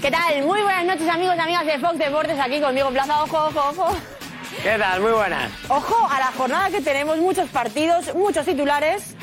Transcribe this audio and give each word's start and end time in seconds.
¿Qué 0.00 0.12
tal? 0.12 0.42
Muy 0.44 0.62
buenas 0.62 0.84
noches 0.84 1.08
amigos 1.08 1.34
y 1.36 1.40
amigas 1.40 1.66
de 1.66 1.78
Fox 1.80 1.98
Deportes, 1.98 2.38
aquí 2.38 2.60
conmigo 2.60 2.86
en 2.86 2.94
Plaza, 2.94 3.22
ojo, 3.24 3.36
ojo, 3.36 3.68
ojo. 3.70 3.96
¿Qué 4.62 4.78
tal? 4.78 5.00
Muy 5.00 5.10
buenas. 5.10 5.50
Ojo 5.68 6.08
a 6.08 6.20
la 6.20 6.26
jornada 6.26 6.70
que 6.70 6.80
tenemos, 6.80 7.18
muchos 7.18 7.48
partidos, 7.48 8.14
muchos 8.14 8.46
titulares 8.46 9.16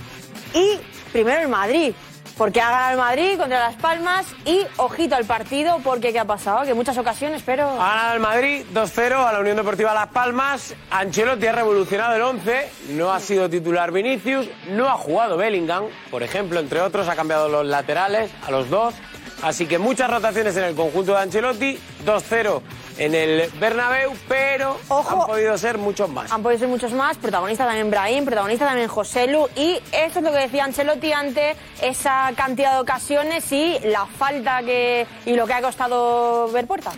y 0.53 0.77
primero 1.13 1.43
el 1.43 1.47
Madrid, 1.47 1.93
porque 2.37 2.59
ha 2.59 2.69
ganado 2.71 2.91
el 2.91 2.97
Madrid 2.97 3.37
contra 3.37 3.59
Las 3.59 3.75
Palmas 3.75 4.25
y 4.43 4.63
ojito 4.75 5.15
al 5.15 5.23
partido 5.23 5.79
porque 5.81 6.11
¿qué 6.11 6.19
ha 6.19 6.25
pasado? 6.25 6.63
Que 6.63 6.71
en 6.71 6.77
muchas 6.77 6.97
ocasiones, 6.97 7.41
pero... 7.45 7.69
Ha 7.81 7.95
ganado 7.95 8.13
el 8.15 8.19
Madrid 8.19 8.65
2-0 8.73 9.25
a 9.25 9.31
la 9.31 9.39
Unión 9.39 9.55
Deportiva 9.55 9.93
Las 9.93 10.07
Palmas. 10.07 10.75
Ancelotti 10.91 11.47
ha 11.47 11.53
revolucionado 11.53 12.15
el 12.15 12.21
11. 12.21 12.69
No 12.89 13.13
ha 13.13 13.21
sido 13.21 13.49
titular 13.49 13.93
Vinicius. 13.93 14.49
No 14.71 14.89
ha 14.89 14.97
jugado 14.97 15.37
Bellingham, 15.37 15.85
por 16.11 16.21
ejemplo, 16.21 16.59
entre 16.59 16.81
otros. 16.81 17.07
Ha 17.07 17.15
cambiado 17.15 17.47
los 17.47 17.65
laterales 17.65 18.29
a 18.45 18.51
los 18.51 18.69
dos. 18.69 18.93
Así 19.41 19.67
que 19.67 19.77
muchas 19.77 20.09
rotaciones 20.09 20.55
en 20.57 20.63
el 20.63 20.75
conjunto 20.75 21.13
de 21.13 21.19
Ancelotti. 21.19 21.79
2-0 22.05 22.61
en 22.97 23.13
el 23.13 23.49
Bernabéu, 23.59 24.13
pero 24.27 24.77
Ojo. 24.87 25.21
han 25.21 25.27
podido 25.27 25.57
ser 25.57 25.77
muchos 25.77 26.09
más. 26.09 26.31
Han 26.31 26.41
podido 26.41 26.59
ser 26.59 26.67
muchos 26.67 26.93
más, 26.93 27.17
protagonista 27.17 27.65
también 27.65 27.89
Brahim, 27.89 28.25
protagonista 28.25 28.65
también 28.65 28.87
Joselu 28.87 29.49
y 29.55 29.79
eso 29.91 30.19
es 30.19 30.23
lo 30.23 30.31
que 30.31 30.37
decía 30.37 30.63
Ancelotti 30.63 31.11
ante 31.11 31.55
esa 31.81 32.31
cantidad 32.35 32.73
de 32.73 32.79
ocasiones 32.79 33.51
y 33.51 33.79
la 33.83 34.05
falta 34.05 34.63
que 34.63 35.07
y 35.25 35.33
lo 35.35 35.45
que 35.45 35.53
ha 35.53 35.61
costado 35.61 36.49
ver 36.51 36.67
puerta. 36.67 36.91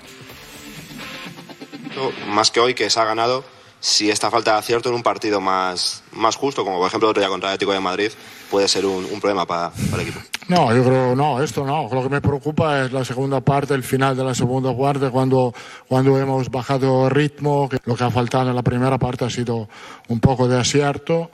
más 2.27 2.51
que 2.51 2.59
hoy 2.59 2.75
que 2.75 2.89
se 2.89 2.99
ha 2.99 3.05
ganado, 3.05 3.43
si 3.79 4.11
esta 4.11 4.29
falta 4.29 4.53
de 4.53 4.59
acierto 4.59 4.89
en 4.89 4.95
un 4.95 5.03
partido 5.03 5.41
más, 5.41 6.03
más 6.11 6.35
justo, 6.35 6.63
como 6.63 6.77
por 6.77 6.87
ejemplo 6.87 7.07
el 7.07 7.11
otro 7.11 7.21
día 7.21 7.29
contra 7.29 7.49
el 7.49 7.53
Atlético 7.55 7.73
de 7.73 7.79
Madrid, 7.79 8.11
puede 8.51 8.67
ser 8.67 8.85
un, 8.85 9.05
un 9.05 9.19
problema 9.19 9.45
para, 9.47 9.71
para 9.89 10.03
el 10.03 10.09
equipo. 10.09 10.19
No, 10.49 10.73
yo 10.73 10.83
creo, 10.83 11.15
no, 11.15 11.41
esto 11.41 11.65
no. 11.65 11.89
Lo 11.91 12.03
que 12.03 12.09
me 12.09 12.21
preocupa 12.21 12.85
es 12.85 12.93
la 12.93 13.03
segunda 13.03 13.41
parte, 13.41 13.73
el 13.73 13.83
final 13.83 14.15
de 14.15 14.23
la 14.23 14.33
segunda 14.33 14.75
parte, 14.75 15.09
cuando, 15.09 15.53
cuando 15.87 16.17
hemos 16.17 16.49
bajado 16.49 17.07
el 17.07 17.11
ritmo, 17.11 17.69
lo 17.83 17.95
que 17.95 18.03
ha 18.05 18.09
faltado 18.09 18.49
en 18.49 18.55
la 18.55 18.63
primera 18.63 18.97
parte 18.97 19.25
ha 19.25 19.29
sido 19.29 19.67
un 20.07 20.19
poco 20.21 20.47
de 20.47 20.57
acierto. 20.57 21.31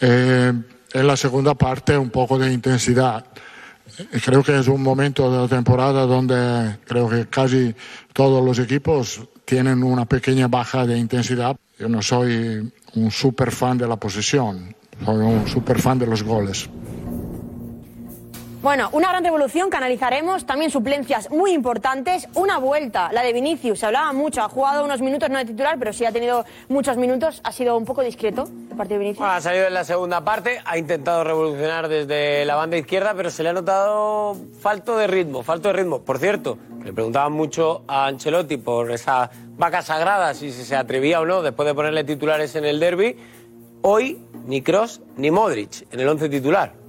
Eh, 0.00 0.52
en 0.92 1.06
la 1.06 1.16
segunda 1.16 1.54
parte 1.54 1.98
un 1.98 2.10
poco 2.10 2.38
de 2.38 2.52
intensidad. 2.52 3.26
Eh, 3.98 4.20
Creo 4.24 4.42
que 4.44 4.56
es 4.56 4.68
un 4.68 4.82
momento 4.82 5.30
de 5.32 5.38
la 5.38 5.48
temporada 5.48 6.06
donde 6.06 6.78
creo 6.86 7.08
que 7.08 7.26
casi 7.26 7.74
todos 8.12 8.44
los 8.44 8.60
equipos 8.60 9.20
tienen 9.44 9.82
una 9.82 10.04
pequeña 10.04 10.46
baja 10.46 10.86
de 10.86 10.96
intensidad. 10.96 11.56
Yo 11.78 11.88
no 11.88 12.00
soy 12.00 12.72
un 12.94 13.10
super 13.10 13.50
fan 13.50 13.76
de 13.76 13.88
la 13.88 13.96
posesión, 13.96 14.76
soy 15.04 15.16
un 15.16 15.48
super 15.48 15.80
fan 15.80 15.98
de 15.98 16.06
los 16.06 16.22
goles. 16.22 16.70
Bueno, 18.64 18.88
una 18.92 19.10
gran 19.10 19.22
revolución 19.22 19.68
que 19.68 19.76
analizaremos, 19.76 20.46
también 20.46 20.70
suplencias 20.70 21.30
muy 21.30 21.52
importantes, 21.52 22.26
una 22.32 22.56
vuelta, 22.56 23.12
la 23.12 23.22
de 23.22 23.34
Vinicius, 23.34 23.80
se 23.80 23.84
hablaba 23.84 24.10
mucho, 24.14 24.40
ha 24.40 24.48
jugado 24.48 24.86
unos 24.86 25.02
minutos 25.02 25.28
no 25.28 25.36
de 25.36 25.44
titular, 25.44 25.78
pero 25.78 25.92
sí 25.92 26.06
ha 26.06 26.12
tenido 26.12 26.46
muchos 26.70 26.96
minutos, 26.96 27.42
ha 27.44 27.52
sido 27.52 27.76
un 27.76 27.84
poco 27.84 28.00
discreto 28.00 28.48
el 28.70 28.74
partido 28.74 29.00
de 29.00 29.04
Vinicius. 29.04 29.28
Ha 29.28 29.42
salido 29.42 29.66
en 29.66 29.74
la 29.74 29.84
segunda 29.84 30.24
parte, 30.24 30.62
ha 30.64 30.78
intentado 30.78 31.24
revolucionar 31.24 31.88
desde 31.88 32.46
la 32.46 32.54
banda 32.54 32.78
izquierda, 32.78 33.12
pero 33.14 33.28
se 33.28 33.42
le 33.42 33.50
ha 33.50 33.52
notado 33.52 34.34
falto 34.62 34.96
de 34.96 35.08
ritmo, 35.08 35.42
falto 35.42 35.68
de 35.68 35.74
ritmo. 35.74 36.00
Por 36.00 36.16
cierto, 36.16 36.56
le 36.82 36.94
preguntaban 36.94 37.32
mucho 37.32 37.84
a 37.86 38.06
Ancelotti 38.06 38.56
por 38.56 38.90
esa 38.92 39.30
vaca 39.58 39.82
sagrada, 39.82 40.32
si 40.32 40.50
se 40.50 40.74
atrevía 40.74 41.20
o 41.20 41.26
no 41.26 41.42
después 41.42 41.66
de 41.66 41.74
ponerle 41.74 42.02
titulares 42.02 42.56
en 42.56 42.64
el 42.64 42.80
derby. 42.80 43.14
Hoy 43.82 44.24
ni 44.46 44.62
Cross 44.62 45.02
ni 45.18 45.30
Modric 45.30 45.86
en 45.92 46.00
el 46.00 46.08
once 46.08 46.30
titular. 46.30 46.83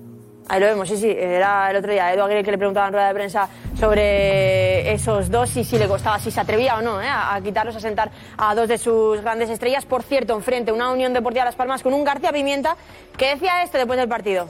Ahí 0.48 0.60
lo 0.60 0.68
vemos, 0.68 0.88
sí, 0.88 0.98
sí, 0.98 1.10
era 1.10 1.72
el 1.72 1.78
otro 1.78 1.92
día 1.92 2.14
Edu 2.14 2.22
Aguirre 2.22 2.44
que 2.44 2.52
le 2.52 2.58
preguntaba 2.60 2.88
en 2.88 2.94
rueda 2.94 3.08
de 3.08 3.14
prensa 3.16 3.50
sobre 3.80 4.94
esos 4.94 5.32
dos 5.32 5.56
y 5.58 5.64
si 5.64 5.80
le 5.80 5.88
costaba, 5.88 6.20
si 6.20 6.30
se 6.30 6.40
atrevía 6.40 6.78
o 6.78 6.82
no 6.84 7.02
¿eh? 7.02 7.08
a, 7.10 7.40
quitarlos, 7.44 7.76
a 7.76 7.80
sentar 7.80 8.12
a 8.38 8.54
dos 8.54 8.68
de 8.68 8.78
sus 8.78 9.22
grandes 9.22 9.50
estrellas. 9.50 9.86
Por 9.86 10.04
cierto, 10.04 10.36
enfrente 10.36 10.72
una 10.72 10.92
Unión 10.92 11.14
Deportiva 11.14 11.46
Las 11.46 11.56
Palmas 11.56 11.82
con 11.82 11.96
un 11.96 12.04
García 12.04 12.32
Pimienta 12.32 12.78
que 13.18 13.30
decía 13.30 13.64
esto 13.64 13.80
después 13.80 13.98
del 13.98 14.08
partido. 14.08 14.48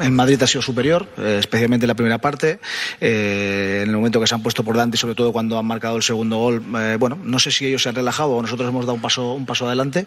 En 0.00 0.14
Madrid 0.14 0.42
ha 0.42 0.46
sido 0.46 0.62
superior, 0.62 1.06
eh, 1.18 1.36
especialmente 1.40 1.84
en 1.84 1.88
la 1.88 1.94
primera 1.94 2.18
parte. 2.18 2.60
Eh, 3.00 3.80
en 3.82 3.90
el 3.90 3.96
momento 3.96 4.20
que 4.20 4.26
se 4.26 4.34
han 4.34 4.42
puesto 4.42 4.64
por 4.64 4.74
delante 4.74 4.96
y 4.96 4.98
sobre 4.98 5.14
todo 5.14 5.32
cuando 5.32 5.58
han 5.58 5.66
marcado 5.66 5.96
el 5.96 6.02
segundo 6.02 6.38
gol, 6.38 6.62
eh, 6.78 6.96
bueno, 6.98 7.18
no 7.22 7.38
sé 7.38 7.50
si 7.50 7.66
ellos 7.66 7.82
se 7.82 7.88
han 7.88 7.94
relajado 7.94 8.30
o 8.30 8.42
nosotros 8.42 8.68
hemos 8.68 8.86
dado 8.86 8.94
un 8.94 9.00
paso, 9.00 9.32
un 9.32 9.46
paso 9.46 9.66
adelante, 9.66 10.06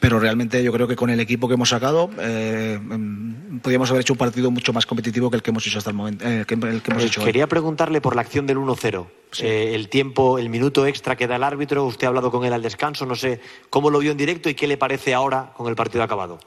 pero 0.00 0.18
realmente 0.18 0.62
yo 0.62 0.72
creo 0.72 0.88
que 0.88 0.96
con 0.96 1.10
el 1.10 1.20
equipo 1.20 1.48
que 1.48 1.54
hemos 1.54 1.68
sacado 1.68 2.10
eh, 2.18 2.78
mm, 2.80 3.58
podríamos 3.58 3.90
haber 3.90 4.02
hecho 4.02 4.14
un 4.14 4.18
partido 4.18 4.50
mucho 4.50 4.72
más 4.72 4.86
competitivo 4.86 5.30
que 5.30 5.36
el 5.36 5.42
que 5.42 5.50
hemos 5.50 5.66
hecho 5.66 5.78
hasta 5.78 5.90
el 5.90 5.96
momento, 5.96 6.24
eh, 6.26 6.44
que, 6.46 6.54
el 6.54 6.82
que 6.82 6.90
hemos 6.90 7.04
hecho 7.04 7.20
hoy. 7.20 7.26
Quería 7.26 7.46
preguntarle 7.46 8.00
por 8.00 8.16
la 8.16 8.22
acción 8.22 8.46
del 8.46 8.58
1-0. 8.58 9.06
Eh, 9.40 9.72
el 9.74 9.88
tiempo, 9.88 10.38
el 10.38 10.48
minuto 10.48 10.86
extra 10.86 11.16
que 11.16 11.26
da 11.26 11.36
el 11.36 11.42
árbitro, 11.42 11.84
usted 11.84 12.06
ha 12.06 12.08
hablado 12.08 12.30
con 12.30 12.44
él 12.44 12.52
al 12.52 12.62
descanso, 12.62 13.06
no 13.06 13.14
sé 13.14 13.40
cómo 13.70 13.90
lo 13.90 13.98
vio 13.98 14.12
en 14.12 14.16
directo 14.16 14.48
y 14.48 14.54
qué 14.54 14.66
le 14.66 14.76
parece 14.76 15.14
ahora 15.14 15.52
con 15.56 15.68
el 15.68 15.74
partido 15.74 16.04
acabado. 16.04 16.38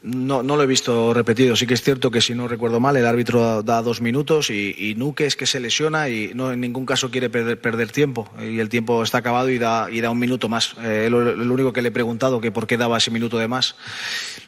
No, 0.00 0.44
no 0.44 0.56
lo 0.56 0.62
he 0.62 0.66
visto 0.66 1.12
repetido. 1.12 1.56
Sí 1.56 1.66
que 1.66 1.74
es 1.74 1.82
cierto 1.82 2.12
que, 2.12 2.20
si 2.20 2.32
no 2.32 2.46
recuerdo 2.46 2.78
mal, 2.78 2.96
el 2.96 3.04
árbitro 3.04 3.64
da 3.64 3.82
dos 3.82 4.00
minutos 4.00 4.48
y, 4.48 4.94
Nuque 4.96 5.26
es 5.26 5.34
que 5.34 5.46
se 5.46 5.58
lesiona 5.58 6.08
y 6.08 6.32
no 6.34 6.52
en 6.52 6.60
ningún 6.60 6.86
caso 6.86 7.10
quiere 7.10 7.28
perder, 7.30 7.60
perder 7.60 7.90
tiempo. 7.90 8.30
Y 8.40 8.60
el 8.60 8.68
tiempo 8.68 9.02
está 9.02 9.18
acabado 9.18 9.50
y 9.50 9.58
da, 9.58 9.90
y 9.90 10.00
da 10.00 10.10
un 10.10 10.18
minuto 10.18 10.48
más. 10.48 10.76
Eh, 10.82 11.08
lo, 11.10 11.18
único 11.52 11.72
que 11.72 11.82
le 11.82 11.88
he 11.88 11.92
preguntado, 11.92 12.40
que 12.40 12.52
por 12.52 12.68
qué 12.68 12.76
daba 12.76 12.98
ese 12.98 13.10
minuto 13.10 13.38
de 13.38 13.48
más, 13.48 13.74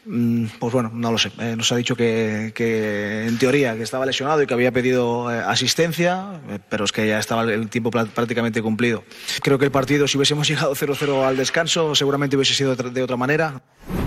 mm, 0.06 0.46
pues 0.60 0.72
bueno, 0.72 0.92
no 0.94 1.10
lo 1.10 1.18
sé. 1.18 1.32
Eh, 1.40 1.56
nos 1.56 1.72
ha 1.72 1.76
dicho 1.76 1.96
que, 1.96 2.52
que, 2.54 3.26
en 3.26 3.36
teoría, 3.38 3.76
que 3.76 3.82
estaba 3.82 4.06
lesionado 4.06 4.42
y 4.42 4.46
que 4.46 4.54
había 4.54 4.70
pedido 4.70 5.32
eh, 5.32 5.42
asistencia, 5.44 6.40
eh, 6.48 6.60
pero 6.68 6.84
es 6.84 6.92
que 6.92 7.08
ya 7.08 7.18
estaba 7.18 7.42
el 7.42 7.68
tiempo 7.68 7.90
prácticamente 7.90 8.62
cumplido. 8.62 9.02
Creo 9.42 9.58
que 9.58 9.64
el 9.64 9.72
partido, 9.72 10.06
si 10.06 10.16
hubiésemos 10.16 10.46
llegado 10.48 10.76
0-0 10.76 11.26
al 11.26 11.36
descanso, 11.36 11.96
seguramente 11.96 12.36
hubiese 12.36 12.54
sido 12.54 12.76
de 12.76 13.02
otra 13.02 13.16
manera. 13.16 13.62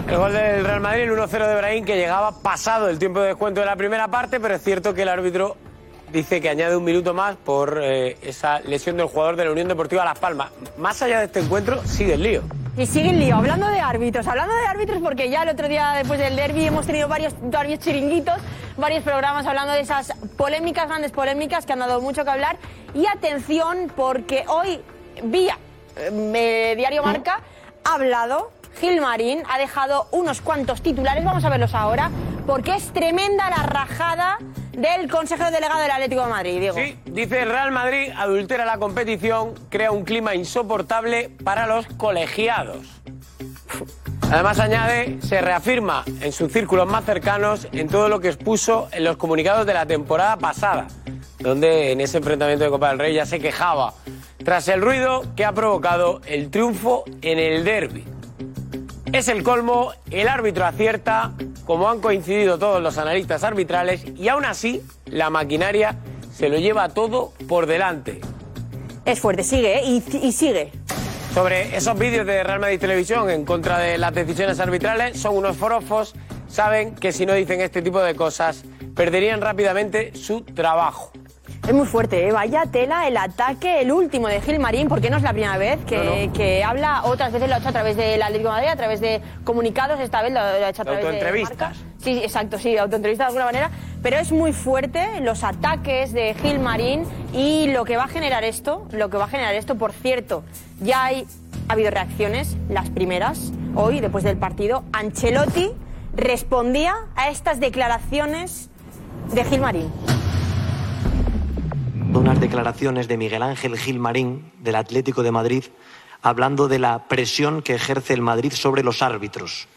El 0.08 0.18
gol 0.18 0.34
del 0.34 0.66
Real 0.66 0.81
Madrid, 0.81 1.03
el 1.03 1.12
1-0 1.12 1.47
de 1.47 1.56
Brahim, 1.56 1.86
que 1.86 1.96
llegaba 1.96 2.31
pasado 2.41 2.90
el 2.90 3.00
tiempo 3.00 3.22
de 3.22 3.30
descuento 3.30 3.62
de 3.62 3.66
la 3.66 3.75
primera 3.75 4.09
parte, 4.09 4.40
pero 4.40 4.56
es 4.56 4.62
cierto 4.62 4.94
que 4.94 5.03
el 5.03 5.09
árbitro 5.09 5.56
dice 6.12 6.40
que 6.41 6.50
añade 6.50 6.75
un 6.78 6.84
minuto 6.84 7.14
más 7.14 7.36
por 7.38 7.80
eh, 7.81 8.18
esa 8.22 8.59
lesión 8.59 8.97
del 8.97 9.08
jugador 9.08 9.36
de 9.36 9.46
la 9.46 9.52
Unión 9.52 9.68
Deportiva 9.68 10.06
Las 10.06 10.19
Palmas. 10.19 10.52
Más 10.78 11.02
allá 11.02 11.19
de 11.19 11.25
este 11.25 11.40
encuentro, 11.40 11.81
sigue 11.86 12.13
el 12.13 12.24
lío. 12.24 12.44
Y 12.78 12.86
sigue 12.86 13.09
el 13.09 13.19
lío, 13.19 13.36
hablando 13.36 13.68
de 13.68 13.80
árbitros, 13.80 14.28
hablando 14.28 14.53
de 14.53 14.66
árbitros 14.66 15.02
porque 15.02 15.30
ya 15.30 15.44
el 15.44 15.50
otro 15.50 15.68
día 15.68 15.94
después 15.94 16.19
del 16.19 16.36
derby 16.36 16.66
hemos 16.66 16.86
tenido 16.86 17.08
varios, 17.08 17.34
varios 17.42 17.80
chiringuitos, 17.80 18.36
varios 18.78 19.03
programas 19.03 19.46
hablando 19.47 19.74
de 19.74 19.81
esas 19.81 20.13
polémicas, 20.38 20.88
grandes 20.88 21.12
polémicas 21.12 21.66
que 21.66 21.74
han 21.74 21.80
dado 21.80 22.02
mucho 22.02 22.24
que 22.24 22.30
hablar. 22.30 22.58
Y 22.94 23.08
atención 23.08 23.92
porque 23.96 24.44
hoy, 24.47 24.81
vía 25.24 25.58
eh, 25.96 26.74
Diario 26.75 27.03
Marca, 27.03 27.42
ha 27.84 27.94
hablado 27.96 28.52
Gil 28.80 29.02
Marín, 29.02 29.44
ha 29.50 29.58
dejado 29.58 30.08
unos 30.12 30.42
cuantos 30.42 30.82
titulares, 30.82 31.24
vamos 31.24 31.44
a 31.46 31.50
verlos 31.50 31.74
ahora, 31.74 32.10
porque 32.46 32.76
es 32.76 32.92
tremenda 32.92 33.50
la 33.50 33.64
rajada 33.64 34.38
del 34.72 35.10
consejero 35.10 35.52
delegado 35.52 35.82
del 35.82 35.92
Atlético 35.92 36.24
de 36.24 36.30
Madrid. 36.30 36.72
Sí, 36.74 36.98
dice 37.06 37.46
Real 37.46 37.72
Madrid 37.72 38.12
adultera 38.16 38.66
la 38.66 38.78
competición, 38.78 39.54
crea 39.70 39.92
un 39.92 40.04
clima 40.04 40.36
insoportable 40.36 41.30
para 41.44 41.68
los 41.68 41.86
colegiados. 41.98 43.02
Además 44.31 44.60
añade, 44.60 45.19
se 45.22 45.42
reafirma 45.42 46.04
en 46.22 46.31
sus 46.31 46.52
círculos 46.52 46.88
más 46.88 47.06
cercanos 47.06 47.68
en 47.72 47.88
todo 47.88 48.10
lo 48.10 48.19
que 48.19 48.30
expuso 48.30 48.90
en 48.92 49.04
los 49.04 49.18
comunicados 49.18 49.68
de 49.68 49.76
la 49.76 49.86
temporada 49.86 50.38
pasada, 50.38 50.88
donde 51.38 51.92
en 51.92 52.02
ese 52.02 52.18
enfrentamiento 52.18 52.64
de 52.64 52.72
Copa 52.72 52.90
del 52.90 53.00
Rey 53.00 53.14
ya 53.14 53.28
se 53.28 53.40
quejaba 53.40 53.94
tras 54.44 54.68
el 54.68 54.81
ruido 54.81 55.24
que 55.36 55.46
ha 55.46 55.52
provocado 55.52 56.19
el 56.26 56.50
triunfo 56.50 57.04
en 57.22 57.38
el 57.38 57.64
derby. 57.64 58.06
Es 59.13 59.27
el 59.27 59.44
colmo, 59.44 59.94
el 60.10 60.27
árbitro 60.27 60.65
acierta, 60.65 61.33
como 61.65 61.88
han 61.88 62.01
coincidido 62.01 62.57
todos 62.57 62.81
los 62.81 62.98
analistas 62.98 63.44
arbitrales, 63.44 64.04
y 64.15 64.27
aún 64.27 64.44
así 64.44 64.81
la 65.06 65.30
maquinaria 65.30 66.00
se 66.36 66.50
lo 66.50 66.57
lleva 66.57 66.89
todo 66.89 67.31
por 67.48 67.68
delante. 67.68 68.21
Es 69.06 69.19
fuerte, 69.19 69.44
sigue, 69.44 69.77
¿eh? 69.77 69.83
y, 69.86 70.04
y 70.18 70.31
sigue. 70.31 70.71
Sobre 71.31 71.77
esos 71.77 71.95
vídeos 72.00 72.25
de 72.25 72.44
Real 72.44 72.60
Madrid 72.60 72.80
Televisión 72.80 73.30
en 73.30 73.45
contra 73.45 73.77
de 73.77 74.00
las 74.00 74.15
decisiones 74.15 74.60
arbitrales, 74.60 75.21
son 75.21 75.38
unos 75.38 75.57
forofos, 75.57 76.16
saben 76.48 76.95
que 76.95 77.12
si 77.12 77.27
no 77.27 77.33
dicen 77.33 77.62
este 77.62 77.83
tipo 77.83 78.01
de 78.01 78.16
cosas 78.16 78.63
perderían 78.95 79.42
rápidamente 79.42 80.16
su 80.16 80.42
trabajo. 80.42 81.12
Es 81.68 81.74
muy 81.74 81.88
fuerte, 81.88 82.27
¿eh? 82.27 82.31
vaya 82.33 82.65
tela 82.65 83.07
el 83.07 83.15
ataque, 83.15 83.80
el 83.80 83.92
último 83.94 84.27
de 84.27 84.42
Gilmarín, 84.42 84.89
porque 84.89 85.10
no 85.10 85.15
es 85.15 85.24
la 85.24 85.31
primera 85.31 85.57
vez 85.57 85.80
que, 85.86 86.30
que 86.33 86.62
habla, 86.62 87.04
otras 87.06 87.31
veces 87.31 87.48
lo 87.48 87.56
ha 87.56 87.60
hecho 87.60 87.69
a 87.69 87.71
través 87.71 87.95
del 87.95 88.21
Atlético 88.21 88.50
de 88.50 88.56
Madrid, 88.56 88.69
a 88.69 88.75
través 88.75 89.00
de 89.00 89.21
comunicados, 89.45 89.98
esta 90.01 90.21
vez 90.21 90.33
lo, 90.33 90.39
lo 90.42 90.65
ha 90.65 90.69
hecho 90.69 90.81
a 90.81 90.86
De 90.86 90.92
través 90.92 91.04
de 91.06 91.10
autoentrevistas. 91.12 91.57
marcas. 91.57 91.77
Sí, 92.04 92.19
exacto, 92.21 92.60
sí, 92.60 92.77
autoentrevista 92.77 93.24
de 93.24 93.27
alguna 93.30 93.45
manera, 93.45 93.71
pero 94.01 94.18
es 94.18 94.33
muy 94.33 94.51
fuerte 94.51 95.21
los 95.21 95.45
ataques 95.45 96.12
de 96.12 96.33
Gilmarín 96.33 97.06
y 97.31 97.71
lo 97.71 97.86
que 97.86 97.95
va 97.95 98.04
a 98.04 98.07
generar 98.09 98.44
esto, 98.44 98.86
lo 98.92 99.09
que 99.09 99.16
va 99.16 99.24
a 99.24 99.30
generar 99.30 99.56
esto, 99.56 99.75
por 99.75 99.94
cierto, 99.94 100.44
ya 100.81 101.06
hay, 101.06 101.25
ha 101.69 101.74
habido 101.74 101.92
reacciones, 101.92 102.57
las 102.68 102.89
primeras, 102.89 103.54
hoy, 103.74 104.01
después 104.01 104.25
del 104.25 104.36
partido, 104.36 104.83
Ancelotti 104.92 105.71
respondía 106.13 106.94
a 107.16 107.30
estas 107.30 107.62
declaraciones 107.62 108.69
de 109.33 109.45
Gilmarín. 109.45 109.89
Unas 112.19 112.39
declaraciones 112.39 113.07
de 113.07 113.18
Miguel 113.18 113.44
Ángel 113.44 113.77
Gilmarín, 113.77 114.51
del 114.60 114.75
Atlético 114.75 115.24
de 115.24 115.31
Madrid, 115.31 115.63
hablando 116.21 116.68
de 116.68 116.80
la 116.80 117.07
presión 117.07 117.62
que 117.62 117.75
ejerce 117.75 118.13
el 118.13 118.21
Madrid 118.21 118.54
sobre 118.54 118.83
los 118.83 119.01
árbitros. 119.01 119.68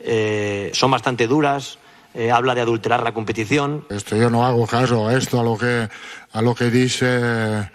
Eh, 0.00 0.70
son 0.74 0.90
bastante 0.90 1.26
duras, 1.26 1.78
eh, 2.14 2.30
habla 2.30 2.54
de 2.54 2.62
adulterar 2.62 3.02
la 3.02 3.12
competición. 3.12 3.84
Esto 3.90 4.16
yo 4.16 4.30
no 4.30 4.44
hago 4.44 4.66
caso 4.66 5.08
a 5.08 5.14
esto, 5.14 5.40
a 5.40 5.42
lo 5.42 5.56
que, 5.56 5.88
a 6.32 6.42
lo 6.42 6.54
que 6.54 6.70
dice, 6.70 7.70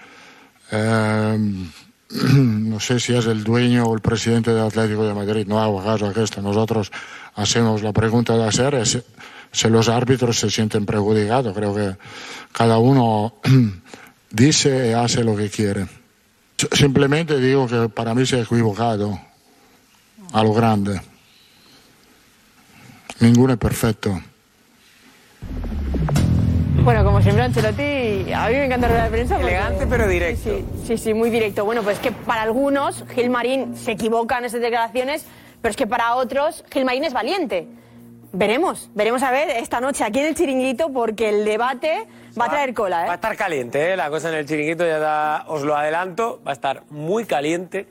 eh, 0.72 1.38
no 2.34 2.80
sé 2.80 3.00
si 3.00 3.16
es 3.16 3.26
el 3.26 3.44
dueño 3.44 3.86
o 3.86 3.96
el 3.96 4.02
presidente 4.02 4.54
del 4.54 4.66
Atlético 4.66 5.06
de 5.06 5.14
Madrid, 5.14 5.46
no 5.48 5.62
hago 5.62 5.84
caso 5.84 6.08
a 6.08 6.24
esto. 6.24 6.42
Nosotros 6.42 6.92
hacemos 7.36 7.82
la 7.84 7.94
pregunta 7.94 8.36
de 8.36 8.48
hacer 8.48 8.76
es 8.76 9.04
si 9.54 9.70
los 9.70 9.88
árbitros 9.88 10.38
se 10.38 10.50
sienten 10.50 10.86
perjudicados. 10.86 11.56
Creo 11.56 11.74
que 11.74 11.96
cada 12.52 12.78
uno 12.80 13.36
dice 14.30 14.90
y 14.90 14.94
hace 14.94 15.24
lo 15.24 15.38
que 15.38 15.50
quiere. 15.50 15.88
Simplemente 16.74 17.40
digo 17.40 17.68
que 17.68 17.88
para 17.90 18.14
mí 18.14 18.26
se 18.26 18.38
ha 18.38 18.42
equivocado 18.42 19.18
a 20.34 20.44
lo 20.44 20.54
grande. 20.54 21.00
Ninguno 23.20 23.54
es 23.54 23.60
perfecto. 23.60 24.20
Bueno, 26.84 27.04
como 27.06 27.22
siempre, 27.22 27.44
Ancelotti, 27.46 28.34
a 28.34 28.48
mí 28.50 28.56
me 28.56 28.66
encanta 28.66 29.04
de 29.04 29.10
prensa. 29.10 29.36
porque- 29.36 29.50
Elegante, 29.52 29.88
pero 29.88 30.08
directo. 30.08 30.50
Sí, 30.50 30.66
sí, 30.82 30.88
sí, 30.88 30.98
sí, 30.98 31.14
muy 31.14 31.30
directo. 31.30 31.64
Bueno, 31.64 31.82
pues 31.82 32.00
que 32.00 32.12
para 32.12 32.42
algunos, 32.42 33.06
Gilmarín 33.16 33.78
se 33.78 33.92
equivoca 33.92 34.38
en 34.40 34.46
esas 34.46 34.60
declaraciones, 34.62 35.26
pero 35.62 35.72
es 35.72 35.78
que 35.78 35.88
para 35.88 36.16
otros, 36.16 36.66
Gilmarín 36.72 37.06
es 37.06 37.14
valiente. 37.14 37.68
Veremos, 38.36 38.90
veremos 38.96 39.22
a 39.22 39.30
ver 39.30 39.50
esta 39.52 39.80
noche 39.80 40.04
aquí 40.04 40.20
en 40.20 40.26
el 40.26 40.36
chiringuito, 40.36 40.92
porque 40.92 41.30
el 41.30 41.46
debate 41.46 42.08
va 42.40 42.46
a 42.46 42.50
traer 42.50 42.74
cola, 42.74 42.98
Va 43.02 43.04
a 43.04 43.12
¿eh? 43.12 43.14
estar 43.16 43.36
caliente, 43.38 43.94
¿eh? 43.94 43.96
la 43.96 44.10
cosa 44.10 44.30
en 44.30 44.36
el 44.36 44.48
chiringuito, 44.48 44.84
ya 44.88 44.98
da- 44.98 45.46
os 45.48 45.62
lo 45.62 45.78
adelanto, 45.78 46.42
va 46.46 46.50
a 46.50 46.54
estar 46.54 46.82
muy 46.90 47.26
caliente 47.26 47.86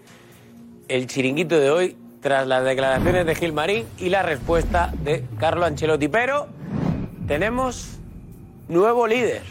el 0.89 1.06
chiringuito 1.06 1.61
de 1.61 1.71
hoy 1.71 1.97
tras 2.21 2.49
las 2.49 2.65
declaraciones 2.65 3.25
de 3.25 3.35
Gilmarín 3.37 3.87
y 3.99 4.09
la 4.09 4.23
respuesta 4.23 4.93
de 5.05 5.25
Carlo 5.39 5.65
Ancelotti. 5.65 6.09
Pero 6.09 6.49
tenemos 7.29 7.99
nuevo 8.69 9.06
líder, 9.06 9.43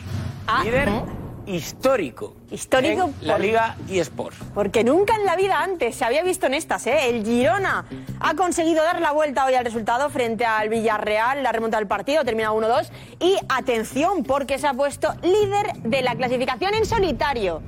Ah, 0.46 0.62
líder 0.66 0.90
¿eh? 0.90 1.02
Histórico, 1.48 2.36
Histórico 2.52 3.12
en 3.22 3.28
la 3.28 3.34
por- 3.36 3.42
Liga 3.42 3.76
eSports. 3.90 4.38
Porque 4.54 4.84
nunca 4.84 5.16
en 5.16 5.26
la 5.26 5.36
vida 5.36 5.62
antes 5.62 5.96
se 5.96 6.06
había 6.06 6.24
visto 6.24 6.46
en 6.48 6.54
estas, 6.54 6.86
¿eh? 6.88 7.10
El 7.10 7.24
Girona 7.26 7.86
ha 8.20 8.34
conseguido 8.36 8.84
dar 8.84 9.00
la 9.02 9.12
vuelta 9.12 9.46
hoy 9.46 9.54
al 9.56 9.64
resultado 9.66 10.10
frente 10.10 10.46
al 10.46 10.70
Villarreal, 10.70 11.44
la 11.44 11.52
remonta 11.52 11.78
del 11.78 11.88
partido, 11.88 12.24
termina 12.26 12.52
1-2. 12.52 12.90
Y 13.20 13.38
atención, 13.50 14.24
porque 14.24 14.60
se 14.60 14.68
ha 14.68 14.74
puesto 14.74 15.14
líder 15.24 15.74
de 15.84 16.02
la 16.02 16.16
clasificación 16.16 16.74
en 16.74 16.86
solitario. 16.86 17.62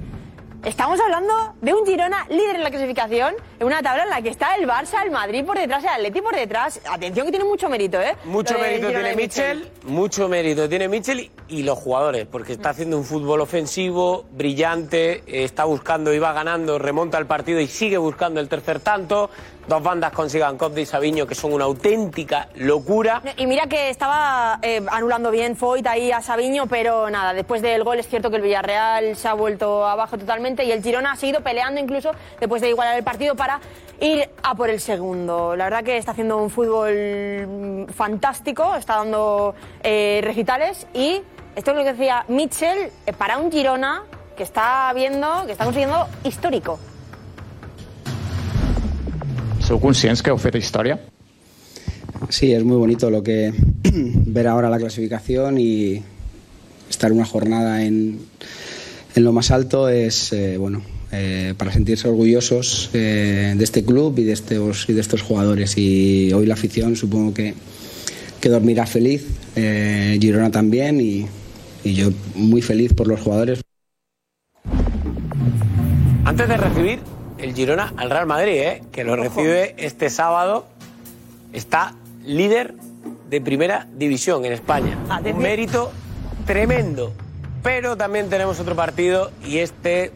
Estamos 0.63 0.97
hablando 1.01 1.33
de 1.61 1.73
un 1.73 1.85
Girona 1.85 2.25
líder 2.29 2.55
en 2.55 2.63
la 2.63 2.69
clasificación, 2.69 3.35
en 3.59 3.67
una 3.67 3.81
tabla 3.81 4.03
en 4.03 4.09
la 4.09 4.21
que 4.21 4.29
está 4.29 4.55
el 4.55 4.65
Barça, 4.65 5.03
el 5.03 5.11
Madrid 5.11 5.43
por 5.43 5.57
detrás, 5.57 5.83
el 5.83 5.89
Atleti 5.89 6.21
por 6.21 6.33
detrás. 6.33 6.79
Atención 6.89 7.25
que 7.25 7.33
tiene 7.33 7.43
mucho 7.43 7.67
mérito, 7.67 7.99
¿eh? 7.99 8.15
Mucho 8.23 8.57
mérito 8.57 8.87
tiene 8.87 9.09
de 9.09 9.15
Mitchell, 9.17 9.69
mucho 9.83 10.29
mérito 10.29 10.69
tiene 10.69 10.87
Mitchell 10.87 11.29
y, 11.49 11.63
los 11.63 11.77
jugadores, 11.77 12.27
porque 12.27 12.53
está 12.53 12.69
haciendo 12.69 12.97
un 12.97 13.03
fútbol 13.03 13.41
ofensivo, 13.41 14.23
brillante, 14.31 15.23
eh, 15.27 15.43
está 15.43 15.65
buscando 15.65 16.13
y 16.13 16.19
va 16.19 16.31
ganando, 16.31 16.79
remonta 16.79 17.17
el 17.17 17.25
partido 17.25 17.59
y 17.59 17.67
sigue 17.67 17.97
buscando 17.97 18.39
el 18.39 18.47
tercer 18.47 18.79
tanto. 18.79 19.29
Dos 19.67 19.81
bandas 19.81 20.11
consigan 20.11 20.57
Copde 20.57 20.81
y 20.81 20.85
Sabiño, 20.85 21.25
que 21.25 21.35
son 21.35 21.53
una 21.53 21.63
auténtica 21.63 22.49
locura. 22.55 23.21
Y 23.37 23.47
mira 23.47 23.67
que 23.67 23.89
estaba 23.89 24.59
eh, 24.61 24.81
anulando 24.91 25.31
bien 25.31 25.55
Foyt 25.55 25.87
ahí 25.87 26.11
a 26.11 26.21
Sabiño, 26.21 26.67
pero 26.67 27.09
nada, 27.09 27.33
después 27.33 27.61
del 27.61 27.85
gol 27.85 27.97
es 27.97 28.07
cierto 28.09 28.29
que 28.29 28.35
el 28.35 28.41
Villarreal 28.41 29.15
se 29.15 29.27
ha 29.29 29.33
vuelto 29.33 29.87
abajo 29.87 30.17
totalmente 30.17 30.65
y 30.65 30.71
el 30.71 30.83
Girona 30.83 31.13
ha 31.13 31.15
seguido 31.15 31.39
peleando 31.39 31.79
incluso 31.79 32.11
después 32.41 32.61
de 32.61 32.69
igualar 32.69 32.97
el 32.97 33.05
partido 33.05 33.35
para 33.35 33.61
ir 34.01 34.29
a 34.43 34.53
por 34.53 34.69
el 34.69 34.81
segundo. 34.81 35.55
La 35.55 35.65
verdad 35.65 35.83
que 35.83 35.97
está 35.97 36.11
haciendo 36.11 36.37
un 36.37 36.49
fútbol 36.49 37.47
mm, 37.47 37.85
fantástico, 37.93 38.75
está 38.75 38.97
dando 38.97 39.55
eh, 39.81 40.19
recitales 40.25 40.87
y 40.93 41.21
esto 41.55 41.71
es 41.71 41.77
lo 41.77 41.83
que 41.83 41.93
decía 41.93 42.25
Mitchell, 42.27 42.91
eh, 43.05 43.13
para 43.13 43.37
un 43.37 43.49
Girona 43.49 44.03
que 44.35 44.43
está 44.43 44.91
viendo, 44.93 45.45
que 45.45 45.53
está 45.53 45.63
consiguiendo 45.63 46.07
histórico. 46.25 46.79
Sou 49.73 49.81
conscients 49.81 50.21
que 50.21 50.29
heu 50.29 50.37
fet 50.37 50.53
història? 50.59 50.99
Sí, 52.29 52.51
es 52.53 52.63
muy 52.63 52.77
bonito 52.77 53.09
lo 53.09 53.23
que 53.23 53.51
ver 54.35 54.45
ahora 54.45 54.69
la 54.69 54.77
clasificación 54.77 55.57
y 55.57 55.99
estar 56.91 57.11
una 57.11 57.25
jornada 57.25 57.83
en, 57.83 58.19
en 59.15 59.23
lo 59.23 59.31
más 59.33 59.49
alto 59.49 59.89
es 59.89 60.31
eh, 60.31 60.57
bueno 60.57 60.83
eh, 61.11 61.55
para 61.57 61.71
sentirse 61.71 62.07
orgullosos 62.07 62.91
eh, 62.93 63.55
de 63.57 63.63
este 63.63 63.83
club 63.83 64.13
y 64.19 64.25
de 64.25 64.33
estos 64.33 64.87
y 64.89 64.93
de 64.93 65.01
estos 65.01 65.23
jugadores 65.23 65.75
y 65.75 66.31
hoy 66.33 66.45
la 66.45 66.53
afición 66.53 66.95
supongo 66.95 67.33
que, 67.33 67.55
que 68.39 68.49
dormirá 68.49 68.85
feliz 68.85 69.25
eh, 69.55 70.19
Girona 70.21 70.51
también 70.51 71.01
y, 71.01 71.25
y 71.83 71.95
yo 71.95 72.11
muy 72.35 72.61
feliz 72.61 72.93
por 72.93 73.07
los 73.07 73.19
jugadores 73.21 73.61
Antes 76.25 76.47
de 76.47 76.57
recibir 76.57 77.22
el 77.43 77.53
Girona 77.53 77.93
al 77.97 78.09
Real 78.09 78.25
Madrid, 78.25 78.53
¿eh? 78.53 78.83
que 78.91 79.03
lo 79.03 79.15
recibe 79.15 79.75
este 79.77 80.09
sábado, 80.09 80.65
está 81.51 81.93
líder 82.23 82.73
de 83.29 83.41
primera 83.41 83.85
división 83.93 84.45
en 84.45 84.53
España. 84.53 84.97
Un 85.23 85.37
mérito 85.39 85.91
tremendo. 86.45 87.13
Pero 87.61 87.97
también 87.97 88.29
tenemos 88.29 88.59
otro 88.59 88.75
partido 88.75 89.31
y 89.45 89.59
este 89.59 90.11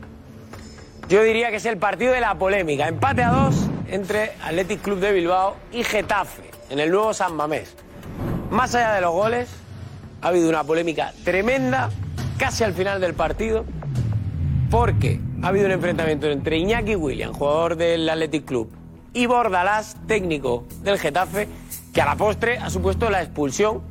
yo 1.10 1.24
diría 1.24 1.50
que 1.50 1.58
es 1.58 1.66
el 1.66 1.78
partido 1.78 2.14
de 2.14 2.22
la 2.22 2.36
polémica. 2.36 2.88
Empate 2.88 3.24
a 3.24 3.32
dos 3.32 3.56
entre 3.88 4.32
Athletic 4.44 4.82
Club 4.82 5.00
de 5.00 5.12
Bilbao 5.14 5.56
y 5.72 5.84
Getafe 5.84 6.44
en 6.70 6.80
el 6.80 6.92
nuevo 6.92 7.14
San 7.14 7.36
Mamés. 7.36 7.76
Más 8.52 8.74
allá 8.76 8.94
de 8.94 9.02
los 9.02 9.12
goles, 9.12 9.50
ha 10.22 10.30
habido 10.30 10.50
una 10.50 10.64
polémica 10.64 11.14
tremenda 11.24 11.90
casi 12.38 12.64
al 12.64 12.74
final 12.74 13.00
del 13.02 13.14
partido 13.14 13.66
porque 14.70 15.20
ha 15.42 15.48
habido 15.48 15.66
un 15.66 15.72
enfrentamiento 15.72 16.28
entre 16.28 16.58
Iñaki 16.58 16.96
William, 16.96 17.34
jugador 17.34 17.76
del 17.76 18.10
Athletic 18.10 18.46
Club, 18.46 18.70
y 19.14 19.26
Bordalás, 19.26 19.96
técnico 20.08 20.66
del 20.84 21.00
Getafe, 21.00 21.48
que 21.94 22.02
a 22.02 22.06
la 22.06 22.16
postre 22.16 22.58
ha 22.58 22.70
supuesto 22.70 23.10
la 23.10 23.22
expulsión 23.22 23.82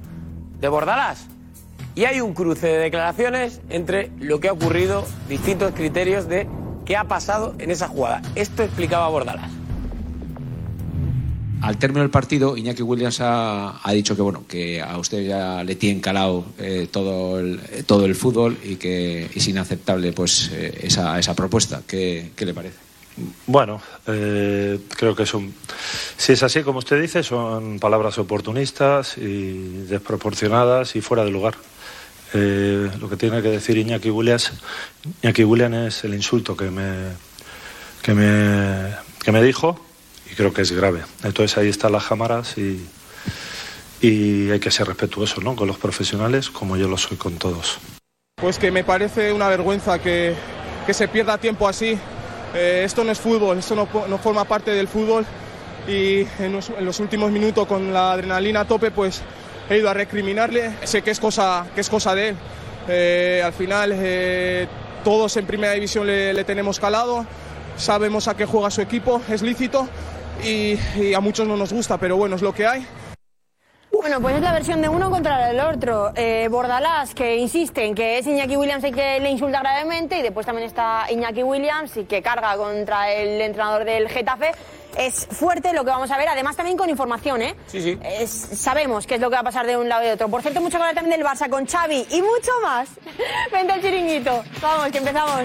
de 0.60 0.68
Bordalás. 0.68 1.26
Y 1.94 2.04
hay 2.04 2.20
un 2.20 2.34
cruce 2.34 2.66
de 2.66 2.78
declaraciones 2.78 3.60
entre 3.70 4.10
lo 4.18 4.38
que 4.38 4.48
ha 4.48 4.52
ocurrido, 4.52 5.04
distintos 5.28 5.72
criterios 5.72 6.28
de 6.28 6.46
qué 6.84 6.96
ha 6.96 7.04
pasado 7.04 7.54
en 7.58 7.70
esa 7.70 7.88
jugada. 7.88 8.22
Esto 8.34 8.62
explicaba 8.62 9.08
Bordalás. 9.08 9.55
Al 11.62 11.78
término 11.78 12.02
del 12.02 12.10
partido, 12.10 12.56
Iñaki 12.56 12.82
Williams 12.82 13.18
ha, 13.20 13.80
dicho 13.92 14.14
que 14.14 14.22
bueno 14.22 14.44
que 14.46 14.82
a 14.82 14.98
usted 14.98 15.26
ya 15.26 15.64
le 15.64 15.75
tiene 15.76 16.00
calado 16.00 16.44
eh, 16.58 16.86
todo, 16.90 17.40
el, 17.40 17.60
todo 17.86 18.04
el 18.04 18.14
fútbol 18.14 18.58
y 18.62 18.76
que 18.76 19.30
es 19.34 19.48
inaceptable 19.48 20.12
pues 20.12 20.50
eh, 20.52 20.80
esa, 20.82 21.18
esa 21.18 21.34
propuesta. 21.34 21.82
¿Qué, 21.86 22.32
qué 22.36 22.44
le 22.44 22.54
parece? 22.54 22.76
Bueno, 23.46 23.80
eh, 24.06 24.78
creo 24.96 25.16
que 25.16 25.25
son, 25.25 25.54
si 26.18 26.32
es 26.32 26.42
así 26.42 26.62
como 26.62 26.80
usted 26.80 27.00
dice, 27.00 27.22
son 27.22 27.78
palabras 27.78 28.18
oportunistas 28.18 29.16
y 29.16 29.84
desproporcionadas 29.88 30.94
y 30.96 31.00
fuera 31.00 31.25
de 31.25 31.30
lugar. 31.30 31.54
Lo 32.34 33.08
que 33.08 33.16
tiene 33.16 33.40
que 33.40 33.48
decir 33.48 33.78
Iñaki 33.78 34.10
Williams, 34.10 34.52
Iñaki 35.22 35.44
Williams 35.44 35.76
es 35.76 36.04
el 36.04 36.12
insulto 36.12 36.54
que 36.54 36.70
me, 36.70 37.12
que 38.02 38.12
me, 38.12 38.94
que 39.25 39.32
me 39.32 39.42
dijo 39.42 39.80
creo 40.36 40.52
que 40.52 40.62
es 40.62 40.72
grave. 40.72 41.02
Entonces 41.24 41.56
ahí 41.58 41.68
están 41.68 41.92
las 41.92 42.04
cámaras 42.04 42.56
y, 42.58 42.86
y 44.00 44.50
hay 44.50 44.60
que 44.60 44.70
ser 44.70 44.86
respetuoso 44.86 45.40
¿no? 45.40 45.56
con 45.56 45.66
los 45.66 45.78
profesionales 45.78 46.50
como 46.50 46.76
yo 46.76 46.88
lo 46.88 46.98
soy 46.98 47.16
con 47.16 47.36
todos. 47.36 47.78
Pues 48.36 48.58
que 48.58 48.70
me 48.70 48.84
parece 48.84 49.32
una 49.32 49.48
vergüenza 49.48 49.98
que, 49.98 50.34
que 50.86 50.94
se 50.94 51.08
pierda 51.08 51.38
tiempo 51.38 51.66
así. 51.66 51.98
Eh, 52.54 52.82
esto 52.84 53.02
no 53.02 53.10
es 53.10 53.18
fútbol, 53.18 53.58
esto 53.58 53.74
no, 53.74 53.88
no, 54.08 54.18
forma 54.18 54.44
parte 54.44 54.70
del 54.70 54.88
fútbol 54.88 55.24
y 55.88 56.26
en 56.38 56.52
los, 56.52 56.70
en 56.70 56.84
los, 56.84 57.00
últimos 57.00 57.30
minutos 57.30 57.66
con 57.66 57.92
la 57.92 58.12
adrenalina 58.12 58.60
a 58.60 58.64
tope 58.66 58.90
pues 58.90 59.22
he 59.68 59.78
ido 59.78 59.88
a 59.88 59.94
recriminarle. 59.94 60.72
Sé 60.84 61.02
que 61.02 61.10
es 61.10 61.18
cosa, 61.18 61.66
que 61.74 61.80
es 61.80 61.88
cosa 61.88 62.14
de 62.14 62.28
él. 62.28 62.36
Eh, 62.88 63.42
al 63.44 63.52
final, 63.52 63.92
eh, 63.94 64.68
todos 65.02 65.36
en 65.38 65.46
primera 65.46 65.72
división 65.72 66.06
le, 66.06 66.34
le 66.34 66.44
tenemos 66.44 66.78
calado, 66.78 67.26
sabemos 67.76 68.28
a 68.28 68.36
qué 68.36 68.44
juega 68.44 68.70
su 68.70 68.82
equipo, 68.82 69.22
es 69.28 69.42
lícito 69.42 69.88
y, 70.44 70.78
y 70.96 71.14
a 71.14 71.20
muchos 71.20 71.46
no 71.46 71.56
nos 71.56 71.72
gusta, 71.72 71.98
pero 71.98 72.16
bueno, 72.16 72.36
es 72.36 72.42
lo 72.42 72.52
que 72.54 72.66
hay. 72.66 72.86
Bueno, 73.92 74.20
pues 74.20 74.36
es 74.36 74.42
la 74.42 74.52
versión 74.52 74.82
de 74.82 74.88
uno 74.88 75.10
contra 75.10 75.50
el 75.50 75.58
otro. 75.58 76.12
Eh, 76.14 76.48
Bordalás, 76.50 77.14
que 77.14 77.36
insiste 77.36 77.84
en 77.84 77.94
que 77.94 78.18
es 78.18 78.26
Iñaki 78.26 78.56
Williams 78.56 78.84
el 78.84 78.94
que 78.94 79.18
le 79.20 79.30
insulta 79.30 79.60
gravemente, 79.60 80.18
y 80.18 80.22
después 80.22 80.44
también 80.46 80.68
está 80.68 81.06
Iñaki 81.10 81.42
Williams 81.42 81.96
y 81.96 82.04
que 82.04 82.22
carga 82.22 82.56
contra 82.56 83.10
el 83.12 83.40
entrenador 83.40 83.84
del 83.84 84.08
Getafe. 84.08 84.52
Es 84.98 85.26
fuerte 85.26 85.72
lo 85.72 85.84
que 85.84 85.90
vamos 85.90 86.10
a 86.10 86.16
ver, 86.18 86.28
además 86.28 86.56
también 86.56 86.76
con 86.78 86.88
información, 86.88 87.42
¿eh? 87.42 87.54
Sí, 87.66 87.82
sí. 87.82 87.98
Es- 88.02 88.30
sabemos 88.30 89.06
qué 89.06 89.16
es 89.16 89.20
lo 89.20 89.28
que 89.28 89.34
va 89.34 89.40
a 89.40 89.44
pasar 89.44 89.66
de 89.66 89.76
un 89.76 89.88
lado 89.88 90.02
y 90.02 90.06
de 90.06 90.12
otro. 90.12 90.28
Por 90.28 90.40
cierto, 90.42 90.60
mucho 90.60 90.76
que 90.78 90.82
hablar 90.84 90.94
también 90.94 91.18
del 91.18 91.26
Barça 91.26 91.50
con 91.50 91.66
Xavi 91.66 92.06
y 92.10 92.22
mucho 92.22 92.52
más. 92.62 92.88
Vente 93.52 93.72
al 93.72 93.80
chiringuito. 93.82 94.42
Vamos, 94.62 94.88
que 94.92 94.98
empezamos. 94.98 95.42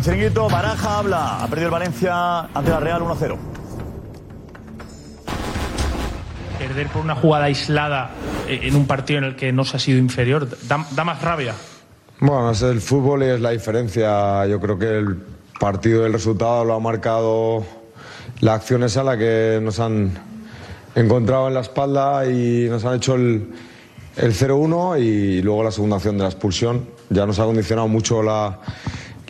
Al 0.00 0.04
chiringuito. 0.04 0.48
Baraja 0.48 0.98
habla. 0.98 1.42
Ha 1.42 1.46
perdido 1.48 1.66
el 1.68 1.72
Valencia 1.72 2.40
ante 2.40 2.70
la 2.70 2.80
Real 2.80 3.02
1-0. 3.02 3.36
Perder 6.58 6.86
por 6.88 7.02
una 7.02 7.14
jugada 7.14 7.44
aislada 7.46 8.10
eh, 8.48 8.60
en 8.62 8.76
un 8.76 8.86
partido 8.86 9.18
en 9.18 9.24
el 9.24 9.36
que 9.36 9.52
no 9.52 9.64
se 9.64 9.76
ha 9.76 9.80
sido 9.80 9.98
inferior 9.98 10.48
da, 10.66 10.86
da 10.92 11.04
más 11.04 11.20
rabia. 11.22 11.54
Bueno, 12.20 12.50
es 12.50 12.62
el 12.62 12.80
fútbol 12.80 13.22
y 13.22 13.26
es 13.26 13.40
la 13.40 13.50
diferencia. 13.50 14.46
Yo 14.46 14.60
creo 14.60 14.78
que 14.78 14.98
el 14.98 15.16
partido 15.58 16.06
el 16.06 16.12
resultado 16.12 16.64
lo 16.64 16.74
ha 16.74 16.80
marcado 16.80 17.64
la 18.40 18.54
acción 18.54 18.82
esa 18.84 19.02
la 19.02 19.16
que 19.18 19.58
nos 19.62 19.80
han 19.80 20.12
encontrado 20.94 21.48
en 21.48 21.54
la 21.54 21.60
espalda 21.60 22.26
y 22.26 22.66
nos 22.68 22.84
han 22.84 22.96
hecho 22.96 23.14
el, 23.14 23.50
el 24.16 24.34
0-1 24.34 25.00
y 25.02 25.42
luego 25.42 25.62
la 25.64 25.70
segunda 25.70 25.96
acción 25.96 26.16
de 26.18 26.22
la 26.24 26.28
expulsión. 26.30 26.88
Ya 27.10 27.26
nos 27.26 27.38
ha 27.38 27.44
condicionado 27.44 27.88
mucho 27.88 28.22
la- 28.22 28.58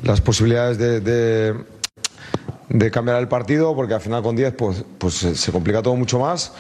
las 0.03 0.21
posibilidades 0.21 0.79
de, 0.79 1.01
de- 1.01 2.91
cambiar 2.91 3.19
el 3.19 3.29
partido 3.29 3.75
porque 3.75 3.95
al 3.95 4.01
final 4.01 4.23
con 4.23 4.37
10 4.37 4.55
pues, 4.55 4.85
pues 4.99 5.15
se 5.15 5.35
se 5.35 5.51
complica 5.53 5.83
todo 5.83 5.97
mucho 5.97 6.19
más 6.21 6.53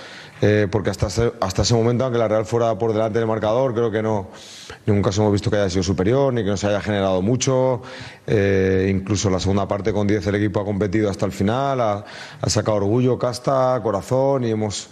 eh, 0.42 0.66
porque 0.70 0.90
hasta 0.90 1.06
ese, 1.06 1.32
hasta 1.40 1.62
ese 1.62 1.75
momento 1.75 2.04
aunque 2.04 2.18
la 2.18 2.26
Real 2.28 2.44
fuera 2.47 2.76
por 2.78 2.92
delante 2.92 3.18
del 3.18 3.28
marcador 3.28 3.75
creo 3.75 3.90
que 3.90 4.02
no 4.02 4.28
en 4.70 4.76
ningún 4.87 5.02
caso 5.02 5.20
hemos 5.20 5.32
visto 5.32 5.50
que 5.50 5.56
haya 5.59 5.70
sido 5.70 5.82
superior 5.82 6.32
ni 6.32 6.42
que 6.42 6.49
nos 6.50 6.64
haya 6.64 6.80
generado 6.80 7.20
mucho. 7.23 7.82
Eh, 8.26 8.88
incluso 8.90 9.28
la 9.30 9.38
segunda 9.38 9.68
parte 9.68 9.92
con 9.92 10.06
10 10.06 10.26
el 10.28 10.35
equipo 10.37 10.61
ha 10.61 10.64
competido 10.64 11.11
hasta 11.11 11.26
el 11.26 11.32
final 11.32 11.80
ha, 11.80 12.04
ha 12.40 12.50
sacado 12.50 12.78
orgullo, 12.78 13.18
casta, 13.18 13.78
corazón 13.82 14.44
y 14.44 14.50
hemos 14.50 14.88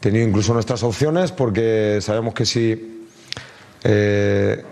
tenido 0.00 0.26
incluso 0.26 0.54
nuestras 0.54 0.82
opciones 0.84 1.32
porque 1.32 1.98
sabemos 2.00 2.34
que 2.34 2.46
si 2.46 3.08
eh, 3.84 4.62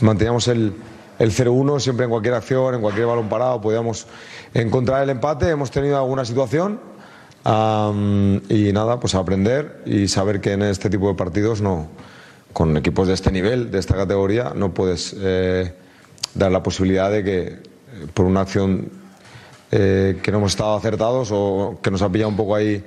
manteníamos 0.00 0.46
el, 0.48 0.72
el 1.18 1.30
0-1 1.30 1.80
siempre 1.80 2.04
en 2.04 2.10
cualquier 2.10 2.34
acción, 2.34 2.74
en 2.74 2.80
cualquier 2.80 3.06
balón 3.06 3.28
parado, 3.28 3.60
podíamos 3.60 4.06
encontrar 4.54 5.02
el 5.02 5.10
empate. 5.10 5.48
Hemos 5.48 5.70
tenido 5.70 5.96
alguna 5.96 6.24
situación 6.24 6.80
y 8.48 8.72
nada, 8.72 8.98
pues 8.98 9.14
aprender 9.14 9.82
y 9.86 10.08
saber 10.08 10.40
que 10.40 10.52
en 10.52 10.62
este 10.62 10.90
tipo 10.90 11.08
de 11.08 11.14
partidos 11.14 11.60
no, 11.60 11.88
con 12.52 12.76
equipos 12.76 13.06
de 13.06 13.14
este 13.14 13.30
nivel, 13.30 13.70
de 13.70 13.78
esta 13.78 13.94
categoría, 13.94 14.52
no 14.54 14.74
puedes 14.74 15.14
eh, 15.18 15.72
dar 16.34 16.50
la 16.50 16.62
posibilidad 16.62 17.10
de 17.10 17.22
que 17.22 17.42
eh, 17.46 17.60
por 18.12 18.26
una 18.26 18.40
acción 18.40 18.90
eh, 19.70 20.18
que 20.22 20.32
no 20.32 20.38
hemos 20.38 20.52
estado 20.52 20.74
acertados 20.74 21.28
o 21.32 21.78
que 21.82 21.90
nos 21.90 22.02
ha 22.02 22.08
pillado 22.10 22.30
un 22.30 22.36
poco 22.36 22.54
ahí 22.56 22.84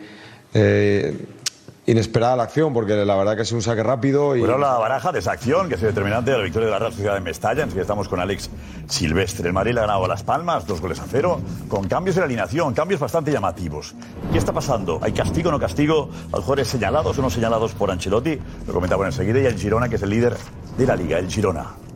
inesperada 1.90 2.36
la 2.36 2.44
acción, 2.44 2.72
porque 2.72 2.94
la 2.94 3.16
verdad 3.16 3.36
que 3.36 3.42
ha 3.42 3.46
sido 3.46 3.58
un 3.58 3.64
saque 3.64 3.82
rápido 3.82 4.36
y... 4.36 4.42
Pero 4.42 4.58
la 4.58 4.78
baraja 4.78 5.12
de 5.12 5.20
esa 5.20 5.32
acción 5.32 5.70
que 5.70 5.76
sido 5.76 5.90
determinante 5.90 6.32
de 6.32 6.38
la 6.38 6.44
victoria 6.44 6.68
de 6.68 6.72
la 6.72 6.80
Real 6.80 6.92
Sociedad 6.92 7.18
en 7.18 7.24
Mestalla. 7.24 7.64
Enseguida 7.64 7.82
estamos 7.82 8.08
con 8.08 8.20
Alex 8.20 8.50
Silvestre. 8.88 9.48
El 9.48 9.54
Madrid 9.54 9.76
ha 9.78 9.82
ganado 9.82 10.08
Las 10.08 10.24
Palmas, 10.24 10.68
dos 10.68 10.82
goles 10.82 11.00
a 11.00 11.06
cero, 11.10 11.42
con 11.68 11.88
cambios 11.88 12.16
en 12.18 12.22
la 12.22 12.26
alineación, 12.26 12.74
cambios 12.74 13.00
bastante 13.00 13.32
llamativos. 13.32 13.96
¿Qué 14.32 14.38
está 14.38 14.54
pasando? 14.54 15.00
¿Hay 15.02 15.14
castigo 15.14 15.50
o 15.50 15.52
no 15.52 15.60
castigo 15.60 16.10
a 16.32 16.36
los 16.36 16.46
jugadores 16.46 16.68
señalados 16.68 17.18
o 17.18 17.22
no 17.22 17.30
señalados 17.30 17.74
por 17.74 17.90
Ancelotti? 17.90 18.40
Lo 18.68 18.74
comentamos 18.74 19.08
enseguida. 19.08 19.40
Y 19.40 19.46
el 19.48 19.58
Girona, 19.58 19.90
que 19.90 19.96
es 19.96 20.04
el 20.04 20.12
líder 20.12 20.38
de 20.78 20.86
la 20.86 20.96
Liga, 20.96 21.18
el 21.18 21.28
Girona. 21.28 21.89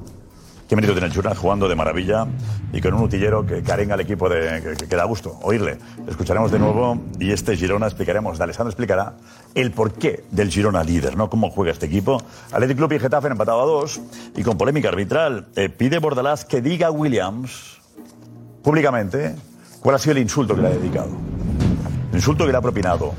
Qué 0.73 0.75
mérito 0.77 0.93
tiene 0.93 1.11
Girona 1.13 1.35
jugando 1.35 1.69
de 1.69 1.75
maravilla 1.75 2.25
y 2.71 2.81
con 2.81 2.95
un 2.95 3.03
utillero 3.03 3.45
que 3.45 3.61
carenga 3.61 3.93
al 3.93 3.99
equipo 4.01 4.27
de, 4.27 4.59
que, 4.59 4.73
que- 4.73 4.87
que 4.87 4.95
da 4.95 5.03
gusto 5.03 5.37
oírle. 5.43 5.77
Le 6.03 6.09
escucharemos 6.09 6.49
de 6.51 6.57
nuevo 6.57 6.97
y 7.19 7.31
este 7.31 7.55
Girona 7.55 7.85
explicaremos, 7.85 8.39
de 8.39 8.45
Alessandro 8.45 8.71
explicará 8.71 9.13
el 9.53 9.69
porqué 9.69 10.23
del 10.31 10.49
Girona 10.49 10.83
líder, 10.83 11.15
¿no? 11.15 11.29
Cómo 11.29 11.51
juega 11.51 11.71
este 11.71 11.85
equipo. 11.85 12.19
Athletic 12.51 12.77
Club 12.77 12.91
y 12.93 12.97
Getafe 12.99 13.27
empatado 13.27 13.61
a 13.61 13.65
dos 13.65 14.01
y 14.35 14.41
con 14.41 14.57
polémica 14.57 14.89
arbitral. 14.89 15.45
Eh, 15.55 15.69
pide 15.69 15.99
Bordalás 15.99 16.43
que 16.43 16.59
diga 16.59 16.87
a 16.87 16.91
Williams 16.91 17.77
públicamente 18.63 19.35
cuál 19.79 19.93
ha 19.93 19.99
sido 19.99 20.13
el 20.13 20.23
insulto 20.23 20.55
que 20.55 20.61
le 20.63 20.67
ha 20.69 20.71
dedicado. 20.71 21.11
El 22.09 22.15
insulto 22.15 22.47
que 22.47 22.51
le 22.51 22.57
ha 22.57 22.61
propinado. 22.61 23.13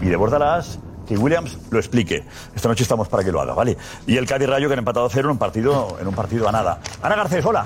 Pide 0.00 0.16
Bordalás 0.16 0.80
que 1.06 1.16
Williams 1.16 1.56
lo 1.70 1.78
explique. 1.78 2.24
Esta 2.54 2.68
noche 2.68 2.82
estamos 2.82 3.08
para 3.08 3.24
que 3.24 3.32
lo 3.32 3.40
haga, 3.40 3.54
¿vale? 3.54 3.76
Y 4.06 4.16
el 4.16 4.26
Cádiz 4.26 4.48
Rayo 4.48 4.68
que 4.68 4.74
han 4.74 4.80
empatado 4.80 5.06
a 5.06 5.10
cero 5.10 5.28
en 5.28 5.32
un 5.32 5.38
partido, 5.38 5.96
en 6.00 6.06
un 6.06 6.14
partido 6.14 6.48
a 6.48 6.52
nada. 6.52 6.80
Ana 7.02 7.16
Garcés, 7.16 7.44
hola. 7.44 7.64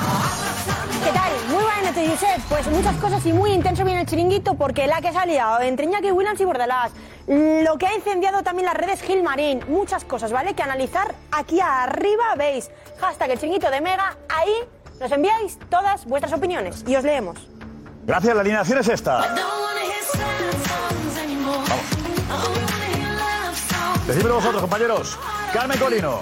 ¿Qué 1.05 1.11
tal? 1.11 1.33
Muy 1.49 1.63
buenas 1.63 1.85
noches, 1.85 2.11
Josep. 2.11 2.43
Pues 2.49 2.67
muchas 2.69 2.97
cosas 2.97 3.25
y 3.25 3.33
muy 3.33 3.53
intenso 3.53 3.85
viene 3.85 4.03
el 4.03 4.07
chiringuito 4.07 4.55
porque 4.55 4.87
la 4.87 5.01
que 5.01 5.13
se 5.13 5.19
ha 5.19 5.27
liado 5.27 5.61
entre 5.61 5.87
Iñaki 5.87 6.11
Williams 6.13 6.41
y 6.41 6.45
Bordalás. 6.45 6.93
Lo 7.27 7.79
que 7.79 7.87
ha 7.87 7.95
incendiado 7.95 8.43
también 8.43 8.67
las 8.67 8.77
redes 8.77 9.01
Gilmarín. 9.01 9.65
Muchas 9.69 10.05
cosas, 10.05 10.33
¿vale? 10.33 10.55
Que 10.55 10.63
analizar 10.63 11.15
aquí 11.33 11.61
arriba 11.61 12.35
veis. 12.37 12.71
Hashtag 13.01 13.31
el 13.31 13.39
chiringuito 13.39 13.71
de 13.71 13.81
Mega. 13.81 14.17
Ahí 14.29 14.53
nos 15.01 15.11
enviáis 15.11 15.59
todas 15.71 16.05
vuestras 16.05 16.33
opiniones 16.33 16.85
y 16.87 16.97
os 16.97 17.05
leemos. 17.05 17.39
Gracias, 18.05 18.35
la 18.35 18.41
alineación 18.41 18.79
es 18.79 18.89
esta. 18.89 19.35
Decídmelo 24.11 24.35
vosotros, 24.35 24.61
compañeros. 24.63 25.19
Carmen 25.53 25.79
Colino. 25.79 26.21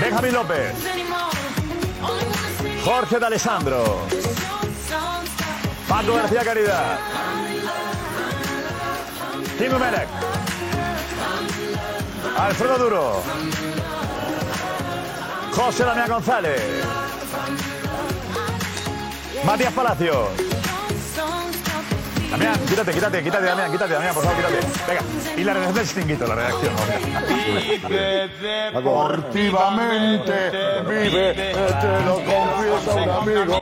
Benjamín 0.00 0.32
López. 0.32 0.74
Jorge 2.84 3.20
de 3.20 3.26
Alessandro. 3.26 3.98
Paco 5.88 6.14
García 6.14 6.42
Caridad. 6.42 6.98
Kim 9.56 9.78
Melec. 9.78 10.08
Alfredo 12.36 12.78
Duro. 12.78 13.22
José 15.54 15.84
Damián 15.84 16.08
González. 16.08 16.60
Matías 19.44 19.72
Palacios. 19.72 20.51
Damián, 22.32 22.58
quítate, 22.66 22.92
quítate, 22.92 23.22
quítate, 23.22 23.44
Damián, 23.44 23.70
quítate, 23.70 23.92
Damián, 23.92 24.14
por 24.14 24.24
favor, 24.24 24.38
quítate. 24.38 24.58
Venga, 24.88 25.02
y 25.36 25.44
la 25.44 25.52
redacción 25.52 25.74
del 25.74 25.84
distinguito, 25.84 26.26
la 26.26 26.34
redacción. 26.34 26.74
Deportivamente 28.72 30.50
vive, 30.88 31.34
te 31.34 32.00
lo 32.06 32.14
confiesa 32.24 32.94
un 32.94 33.10
amigo. 33.10 33.61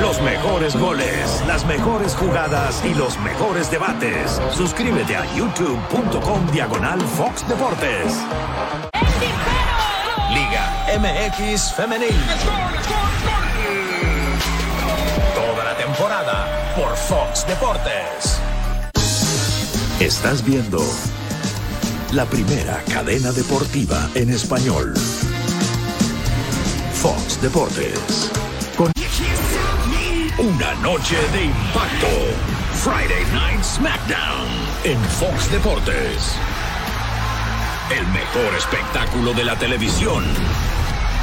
Los 0.00 0.20
mejores 0.22 0.76
goles, 0.76 1.42
las 1.46 1.64
mejores 1.66 2.14
jugadas 2.14 2.82
y 2.84 2.94
los 2.94 3.18
mejores 3.20 3.70
debates. 3.70 4.40
Suscríbete 4.52 5.16
a 5.16 5.24
youtube.com 5.34 6.50
diagonal 6.52 7.00
Fox 7.00 7.46
Deportes. 7.48 8.14
Liga 10.32 10.86
MX 10.98 11.72
Femenil. 11.74 12.14
Toda 15.34 15.64
la 15.64 15.76
temporada 15.76 16.46
por 16.76 16.96
Fox 16.96 17.46
Deportes. 17.46 18.40
Estás 20.00 20.44
viendo 20.44 20.80
la 22.12 22.24
primera 22.24 22.82
cadena 22.92 23.30
deportiva 23.32 24.08
en 24.14 24.30
español. 24.30 24.94
Fox 26.94 27.40
Deportes. 27.40 28.30
Una 30.40 30.72
noche 30.76 31.16
de 31.34 31.44
impacto. 31.44 32.06
Friday 32.82 33.26
Night 33.30 33.62
SmackDown 33.62 34.48
en 34.84 34.98
Fox 35.18 35.52
Deportes. 35.52 36.34
El 37.90 38.06
mejor 38.06 38.54
espectáculo 38.56 39.34
de 39.34 39.44
la 39.44 39.56
televisión. 39.56 40.24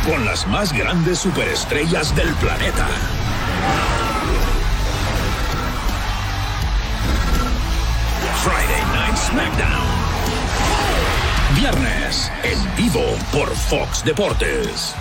Con 0.06 0.24
las 0.24 0.46
más 0.46 0.72
grandes 0.72 1.18
superestrellas 1.18 2.16
del 2.16 2.32
planeta. 2.36 2.88
Friday 8.44 8.84
Night 8.94 9.18
SmackDown. 9.18 9.88
Viernes 11.56 12.32
en 12.44 12.76
vivo 12.76 13.18
por 13.32 13.50
Fox 13.56 14.04
Deportes. 14.04 14.94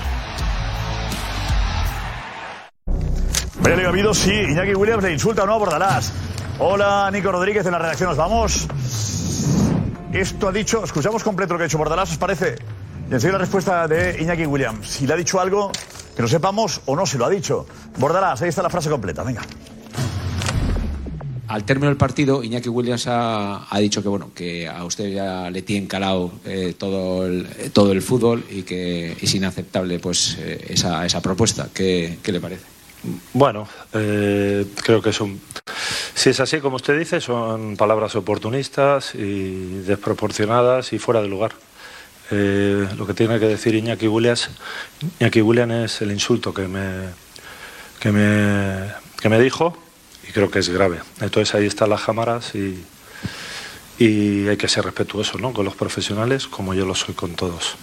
Vaya 3.60 3.76
Liga 3.76 3.88
habido, 3.88 4.12
sí, 4.12 4.32
Iñaki 4.32 4.74
Williams 4.74 5.02
le 5.02 5.12
insulta 5.12 5.44
o 5.44 5.46
no 5.46 5.54
a 5.54 5.58
Bordalás. 5.58 6.12
Hola, 6.58 7.10
Nico 7.12 7.32
Rodríguez, 7.32 7.64
de 7.64 7.70
la 7.70 7.78
redacción 7.78 8.10
nos 8.10 8.18
vamos. 8.18 8.68
Esto 10.12 10.48
ha 10.48 10.52
dicho, 10.52 10.84
escuchamos 10.84 11.22
completo 11.24 11.54
lo 11.54 11.58
que 11.58 11.64
ha 11.64 11.66
dicho 11.66 11.78
Bordalás, 11.78 12.10
¿os 12.12 12.18
parece? 12.18 12.56
Y 13.10 13.14
enseguida 13.14 13.38
la 13.38 13.44
respuesta 13.44 13.88
de 13.88 14.20
Iñaki 14.20 14.46
Williams. 14.46 14.86
Si 14.88 15.06
le 15.06 15.14
ha 15.14 15.16
dicho 15.16 15.40
algo 15.40 15.72
que 16.14 16.22
no 16.22 16.28
sepamos 16.28 16.80
o 16.86 16.96
no 16.96 17.06
se 17.06 17.18
lo 17.18 17.24
ha 17.24 17.30
dicho. 17.30 17.66
Bordalás, 17.98 18.42
ahí 18.42 18.50
está 18.50 18.62
la 18.62 18.70
frase 18.70 18.90
completa, 18.90 19.22
venga. 19.22 19.42
Al 21.48 21.64
término 21.64 21.88
del 21.88 21.96
partido, 21.96 22.42
Iñaki 22.42 22.68
Williams 22.68 23.06
ha, 23.08 23.66
dicho 23.78 24.02
que 24.02 24.08
bueno 24.08 24.32
que 24.34 24.68
a 24.68 24.84
usted 24.84 25.12
ya 25.12 25.48
le 25.48 25.62
tiene 25.62 25.86
calado 25.86 26.32
eh, 26.44 26.74
todo, 26.76 27.24
el, 27.26 27.46
todo 27.72 27.92
el 27.92 28.02
fútbol 28.02 28.44
y 28.50 28.62
que 28.62 29.12
es 29.12 29.34
inaceptable 29.34 29.98
pues 29.98 30.36
eh, 30.40 30.66
esa, 30.70 31.06
esa 31.06 31.22
propuesta. 31.22 31.68
¿Qué, 31.72 32.18
qué 32.22 32.32
le 32.32 32.40
parece? 32.40 32.75
Bueno, 33.32 33.68
eh, 33.92 34.66
creo 34.82 35.02
que 35.02 35.12
son. 35.12 35.40
Si 36.14 36.30
es 36.30 36.40
así 36.40 36.60
como 36.60 36.76
usted 36.76 36.98
dice, 36.98 37.20
son 37.20 37.76
palabras 37.76 38.16
oportunistas 38.16 39.14
y 39.14 39.80
desproporcionadas 39.82 40.92
y 40.92 40.98
fuera 40.98 41.20
de 41.20 41.28
lugar. 41.28 41.52
Eh, 42.30 42.88
lo 42.96 43.06
que 43.06 43.14
tiene 43.14 43.38
que 43.38 43.46
decir 43.46 43.74
Iñaki 43.74 44.08
Williams, 44.08 44.50
Iñaki 45.20 45.42
Williams 45.42 45.92
es 45.92 46.02
el 46.02 46.10
insulto 46.10 46.52
que 46.52 46.66
me, 46.66 47.10
que 48.00 48.10
me, 48.10 48.92
que 49.20 49.28
me 49.28 49.38
dijo 49.38 49.76
y 50.28 50.32
creo 50.32 50.50
que 50.50 50.58
es 50.58 50.68
grave. 50.68 50.98
Entonces 51.20 51.54
ahí 51.54 51.66
están 51.66 51.90
las 51.90 52.02
cámaras 52.02 52.54
y, 52.56 52.84
y 53.98 54.48
hay 54.48 54.56
que 54.56 54.68
ser 54.68 54.84
respetuoso 54.84 55.38
¿no? 55.38 55.52
con 55.52 55.64
los 55.64 55.76
profesionales 55.76 56.46
como 56.48 56.74
yo 56.74 56.84
lo 56.84 56.94
soy 56.94 57.14
con 57.14 57.34
todos. 57.34 57.76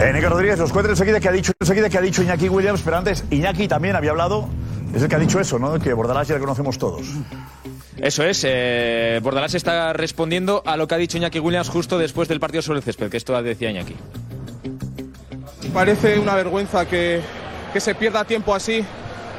Eh, 0.00 0.12
Nico 0.12 0.28
Rodríguez, 0.28 0.58
os 0.58 0.72
cuento 0.72 0.90
enseguida 0.90 1.20
que 1.20 1.28
ha 1.28 1.32
dicho, 1.32 1.52
enseguida 1.58 1.88
que 1.88 1.98
ha 1.98 2.00
dicho 2.00 2.22
Iñaki 2.22 2.48
Williams, 2.48 2.82
pero 2.84 2.96
antes 2.96 3.24
Iñaki 3.30 3.68
también 3.68 3.94
había 3.94 4.10
hablado, 4.10 4.48
es 4.92 5.02
el 5.02 5.08
que 5.08 5.14
ha 5.14 5.18
dicho 5.20 5.38
eso, 5.38 5.58
¿no? 5.58 5.78
Que 5.78 5.92
Bordalás 5.92 6.26
ya 6.26 6.34
lo 6.34 6.40
conocemos 6.40 6.78
todos. 6.78 7.06
Eso 7.96 8.24
es, 8.24 8.42
eh, 8.44 9.20
Bordalás 9.22 9.54
está 9.54 9.92
respondiendo 9.92 10.62
a 10.66 10.76
lo 10.76 10.88
que 10.88 10.96
ha 10.96 10.98
dicho 10.98 11.16
Iñaki 11.16 11.38
Williams 11.38 11.68
justo 11.68 11.96
después 11.96 12.28
del 12.28 12.40
partido 12.40 12.60
sobre 12.60 12.78
el 12.78 12.84
césped, 12.84 13.08
que 13.08 13.16
esto 13.16 13.40
decía 13.40 13.70
Iñaki. 13.70 13.94
Parece 15.72 16.18
una 16.18 16.34
vergüenza 16.34 16.86
que, 16.86 17.20
que 17.72 17.80
se 17.80 17.94
pierda 17.94 18.24
tiempo 18.24 18.52
así. 18.54 18.84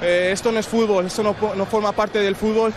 Eh, 0.02 0.30
esto 0.32 0.52
no 0.54 0.60
es 0.60 0.68
fútbol, 0.68 1.06
esto 1.06 1.22
no, 1.22 1.36
no 1.56 1.66
forma 1.66 1.92
parte 1.92 2.20
del 2.20 2.36
fútbol. 2.36 2.74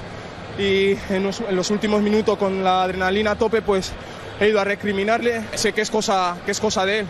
Y 0.58 0.96
en 1.10 1.22
los, 1.22 1.40
en 1.40 1.54
los 1.54 1.70
últimos 1.70 2.02
minutos 2.02 2.36
con 2.36 2.64
la 2.64 2.82
adrenalina 2.82 3.32
a 3.32 3.38
tope, 3.38 3.62
pues 3.62 3.92
he 4.40 4.48
ido 4.48 4.60
a 4.60 4.64
recriminarle. 4.64 5.42
Sé 5.54 5.72
que 5.72 5.80
es 5.80 5.90
cosa, 5.90 6.36
que 6.44 6.50
es 6.50 6.58
cosa 6.58 6.84
de 6.84 7.00
él. 7.00 7.06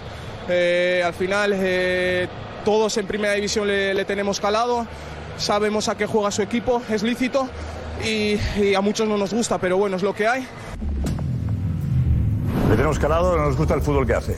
Eh, 0.49 1.03
al 1.05 1.15
final, 1.15 1.53
eh, 1.55 2.29
todos 2.65 2.97
en 2.97 3.07
primera 3.07 3.35
división 3.35 3.67
le, 3.67 3.95
le 3.95 4.05
tenemos 4.05 4.41
calado. 4.41 4.87
Sabemos 5.37 5.89
a 5.89 5.97
qué 5.97 6.07
juega 6.07 6.31
su 6.31 6.43
equipo, 6.43 6.83
es 6.91 7.03
lícito. 7.03 7.49
Y, 8.05 8.37
y 8.61 8.75
a 8.75 8.81
muchos 8.81 9.09
no 9.09 9.17
nos 9.17 9.33
gusta, 9.35 9.59
pero 9.59 9.77
bueno, 9.77 9.97
es 9.97 10.03
lo 10.03 10.15
que 10.15 10.27
hay. 10.27 10.47
Le 12.69 12.77
tenemos 12.77 12.99
calado, 12.99 13.37
no 13.37 13.45
nos 13.45 13.57
gusta 13.57 13.75
el 13.75 13.83
fútbol 13.83 14.07
que 14.07 14.15
hace. 14.15 14.37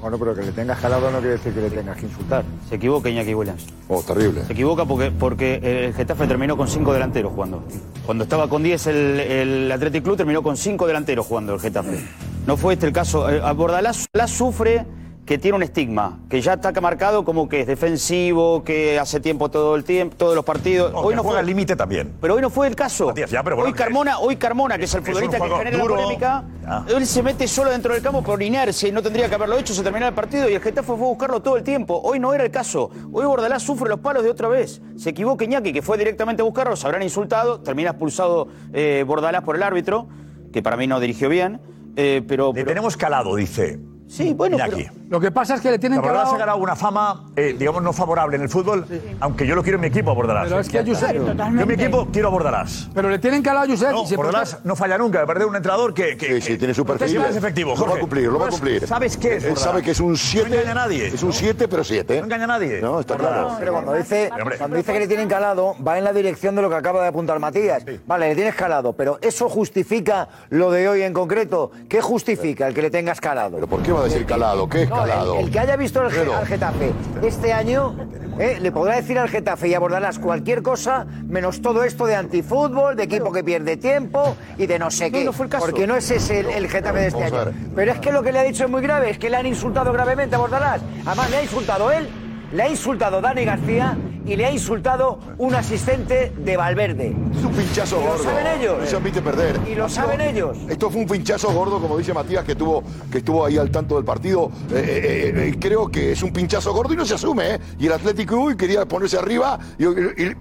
Bueno, 0.00 0.18
pero 0.18 0.34
que 0.34 0.42
le 0.42 0.50
tengas 0.50 0.80
calado 0.80 1.12
no 1.12 1.18
quiere 1.20 1.34
decir 1.34 1.52
que 1.54 1.60
le 1.60 1.70
tengas 1.70 1.96
que 1.96 2.06
insultar. 2.06 2.44
Se 2.68 2.74
equivoca 2.74 3.08
Iñaki 3.08 3.34
Williams. 3.34 3.66
Oh, 3.86 4.02
terrible. 4.02 4.44
Se 4.44 4.52
equivoca 4.52 4.84
porque, 4.84 5.12
porque 5.12 5.60
el 5.62 5.94
Getafe 5.94 6.26
terminó 6.26 6.56
con 6.56 6.66
cinco 6.66 6.92
delanteros 6.92 7.32
jugando. 7.32 7.62
Cuando 8.04 8.24
estaba 8.24 8.48
con 8.48 8.64
10 8.64 8.86
el, 8.88 9.20
el 9.20 9.72
Athletic 9.72 10.02
Club 10.02 10.16
terminó 10.16 10.42
con 10.42 10.56
cinco 10.56 10.88
delanteros 10.88 11.24
jugando 11.24 11.54
el 11.54 11.60
Getafe. 11.60 12.04
No 12.46 12.56
fue 12.56 12.74
este 12.74 12.86
el 12.86 12.92
caso. 12.92 13.30
Eh, 13.30 13.40
Bordalás 13.52 14.08
la 14.12 14.26
sufre 14.26 14.84
que 15.24 15.38
tiene 15.38 15.56
un 15.56 15.62
estigma, 15.62 16.18
que 16.28 16.40
ya 16.40 16.54
está 16.54 16.72
marcado 16.80 17.24
como 17.24 17.48
que 17.48 17.60
es 17.60 17.66
defensivo, 17.68 18.64
que 18.64 18.98
hace 18.98 19.20
tiempo 19.20 19.50
todo 19.50 19.76
el 19.76 19.84
tiempo, 19.84 20.16
todos 20.16 20.34
los 20.34 20.44
partidos. 20.44 20.90
hoy 20.94 21.14
no 21.14 21.22
juega 21.22 21.38
al 21.38 21.46
límite 21.46 21.76
también. 21.76 22.12
Pero 22.20 22.34
hoy 22.34 22.42
no 22.42 22.50
fue 22.50 22.66
el 22.66 22.74
caso. 22.74 23.06
Matías, 23.06 23.30
ya, 23.30 23.40
pero 23.44 23.54
bueno, 23.54 23.68
hoy 23.68 23.74
Carmona, 23.74 24.18
hoy 24.18 24.34
Carmona, 24.36 24.76
que 24.78 24.84
es 24.84 24.94
el 24.94 25.00
es 25.02 25.06
un 25.08 25.12
futbolista 25.14 25.36
que 25.36 25.40
juego 25.42 25.58
genera 25.58 25.78
duro. 25.78 25.94
la 25.94 26.02
polémica, 26.02 26.44
Ya. 26.62 26.84
él 26.96 27.06
se 27.06 27.22
mete 27.22 27.46
solo 27.46 27.70
dentro 27.70 27.94
del 27.94 28.02
campo 28.02 28.20
por 28.22 28.42
inercia 28.42 28.88
y 28.88 28.92
no 28.92 29.00
tendría 29.00 29.28
que 29.28 29.34
haberlo 29.36 29.56
hecho, 29.58 29.72
se 29.74 29.82
terminaba 29.84 30.08
el 30.08 30.14
partido 30.14 30.50
y 30.50 30.54
el 30.54 30.60
Getafe 30.60 30.86
fue 30.88 30.96
a 30.96 30.98
buscarlo 30.98 31.40
todo 31.40 31.56
el 31.56 31.62
tiempo. 31.62 32.00
Hoy 32.02 32.18
no 32.18 32.34
era 32.34 32.42
el 32.42 32.50
caso. 32.50 32.90
Hoy 33.12 33.24
Bordalás 33.24 33.62
sufre 33.62 33.88
los 33.88 34.00
palos 34.00 34.24
de 34.24 34.30
otra 34.30 34.48
vez. 34.48 34.82
Se 34.96 35.10
equivoca 35.10 35.44
Iñaki, 35.44 35.72
que 35.72 35.82
fue 35.82 35.98
directamente 35.98 36.42
a 36.42 36.44
buscarlo, 36.44 36.74
se 36.74 36.84
habrán 36.86 37.02
insultado, 37.04 37.60
termina 37.60 37.90
expulsado 37.90 38.48
eh, 38.72 39.04
Bordalás 39.06 39.44
por 39.44 39.54
el 39.54 39.62
árbitro, 39.62 40.08
que 40.52 40.62
para 40.62 40.76
mí 40.76 40.88
no 40.88 40.98
dirigió 40.98 41.28
bien. 41.28 41.60
eh, 41.94 42.22
pero, 42.26 42.52
Le 42.52 42.64
tenemos 42.64 42.96
calado, 42.96 43.36
dice. 43.36 43.78
Sí, 44.12 44.34
bueno, 44.34 44.56
Iñaki. 44.56 44.86
Lo 45.08 45.18
que 45.20 45.30
pasa 45.30 45.54
es 45.54 45.60
que 45.62 45.70
le 45.70 45.78
tienen 45.78 46.02
Que 46.02 46.08
ha 46.08 46.12
ganado 46.12 46.58
una 46.58 46.76
fama, 46.76 47.30
eh, 47.34 47.54
digamos, 47.58 47.82
no 47.82 47.92
favorable 47.94 48.36
en 48.36 48.42
el 48.42 48.48
fútbol, 48.50 48.86
aunque 49.20 49.46
yo 49.46 49.54
lo 49.54 49.62
quiero 49.62 49.76
en 49.76 49.80
mi 49.82 49.86
equipo 49.86 50.10
a 50.10 50.14
Bordalás. 50.14 50.44
Pero 50.48 50.60
es 50.60 50.68
que, 50.68 50.84
Josep, 50.84 51.16
Yo 51.16 51.30
en 51.62 51.66
mi 51.66 51.74
equipo 51.74 52.08
quiero 52.12 52.28
a 52.28 52.30
Bordalás. 52.30 52.90
Pero 52.94 53.08
le 53.08 53.18
tienen 53.18 53.42
calado 53.42 53.64
a 53.66 53.68
Josep. 53.70 53.90
No, 53.90 54.02
y 54.02 54.06
se 54.06 54.16
Bordalás 54.16 54.58
no 54.64 54.76
falla 54.76 54.98
nunca, 54.98 55.20
me 55.20 55.26
parece 55.26 55.46
un 55.46 55.56
entrenador 55.56 55.94
que, 55.94 56.16
que, 56.16 56.40
Sí, 56.40 56.52
sí, 56.52 56.58
tiene 56.58 56.74
su 56.74 56.84
perfil. 56.84 57.22
es 57.22 57.36
efectivo, 57.36 57.70
Lo 57.70 57.76
va 57.76 57.80
a 57.82 57.88
Jorge. 57.88 58.00
cumplir, 58.00 58.24
lo 58.28 58.38
va 58.38 58.44
a 58.46 58.48
Pues, 58.48 58.60
cumplir. 58.60 58.86
¿Sabes 58.86 59.16
qué 59.16 59.36
es 59.36 59.44
Él 59.44 59.56
sabe 59.56 59.82
que 59.82 59.92
es 59.92 60.00
un 60.00 60.16
7. 60.16 60.48
No 60.48 60.54
engaña 60.56 60.70
a 60.72 60.74
nadie. 60.74 61.06
Es 61.08 61.22
un 61.22 61.32
7, 61.32 61.68
pero 61.68 61.82
7. 61.84 62.18
No 62.18 62.24
engaña 62.26 62.44
a 62.44 62.48
nadie. 62.48 62.80
No, 62.82 63.00
está 63.00 63.16
claro. 63.16 63.56
Pero 63.58 63.72
cuando 63.72 63.94
dice, 63.94 64.28
Pero, 64.30 64.42
hombre. 64.42 64.58
cuando 64.58 64.76
dice 64.76 64.92
que 64.92 64.98
le 64.98 65.08
tienen 65.08 65.28
calado, 65.28 65.74
va 65.86 65.96
en 65.98 66.04
la 66.04 66.12
dirección 66.12 66.54
de 66.54 66.60
lo 66.62 66.68
que 66.68 66.76
acaba 66.76 67.00
de 67.02 67.08
apuntar 67.08 67.38
Matías. 67.38 67.82
Vale, 68.06 68.28
le 68.28 68.34
tienes 68.34 68.54
calado, 68.54 68.92
pero 68.92 69.18
¿eso 69.22 69.48
justifica 69.48 70.28
lo 70.50 70.70
de 70.70 70.88
hoy 70.88 71.02
en 71.02 71.12
concreto? 71.14 71.70
¿Qué 71.88 72.00
justifica 72.02 72.66
el 72.66 72.74
que 72.74 72.82
le 72.82 72.90
tengas 72.90 73.20
calado? 73.20 73.56
¿Pero 73.56 73.66
por 73.66 73.82
qué 73.82 73.92
va 73.92 74.01
a 74.02 74.08
decir 74.08 74.26
calado? 74.26 74.68
¿Qué 74.68 74.82
es 74.82 74.88
No, 74.88 74.96
el- 75.04 75.10
calado? 75.10 75.38
El, 75.38 75.50
que 75.50 75.58
haya 75.58 75.76
visto 75.76 76.00
al, 76.00 76.10
Getafe 76.10 76.92
este 77.22 77.52
año, 77.52 77.94
eh, 78.38 78.58
le 78.60 78.72
podrá 78.72 78.96
decir 78.96 79.18
al 79.18 79.28
Getafe 79.28 79.68
y 79.68 79.74
abordarás 79.74 80.18
cualquier 80.18 80.62
cosa, 80.62 81.06
menos 81.26 81.62
todo 81.62 81.84
esto 81.84 82.06
de 82.06 82.16
antifútbol, 82.16 82.96
de 82.96 83.04
equipo 83.04 83.32
que 83.32 83.44
pierde 83.44 83.76
tiempo 83.76 84.36
y 84.58 84.66
de 84.66 84.78
no 84.78 84.90
sé 84.90 85.10
qué. 85.10 85.24
no 85.24 85.32
fue 85.32 85.46
el 85.46 85.50
caso. 85.50 85.64
Porque 85.66 85.86
no 85.86 85.96
es 85.96 86.10
ese 86.10 86.40
el, 86.40 86.46
el 86.50 86.68
Getafe 86.68 86.98
de 87.00 87.06
este 87.08 87.24
año. 87.24 87.52
Pero 87.74 87.92
es 87.92 87.98
que 88.00 88.12
lo 88.12 88.22
que 88.22 88.32
le 88.32 88.38
ha 88.40 88.42
dicho 88.44 88.64
es 88.64 88.70
muy 88.70 88.82
grave, 88.82 89.10
es 89.10 89.18
que 89.18 89.30
le 89.30 89.36
han 89.36 89.46
insultado 89.46 89.92
gravemente 89.92 90.34
a 90.34 90.38
Bordalás. 90.38 90.80
Además, 91.06 91.30
le 91.30 91.36
ha 91.38 91.42
insultado 91.42 91.90
él, 91.90 92.08
le 92.52 92.62
ha 92.62 92.68
insultado 92.68 93.20
Dani 93.20 93.44
García 93.44 93.96
y 94.24 94.36
le 94.36 94.46
ha 94.46 94.52
insultado 94.52 95.18
un 95.38 95.54
asistente 95.54 96.32
de 96.36 96.56
Valverde. 96.56 97.08
Es 97.36 97.44
un 97.44 97.52
pinchazo 97.52 97.96
Y 98.00 98.04
lo 98.04 98.10
gordo. 98.10 98.24
saben 98.24 98.46
ellos. 98.60 98.78
No 98.80 98.86
se 98.86 99.22
perder. 99.22 99.60
Y 99.70 99.74
lo 99.74 99.88
saben 99.88 100.20
ellos. 100.20 100.56
Esto 100.68 100.90
fue 100.90 101.00
un 101.00 101.08
pinchazo 101.08 101.52
gordo, 101.52 101.80
como 101.80 101.98
dice 101.98 102.12
Matías, 102.14 102.44
que 102.44 102.54
tuvo, 102.54 102.84
que 103.10 103.18
estuvo 103.18 103.44
ahí 103.44 103.58
al 103.58 103.70
tanto 103.70 103.96
del 103.96 104.04
partido. 104.04 104.50
Eh, 104.70 105.32
eh, 105.34 105.48
eh, 105.48 105.56
creo 105.58 105.88
que 105.88 106.12
es 106.12 106.22
un 106.22 106.32
pinchazo 106.32 106.72
gordo 106.72 106.94
y 106.94 106.96
no 106.96 107.04
se 107.04 107.14
asume, 107.14 107.54
¿eh? 107.54 107.60
Y 107.78 107.86
el 107.86 107.92
Atlético 107.94 108.40
hoy 108.40 108.56
quería 108.56 108.84
ponerse 108.86 109.18
arriba 109.18 109.58
y, 109.78 109.84
y- 109.84 109.88
y- 110.28 110.36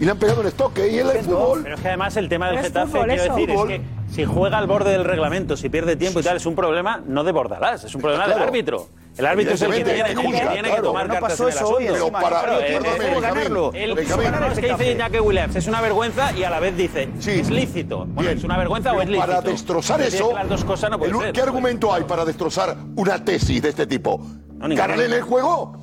y 0.00 0.04
le 0.04 0.10
han 0.10 0.18
pegado 0.18 0.40
el 0.40 0.48
estoque. 0.48 0.88
Y 0.90 0.98
él 0.98 1.10
es 1.14 1.26
fútbol. 1.26 1.60
Pero 1.62 1.74
es 1.76 1.80
que 1.80 1.88
además 1.88 2.16
el 2.16 2.28
tema 2.28 2.48
del 2.50 2.58
Getafe, 2.60 2.86
fútbol, 2.92 3.06
quiero 3.06 3.22
eso. 3.22 3.34
decir, 3.34 3.50
Fútbol. 3.50 3.70
es 3.70 3.80
que 3.80 4.14
si 4.14 4.24
juega 4.24 4.58
al 4.58 4.66
borde 4.66 4.90
del 4.90 5.04
reglamento, 5.04 5.56
si 5.56 5.68
pierde 5.68 5.94
tiempo 5.96 6.20
y 6.20 6.22
tal, 6.22 6.36
es 6.38 6.46
un 6.46 6.54
problema 6.56 7.02
no 7.06 7.22
de 7.22 7.32
Bordalás, 7.32 7.84
es 7.84 7.94
un 7.94 8.00
problema 8.00 8.24
del 8.24 8.32
Claro. 8.34 8.48
árbitro. 8.48 8.88
El 9.18 9.26
árbitro 9.26 9.54
es 9.54 9.60
el 9.62 9.70
que 9.72 9.84
tiene, 9.84 10.00
el 10.00 10.06
que 10.06 10.14
juzga, 10.16 10.38
tiene 10.52 10.54
que 10.62 10.68
claro. 10.68 10.82
tomar 10.84 11.02
Pero 11.08 11.14
no 11.14 11.20
cartas 11.20 11.38
pasó 11.38 11.48
en 11.48 11.52
el 11.52 11.58
asunto. 11.58 11.92
Pero 11.92 12.12
para- 12.12 12.40
Pero, 12.40 12.60
eh, 12.60 12.76
eh, 12.76 13.20
ganarlo. 13.20 13.72
El 13.74 13.98
es 13.98 14.58
que 14.58 14.68
dice 14.70 14.92
Iñaki 14.92 15.18
Williams, 15.18 15.56
es 15.56 15.66
una 15.66 15.80
vergüenza 15.80 16.32
y 16.32 16.44
a 16.44 16.50
la 16.50 16.60
vez 16.60 16.76
dice, 16.76 17.08
es 17.26 17.50
lícito. 17.50 18.06
Bueno, 18.06 18.30
¿es 18.30 18.44
una 18.44 18.56
vergüenza 18.56 18.90
o 18.90 18.92
Pero 18.92 19.02
es 19.02 19.08
lícito? 19.10 19.26
Para 19.26 19.40
destrozar 19.42 20.00
eso, 20.00 20.28
que 20.28 20.34
las 20.34 20.48
dos 20.48 20.64
cosas 20.64 20.90
no 20.90 20.98
pueden 20.98 21.14
el- 21.16 21.20
ser. 21.22 21.32
¿qué 21.32 21.42
argumento 21.42 21.92
hay 21.92 22.04
para 22.04 22.24
destrozar 22.24 22.76
una 22.96 23.22
tesis 23.22 23.60
de 23.60 23.68
este 23.68 23.86
tipo? 23.86 24.24
¿Ganarle 24.58 25.06
en 25.06 25.12
el 25.12 25.22
juego? 25.22 25.82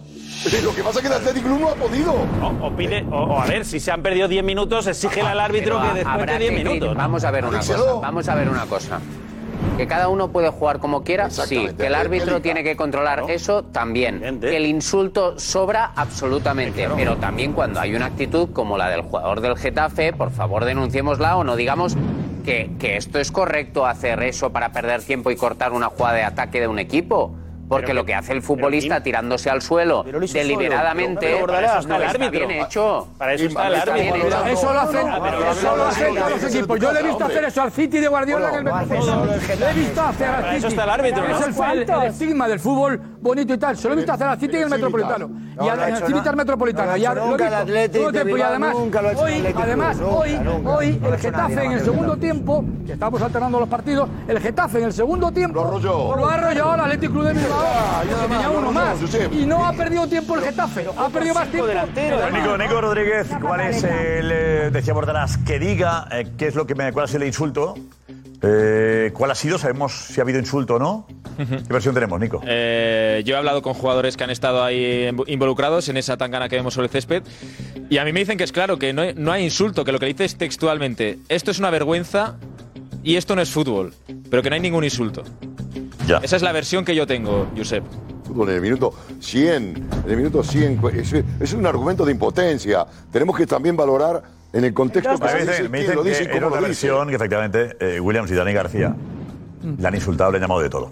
Lo 0.63 0.73
que 0.73 0.83
pasa 0.83 0.99
es 0.99 1.01
que 1.01 1.07
el 1.07 1.13
Athletic 1.13 1.43
Club 1.43 1.59
no 1.59 1.69
ha 1.69 1.75
podido. 1.75 2.13
O, 2.13 2.67
o 2.67 2.71
pide, 2.75 3.05
o, 3.11 3.15
o 3.23 3.41
a 3.41 3.45
ver, 3.47 3.65
si 3.65 3.79
se 3.79 3.91
han 3.91 4.01
perdido 4.01 4.27
10 4.27 4.43
minutos, 4.43 4.87
exígele 4.87 5.27
al 5.29 5.39
árbitro 5.39 5.77
Pero 5.79 5.89
que 5.93 5.95
después 5.99 6.15
habrá 6.15 6.33
de 6.33 6.39
10 6.39 6.51
que- 6.51 6.63
minutos. 6.63 6.89
¿no? 6.89 6.95
Vamos 6.95 7.23
a 7.23 7.31
ver 7.31 7.45
una 7.45 7.57
cosa. 7.59 7.77
Vamos 8.01 8.29
a 8.29 8.35
ver 8.35 8.49
una 8.49 8.65
cosa. 8.65 8.99
Que 9.75 9.87
cada 9.87 10.07
uno 10.07 10.31
puede 10.31 10.49
jugar 10.49 10.79
como 10.79 11.03
quiera, 11.03 11.29
sí. 11.29 11.67
Que 11.77 11.87
el 11.87 11.95
árbitro 11.95 12.41
tiene 12.41 12.63
que 12.63 12.75
controlar 12.75 13.23
eso 13.29 13.63
también. 13.63 14.39
Que 14.39 14.57
el 14.57 14.65
insulto 14.65 15.39
sobra 15.39 15.91
absolutamente. 15.95 16.87
Pero 16.95 17.17
también 17.17 17.53
cuando 17.53 17.79
hay 17.79 17.95
una 17.95 18.05
actitud 18.07 18.49
como 18.53 18.77
la 18.77 18.89
del 18.89 19.01
jugador 19.01 19.41
del 19.41 19.57
Getafe, 19.57 20.13
por 20.13 20.31
favor 20.31 20.65
denunciémosla 20.65 21.37
o 21.37 21.43
no 21.43 21.55
digamos 21.55 21.95
que, 22.45 22.71
que 22.79 22.95
esto 22.97 23.19
es 23.19 23.31
correcto 23.31 23.85
hacer 23.85 24.21
eso 24.23 24.51
para 24.51 24.71
perder 24.71 25.01
tiempo 25.03 25.31
y 25.31 25.35
cortar 25.35 25.73
una 25.73 25.87
jugada 25.87 26.15
de 26.15 26.23
ataque 26.23 26.59
de 26.61 26.67
un 26.67 26.79
equipo. 26.79 27.33
Porque 27.67 27.93
lo 27.93 28.05
que 28.05 28.13
hace 28.15 28.33
el 28.33 28.41
futbolista 28.41 29.01
tirándose 29.01 29.49
al 29.49 29.61
suelo 29.61 30.03
deliberadamente 30.03 31.27
Pero, 31.27 31.45
pero 31.45 31.53
para 31.53 31.67
eso 31.67 31.79
está 31.79 31.95
el 31.97 32.03
está 32.03 32.25
árbitro. 32.25 32.47
bien 32.47 32.61
hecho. 32.63 33.07
Para 33.17 33.33
eso 33.33 33.45
está 33.45 33.67
el 33.67 33.75
árbitro. 33.75 34.45
Eso 34.45 34.73
lo 34.73 34.79
hacen, 34.79 35.07
eso 35.07 35.75
lo 35.75 35.83
hacen 35.85 36.15
los 36.15 36.43
equipos. 36.55 36.79
Yo 36.79 36.91
le 36.91 36.99
he 36.99 37.03
visto 37.03 37.25
hacer 37.25 37.43
eso 37.43 37.61
al 37.61 37.71
City 37.71 37.99
de 37.99 38.07
Guardiola 38.07 38.49
en 38.49 38.55
el 38.55 38.63
Metropolitano. 38.63 39.25
Le 39.25 39.69
he 39.69 39.73
visto 39.73 40.01
hacer 40.01 40.27
al 40.27 40.43
City. 40.45 40.55
eso 40.57 40.67
está 40.67 40.83
el 40.83 40.89
árbitro, 40.89 41.25
Es 41.25 41.41
el, 41.47 41.79
el, 41.81 41.89
el 41.89 42.03
estigma 42.03 42.47
del 42.47 42.59
fútbol 42.59 43.01
bonito 43.19 43.53
y 43.53 43.57
tal. 43.57 43.77
Se 43.77 43.87
lo 43.87 43.93
he 43.93 43.97
visto 43.97 44.13
hacer 44.13 44.27
al 44.27 44.39
City 44.39 44.57
en 44.57 44.63
el 44.63 44.69
Metropolitano. 44.69 45.27
No, 45.27 45.65
Y 45.65 45.69
al 45.69 45.97
Civitas. 45.97 46.35
Metropolitano. 46.35 46.97
Y 46.97 47.05
además, 47.05 48.75
hoy, 48.75 49.53
además, 49.55 49.97
hoy, 50.01 50.39
hoy 50.65 51.01
el 51.03 51.17
Getafe 51.17 51.63
en 51.63 51.71
el 51.73 51.81
segundo 51.81 52.17
tiempo, 52.17 52.63
que 52.85 52.93
estamos 52.93 53.21
alternando 53.21 53.59
los 53.59 53.69
partidos, 53.69 54.09
el 54.27 54.39
Getafe 54.39 54.79
en 54.79 54.85
el 54.85 54.93
segundo 54.93 55.31
tiempo 55.31 55.63
lo 56.17 56.29
ha 56.29 56.33
arrollado 56.35 56.71
al 56.71 56.79
Atlético 56.81 57.13
Club 57.13 57.25
de 57.25 57.33
Bilbao. 57.33 57.56
Porque 57.57 58.27
tenía 58.33 58.49
uno 58.49 58.71
más. 58.71 58.97
Y 59.31 59.45
no 59.45 59.65
ha 59.65 59.73
perdido 59.73 60.07
tiempo 60.07 60.35
el 60.35 60.41
Getafe. 60.43 60.85
Ha 60.97 61.09
perdido 61.09 61.33
más 61.35 61.49
tiempo. 61.49 61.67
Nico, 62.33 62.57
Nico 62.57 62.81
Rodríguez, 62.81 63.27
¿cuál 63.41 63.61
es 63.61 63.83
el, 63.83 64.31
eh, 64.31 64.69
decía 64.71 64.93
Bordalás, 64.93 65.37
que 65.39 65.59
diga 65.59 66.07
eh, 66.11 66.27
qué 66.37 66.47
es 66.47 66.55
lo 66.55 66.65
que 66.67 66.75
me, 66.75 66.91
cuál 66.91 67.05
es 67.05 67.13
el 67.15 67.23
insulto? 67.23 67.75
Eh, 68.43 69.11
¿Cuál 69.15 69.31
ha 69.31 69.35
sido? 69.35 69.57
¿Sabemos 69.57 69.93
si 69.93 70.19
ha 70.19 70.23
habido 70.23 70.37
insulto 70.37 70.75
o 70.75 70.79
no? 70.79 71.07
¿Qué 71.37 71.73
versión 71.73 71.95
tenemos, 71.95 72.19
Nico? 72.19 72.39
Eh, 72.45 73.23
yo 73.25 73.33
he 73.33 73.37
hablado 73.37 73.63
con 73.63 73.73
jugadores 73.73 74.15
que 74.15 74.23
han 74.23 74.29
estado 74.29 74.63
ahí 74.63 75.07
invo- 75.11 75.23
involucrados 75.27 75.89
en 75.89 75.97
esa 75.97 76.17
tangana 76.17 76.47
que 76.47 76.55
vemos 76.55 76.75
sobre 76.75 76.85
el 76.85 76.91
césped 76.91 77.23
y 77.89 77.97
a 77.97 78.05
mí 78.05 78.13
me 78.13 78.19
dicen 78.19 78.37
que 78.37 78.43
es 78.43 78.51
claro, 78.51 78.77
que 78.77 78.93
no 78.93 79.01
hay, 79.01 79.13
no 79.15 79.31
hay 79.31 79.43
insulto, 79.43 79.83
que 79.83 79.91
lo 79.91 79.97
que 79.99 80.05
dice 80.05 80.25
es 80.25 80.35
textualmente, 80.37 81.17
esto 81.29 81.49
es 81.49 81.57
una 81.57 81.71
vergüenza 81.71 82.35
y 83.03 83.15
esto 83.15 83.35
no 83.35 83.41
es 83.41 83.49
fútbol, 83.49 83.93
pero 84.29 84.43
que 84.43 84.49
no 84.49 84.55
hay 84.55 84.61
ningún 84.61 84.83
insulto. 84.83 85.23
Esa 86.23 86.35
es 86.35 86.41
la 86.41 86.51
versión 86.51 86.85
que 86.85 86.95
yo 86.95 87.05
tengo, 87.07 87.47
Josep. 87.55 87.83
Fútbol 88.25 88.49
en 88.49 88.55
el 88.55 88.61
minuto 88.61 88.93
100, 89.21 89.53
en 89.55 89.85
el 90.09 90.17
minuto 90.17 90.43
100, 90.43 90.79
es, 90.95 91.13
es 91.39 91.53
un 91.53 91.65
argumento 91.65 92.05
de 92.05 92.11
impotencia. 92.11 92.85
Tenemos 93.11 93.37
que 93.37 93.45
también 93.47 93.75
valorar 93.77 94.21
en 94.53 94.63
el 94.65 94.73
contexto 94.73 95.17
que 95.17 95.23
Me 95.23 95.29
se 95.31 95.37
dice, 95.39 95.51
dicen, 95.51 95.71
me 95.71 95.79
dicen 95.79 95.95
lo 95.95 96.03
dice 96.03 96.27
que 96.27 96.33
y 96.33 96.37
era 96.37 96.47
una 96.47 96.55
lo 96.61 96.67
dice. 96.67 96.87
versión 96.87 97.07
que 97.09 97.15
efectivamente 97.15 97.77
eh, 97.79 97.99
Williams 97.99 98.29
y 98.31 98.35
Dani 98.35 98.53
García 98.53 98.95
le 99.77 99.87
han 99.87 99.95
insultado, 99.95 100.31
le 100.31 100.37
han 100.37 100.41
llamado 100.43 100.61
de 100.61 100.69
todo. 100.69 100.91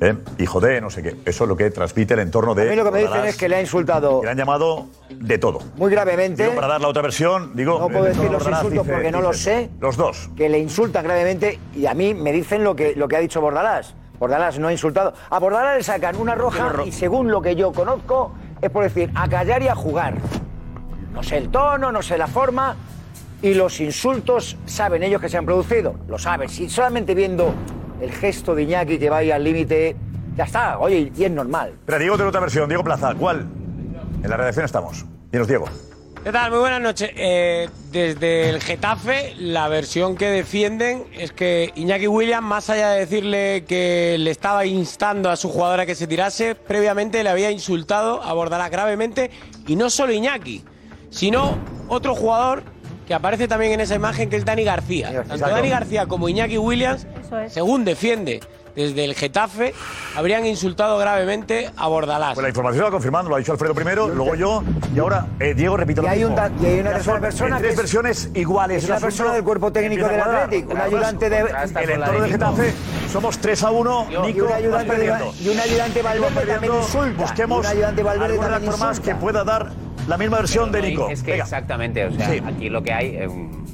¿Eh? 0.00 0.14
Hijo 0.38 0.60
de, 0.60 0.80
no 0.80 0.90
sé 0.90 1.02
qué. 1.02 1.16
Eso 1.24 1.44
es 1.44 1.48
lo 1.48 1.56
que 1.56 1.70
transmite 1.72 2.14
el 2.14 2.20
entorno 2.20 2.54
de. 2.54 2.68
A 2.68 2.70
mí 2.70 2.76
lo 2.76 2.84
que 2.84 2.90
me 2.92 3.00
dicen 3.00 3.24
es 3.24 3.36
que 3.36 3.48
le 3.48 3.56
ha 3.56 3.60
insultado 3.60 4.20
que 4.20 4.26
le 4.26 4.30
han 4.30 4.38
llamado 4.38 4.86
de 5.10 5.38
todo. 5.38 5.58
muy 5.76 5.90
gravemente. 5.90 6.44
Digo, 6.44 6.54
para 6.54 6.68
dar 6.68 6.80
la 6.80 6.86
otra 6.88 7.02
versión, 7.02 7.50
digo. 7.56 7.78
No 7.80 7.88
puedo 7.88 8.06
el 8.06 8.12
decir 8.12 8.30
los 8.30 8.42
Bordalás 8.44 8.62
insultos 8.64 8.84
dice- 8.86 8.94
porque 8.94 9.10
no 9.10 9.18
dice- 9.18 9.28
los 9.28 9.38
sé. 9.38 9.70
Los 9.80 9.96
dos. 9.96 10.30
Que 10.36 10.48
le 10.48 10.58
insultan 10.60 11.02
gravemente 11.04 11.58
y 11.74 11.86
a 11.86 11.94
mí 11.94 12.14
me 12.14 12.32
dicen 12.32 12.62
lo 12.62 12.76
que, 12.76 12.94
lo 12.94 13.08
que 13.08 13.16
ha 13.16 13.20
dicho 13.20 13.40
Bordalás. 13.40 13.94
Bordalás 14.18 14.58
no 14.58 14.68
ha 14.68 14.72
insultado. 14.72 15.14
A 15.30 15.38
Bordalás 15.38 15.76
le 15.76 15.82
sacan 15.82 16.16
una 16.16 16.34
roja 16.34 16.72
y 16.84 16.92
según 16.92 17.30
lo 17.30 17.40
que 17.40 17.54
yo 17.54 17.72
conozco 17.72 18.32
es 18.60 18.70
por 18.70 18.84
decir 18.84 19.10
a 19.14 19.28
callar 19.28 19.62
y 19.62 19.68
a 19.68 19.74
jugar. 19.74 20.14
No 21.12 21.22
sé 21.22 21.38
el 21.38 21.48
tono, 21.48 21.92
no 21.92 22.02
sé 22.02 22.18
la 22.18 22.26
forma 22.26 22.76
y 23.40 23.54
los 23.54 23.80
insultos 23.80 24.56
saben 24.66 25.02
ellos 25.02 25.20
que 25.20 25.28
se 25.28 25.38
han 25.38 25.46
producido. 25.46 25.94
Lo 26.08 26.18
saben. 26.18 26.48
Si 26.48 26.68
solamente 26.68 27.14
viendo 27.14 27.54
el 28.00 28.10
gesto 28.10 28.54
de 28.54 28.64
Iñaki 28.64 28.98
que 28.98 29.10
va 29.10 29.18
ahí 29.18 29.30
al 29.30 29.44
límite, 29.44 29.96
ya 30.36 30.44
está. 30.44 30.78
Oye, 30.78 31.12
y 31.14 31.24
es 31.24 31.30
normal. 31.30 31.74
Pero 31.86 31.98
Diego 31.98 32.16
tiene 32.16 32.28
otra 32.28 32.40
versión. 32.40 32.68
Diego 32.68 32.84
Plaza, 32.84 33.14
¿cuál? 33.14 33.46
En 34.22 34.28
la 34.28 34.36
redacción 34.36 34.64
estamos. 34.64 35.06
Dinos, 35.30 35.46
Diego. 35.46 35.66
¿Qué 36.24 36.32
tal? 36.32 36.50
Muy 36.50 36.60
buenas 36.60 36.80
noches. 36.80 37.10
Eh, 37.14 37.68
desde 37.92 38.50
el 38.50 38.60
Getafe, 38.60 39.34
la 39.38 39.68
versión 39.68 40.16
que 40.16 40.26
defienden 40.26 41.04
es 41.16 41.32
que 41.32 41.72
Iñaki 41.76 42.08
Williams, 42.08 42.46
más 42.46 42.68
allá 42.70 42.90
de 42.90 43.00
decirle 43.00 43.64
que 43.66 44.16
le 44.18 44.30
estaba 44.30 44.66
instando 44.66 45.30
a 45.30 45.36
su 45.36 45.48
jugadora 45.48 45.86
que 45.86 45.94
se 45.94 46.06
tirase, 46.08 46.56
previamente 46.56 47.22
le 47.22 47.30
había 47.30 47.50
insultado, 47.52 48.20
abordará 48.22 48.68
gravemente, 48.68 49.30
y 49.66 49.76
no 49.76 49.90
solo 49.90 50.12
Iñaki, 50.12 50.64
sino 51.08 51.56
otro 51.86 52.14
jugador 52.16 52.64
que 53.06 53.14
aparece 53.14 53.46
también 53.46 53.72
en 53.72 53.80
esa 53.80 53.94
imagen, 53.94 54.28
que 54.28 54.36
es 54.36 54.44
Dani 54.44 54.64
García. 54.64 55.24
Tanto. 55.26 55.46
Dani 55.46 55.68
García 55.68 56.06
como 56.06 56.28
Iñaki 56.28 56.58
Williams, 56.58 57.06
según 57.48 57.84
defiende 57.84 58.40
desde 58.78 59.04
el 59.04 59.14
Getafe, 59.14 59.74
habrían 60.16 60.46
insultado 60.46 60.96
gravemente 60.98 61.70
a 61.76 61.88
Bordalás. 61.88 62.34
Pues 62.34 62.42
la 62.44 62.48
información 62.48 62.84
la 62.84 62.90
confirmando, 62.90 63.28
lo 63.28 63.36
ha 63.36 63.38
dicho 63.40 63.52
Alfredo 63.52 63.74
primero, 63.74 64.08
luego 64.08 64.34
yo, 64.36 64.62
y 64.94 64.98
ahora 65.00 65.26
eh, 65.40 65.52
Diego 65.54 65.76
repite 65.76 66.00
lo 66.00 66.06
Y 66.06 66.10
hay, 66.10 66.18
mismo. 66.20 66.30
un 66.30 66.36
ta- 66.36 66.50
y 66.62 66.66
hay 66.66 66.80
una 66.80 66.92
tercera 66.92 67.20
persona 67.20 67.56
que 67.56 67.62
tres 67.62 67.72
es- 67.72 67.78
versiones 67.78 68.30
iguales. 68.34 68.84
Es 68.84 68.90
asunto 68.90 69.06
persona 69.06 69.32
del 69.34 69.44
cuerpo 69.44 69.72
técnico 69.72 70.06
del. 70.08 70.20
Atlético, 70.20 70.72
un 70.72 70.80
ayudante 70.80 71.28
de- 71.30 71.38
El 71.82 71.90
entorno 71.90 72.20
de 72.22 72.28
Getafe 72.30 72.74
somos 73.12 73.38
3 73.38 73.62
a 73.64 73.70
1. 73.70 74.06
Y 74.10 74.16
un 74.16 74.22
Nico, 74.26 74.54
ayudante 74.54 75.32
y 75.40 75.48
un 75.48 75.58
ayudante 75.60 76.02
Valverde 76.02 76.46
también 76.46 76.74
insulta. 76.74 77.22
Busquemos 77.22 77.64
Y 77.64 77.66
un 77.68 77.72
ayudante 77.72 78.02
Valverde 78.02 78.32
algún 78.34 78.46
también 78.50 78.70
más 78.78 78.90
insulta. 78.98 79.02
que 79.02 79.14
pueda 79.20 79.44
dar 79.44 79.72
la 80.06 80.16
misma 80.16 80.38
versión 80.38 80.70
de 80.72 80.82
Nico. 80.82 81.08
Es 81.10 81.22
que 81.22 81.32
Venga. 81.32 81.44
exactamente, 81.44 82.04
o 82.06 82.12
sea, 82.12 82.30
Sí. 82.30 82.42
aquí 82.46 82.68
lo 82.70 82.82
que 82.82 82.92
hay, 82.92 83.06
eh, 83.16 83.28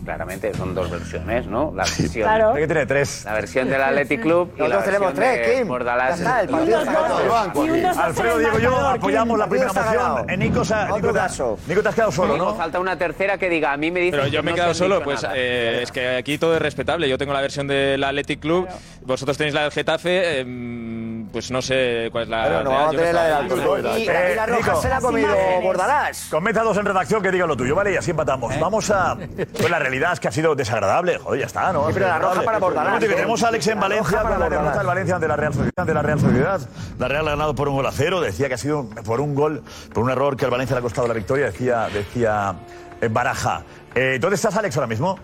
claramente 0.05 0.53
son 0.55 0.75
dos 0.75 0.91
versiones, 0.91 1.47
¿no? 1.47 1.73
La 1.75 1.85
versión, 1.85 2.25
Claro. 2.27 2.53
Hay 2.55 2.63
que 2.63 2.67
tener 2.69 2.87
tres. 2.87 3.23
La 3.25 3.33
versión 3.35 3.69
del 3.71 3.81
Athletic 3.83 4.21
Club 4.21 4.51
y 4.57 4.59
la 4.61 4.69
Nosotros 4.69 4.85
tenemos 4.95 5.15
tres, 5.15 5.47
de 5.49 5.55
Kim. 5.59 5.69
Bordalás. 5.69 6.09
Ya 6.19 6.25
está, 6.25 6.41
el 6.43 6.49
partido 6.49 6.79
está 6.81 6.93
ganado. 6.93 8.01
Alfredo, 8.03 8.39
Diego 8.39 8.59
y 8.59 8.63
yo 8.63 8.77
apoyamos 8.89 9.39
la 9.39 9.49
primera 9.49 9.73
moción. 9.73 10.31
Eh, 10.31 10.37
Nico, 10.37 10.65
se 10.65 10.75
ha- 10.75 10.85
Otro 10.85 10.97
Nico, 10.97 11.09
te- 11.13 11.19
caso. 11.19 11.59
Nico, 11.67 11.83
te 11.83 11.89
has 11.89 11.95
quedado 11.95 12.13
solo, 12.13 12.37
¿no? 12.37 12.55
falta 12.55 12.79
una 12.81 12.97
tercera 12.97 13.39
que 13.39 13.49
diga, 13.49 13.73
a 13.73 13.77
mí 13.77 13.91
me 13.91 14.01
dicen 14.01 14.19
Pero 14.21 14.29
yo 14.29 14.41
que 14.41 14.43
me 14.47 14.51
he 14.53 14.55
quedado 14.55 14.75
solo, 14.75 15.03
pues 15.03 15.27
eh, 15.35 15.81
es 15.83 15.91
que 15.93 16.17
aquí 16.17 16.39
todo 16.39 16.55
es 16.57 16.63
respetable. 16.63 17.09
Yo 17.09 17.19
tengo 17.19 17.33
la 17.33 17.41
versión 17.41 17.67
del 17.67 18.03
Athletic 18.03 18.41
Club, 18.41 18.69
vosotros 19.05 19.37
tenéis 19.37 19.55
la 19.55 19.63
del 19.63 19.73
Getafe, 19.73 20.41
em, 20.41 20.94
pues 21.35 21.51
no 21.51 21.61
sé 21.61 22.09
cuál 22.13 22.25
es 22.25 22.31
la. 22.31 22.47
Claro, 22.47 22.65
no 22.65 22.71
vamos 22.71 22.95
a 22.95 22.97
tener 22.97 23.15
la 23.15 23.25
del 23.25 23.35
Alto. 23.35 23.99
Y, 23.99 24.03
y 24.03 24.07
la 24.07 24.47
roja 24.47 24.59
Nico. 24.69 24.81
se 24.81 24.89
la 24.89 24.97
ha 24.99 25.01
comido 25.01 25.29
Bordalás. 25.63 26.29
Comenta 26.31 26.63
dos 26.63 26.77
en 26.79 26.87
redacción 26.87 27.21
que 27.21 27.33
digan 27.33 27.49
lo 27.49 27.57
tuyo, 27.57 27.75
¿vale? 27.75 27.93
Y 27.93 27.97
así 27.97 28.13
empatamos. 28.13 28.59
Vamos 28.61 28.89
a. 28.93 29.17
Pues 29.17 29.69
la 29.69 29.81
realidad 29.81 30.13
es 30.13 30.21
que 30.21 30.29
ha 30.29 30.33
sido 30.33 30.55
desagradable. 30.55 31.19
Joder, 31.19 31.41
ya 31.41 31.47
está, 31.47 31.73
¿no? 31.73 31.89
Sí, 31.89 31.95
pero 31.95 32.07
la 32.07 32.19
roja 32.21 32.43
para 32.43 32.59
Bordalás, 32.61 33.01
que 33.01 33.07
¿eh? 33.07 33.15
Tenemos 33.15 33.43
a 33.43 33.49
Alex 33.49 33.67
en 33.67 33.75
La 33.75 33.81
Valencia. 33.81 34.11
roja 34.13 34.23
para 34.23 34.39
la 34.39 34.49
derrota 34.49 34.79
del 34.79 34.87
Valencia 34.87 35.15
ante 35.17 35.29
la 35.29 35.37
Real 35.37 35.53
Sociedad. 35.55 35.87
De 35.87 35.95
la 35.95 36.03
Real 36.03 36.21
Sociedad. 36.21 36.61
La 37.01 37.09
Real 37.09 37.27
ha 37.27 37.31
ganado 37.33 37.55
por 37.57 37.69
un 37.69 37.75
gol 37.75 37.87
a 37.87 37.93
cero. 37.93 38.21
Decía 38.21 38.47
que 38.47 38.55
ha 38.55 38.59
sido 38.59 38.89
por 39.05 39.21
un 39.21 39.35
gol, 39.35 39.65
por 39.93 40.05
un 40.05 40.11
error 40.11 40.37
que 40.37 40.45
al 40.45 40.53
Valencia 40.53 40.75
le 40.77 40.79
ha 40.79 40.83
costado 40.83 41.09
la 41.09 41.15
victoria. 41.15 41.47
Decía, 41.47 41.89
decía 41.93 42.55
eh, 43.01 43.09
Baraja. 43.11 43.65
Eh, 43.97 44.19
¿Dónde 44.21 44.37
estás, 44.37 44.57
Alex, 44.57 44.77
ahora 44.77 44.87
mismo? 44.87 45.19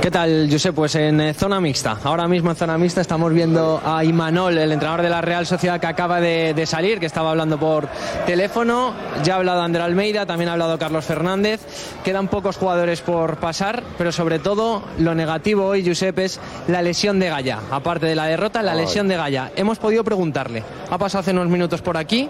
¿Qué 0.00 0.10
tal, 0.10 0.48
Josep? 0.50 0.74
Pues 0.74 0.94
en 0.94 1.20
eh, 1.20 1.34
zona 1.34 1.60
mixta. 1.60 1.98
Ahora 2.04 2.26
mismo 2.26 2.48
en 2.48 2.56
zona 2.56 2.78
mixta 2.78 3.02
estamos 3.02 3.34
viendo 3.34 3.82
a 3.84 4.02
Imanol, 4.02 4.56
el 4.56 4.72
entrenador 4.72 5.02
de 5.02 5.10
la 5.10 5.20
Real 5.20 5.44
Sociedad 5.46 5.78
que 5.78 5.88
acaba 5.88 6.22
de, 6.22 6.54
de 6.54 6.64
salir, 6.64 6.98
que 6.98 7.04
estaba 7.04 7.32
hablando 7.32 7.60
por 7.60 7.86
teléfono. 8.24 8.94
Ya 9.22 9.34
ha 9.34 9.36
hablado 9.36 9.60
Ander 9.60 9.82
Almeida, 9.82 10.24
también 10.24 10.48
ha 10.48 10.52
hablado 10.52 10.78
Carlos 10.78 11.04
Fernández. 11.04 11.60
Quedan 12.02 12.28
pocos 12.28 12.56
jugadores 12.56 13.02
por 13.02 13.36
pasar, 13.36 13.82
pero 13.98 14.10
sobre 14.10 14.38
todo 14.38 14.82
lo 14.98 15.14
negativo 15.14 15.66
hoy, 15.66 15.86
Josep, 15.86 16.18
es 16.20 16.40
la 16.66 16.80
lesión 16.80 17.20
de 17.20 17.28
Gaya. 17.28 17.58
Aparte 17.70 18.06
de 18.06 18.14
la 18.14 18.24
derrota, 18.24 18.62
la 18.62 18.74
lesión 18.74 19.06
de 19.06 19.18
Gaya. 19.18 19.52
Hemos 19.54 19.78
podido 19.78 20.02
preguntarle. 20.02 20.64
Ha 20.90 20.96
pasado 20.96 21.20
hace 21.20 21.32
unos 21.32 21.48
minutos 21.48 21.82
por 21.82 21.98
aquí. 21.98 22.26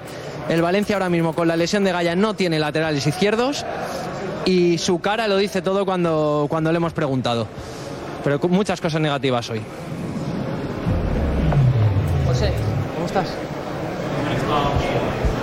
El 0.49 0.61
Valencia 0.61 0.97
ahora 0.97 1.09
mismo 1.09 1.35
con 1.35 1.47
la 1.47 1.55
lesión 1.55 1.85
de 1.85 1.93
Gaya 1.93 2.17
no 2.17 2.35
tiene 2.35 2.59
laterales 2.59 3.07
izquierdos 3.07 3.65
y 4.45 4.79
su 4.79 5.01
cara 5.01 5.29
lo 5.29 5.37
dice 5.37 5.63
todo 5.63 5.85
cuando, 5.85 6.47
cuando 6.49 6.73
le 6.73 6.77
hemos 6.77 6.93
preguntado. 6.93 7.47
Pero 8.25 8.39
muchas 8.49 8.81
cosas 8.81 9.01
negativas 9.01 9.49
hoy. 9.51 9.61
José, 12.27 12.53
¿cómo 12.95 13.07
estás? 13.07 13.29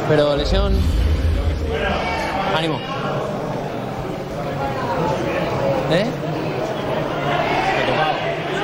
Pero 0.09 0.35
lesión. 0.35 0.73
Ánimo. 2.55 2.79
¿Eh? 5.91 6.05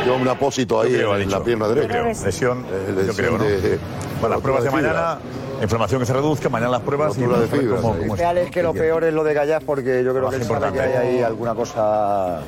Lleva 0.03 0.15
un 0.17 0.27
apósito 0.27 0.81
ahí 0.81 0.91
Yo 0.91 0.97
creo, 0.97 1.15
en 1.17 1.25
dicho. 1.25 1.37
la 1.39 1.43
pierna 1.45 1.65
Yo 1.67 1.75
derecha. 1.75 1.93
creo. 2.01 2.25
Lesión, 2.25 2.65
Eh, 2.71 3.03
yo 3.07 3.13
creo, 3.13 3.37
¿no? 3.37 3.43
de- 3.43 3.79
Bueno, 4.19 4.35
las 4.35 4.41
pruebas 4.41 4.63
de 4.63 4.71
mañana, 4.71 5.17
inflamación 5.61 5.99
que 6.01 6.05
se 6.05 6.13
reduzca, 6.13 6.49
mañana 6.49 6.71
las 6.71 6.81
pruebas 6.81 7.17
y 7.17 7.21
Rotura 7.25 7.39
de 7.39 7.45
vamos 7.45 7.51
a 7.51 7.55
ver 7.55 7.61
fibras 7.61 7.81
cómo, 7.81 7.93
ahí. 7.93 7.99
cómo 8.01 8.15
Real 8.15 8.37
es 8.37 8.51
que 8.51 8.63
lo 8.63 8.73
peor 8.73 9.03
es 9.05 9.13
lo 9.13 9.23
de 9.23 9.33
Gallas 9.33 9.63
porque 9.65 10.03
yo 10.03 10.13
creo 10.13 10.29
que 10.29 10.35
él 10.37 10.43
sabe 10.43 10.71
que 10.73 10.79
hay 10.81 10.93
ahí 10.93 11.21
alguna 11.23 11.55
cosa. 11.55 12.39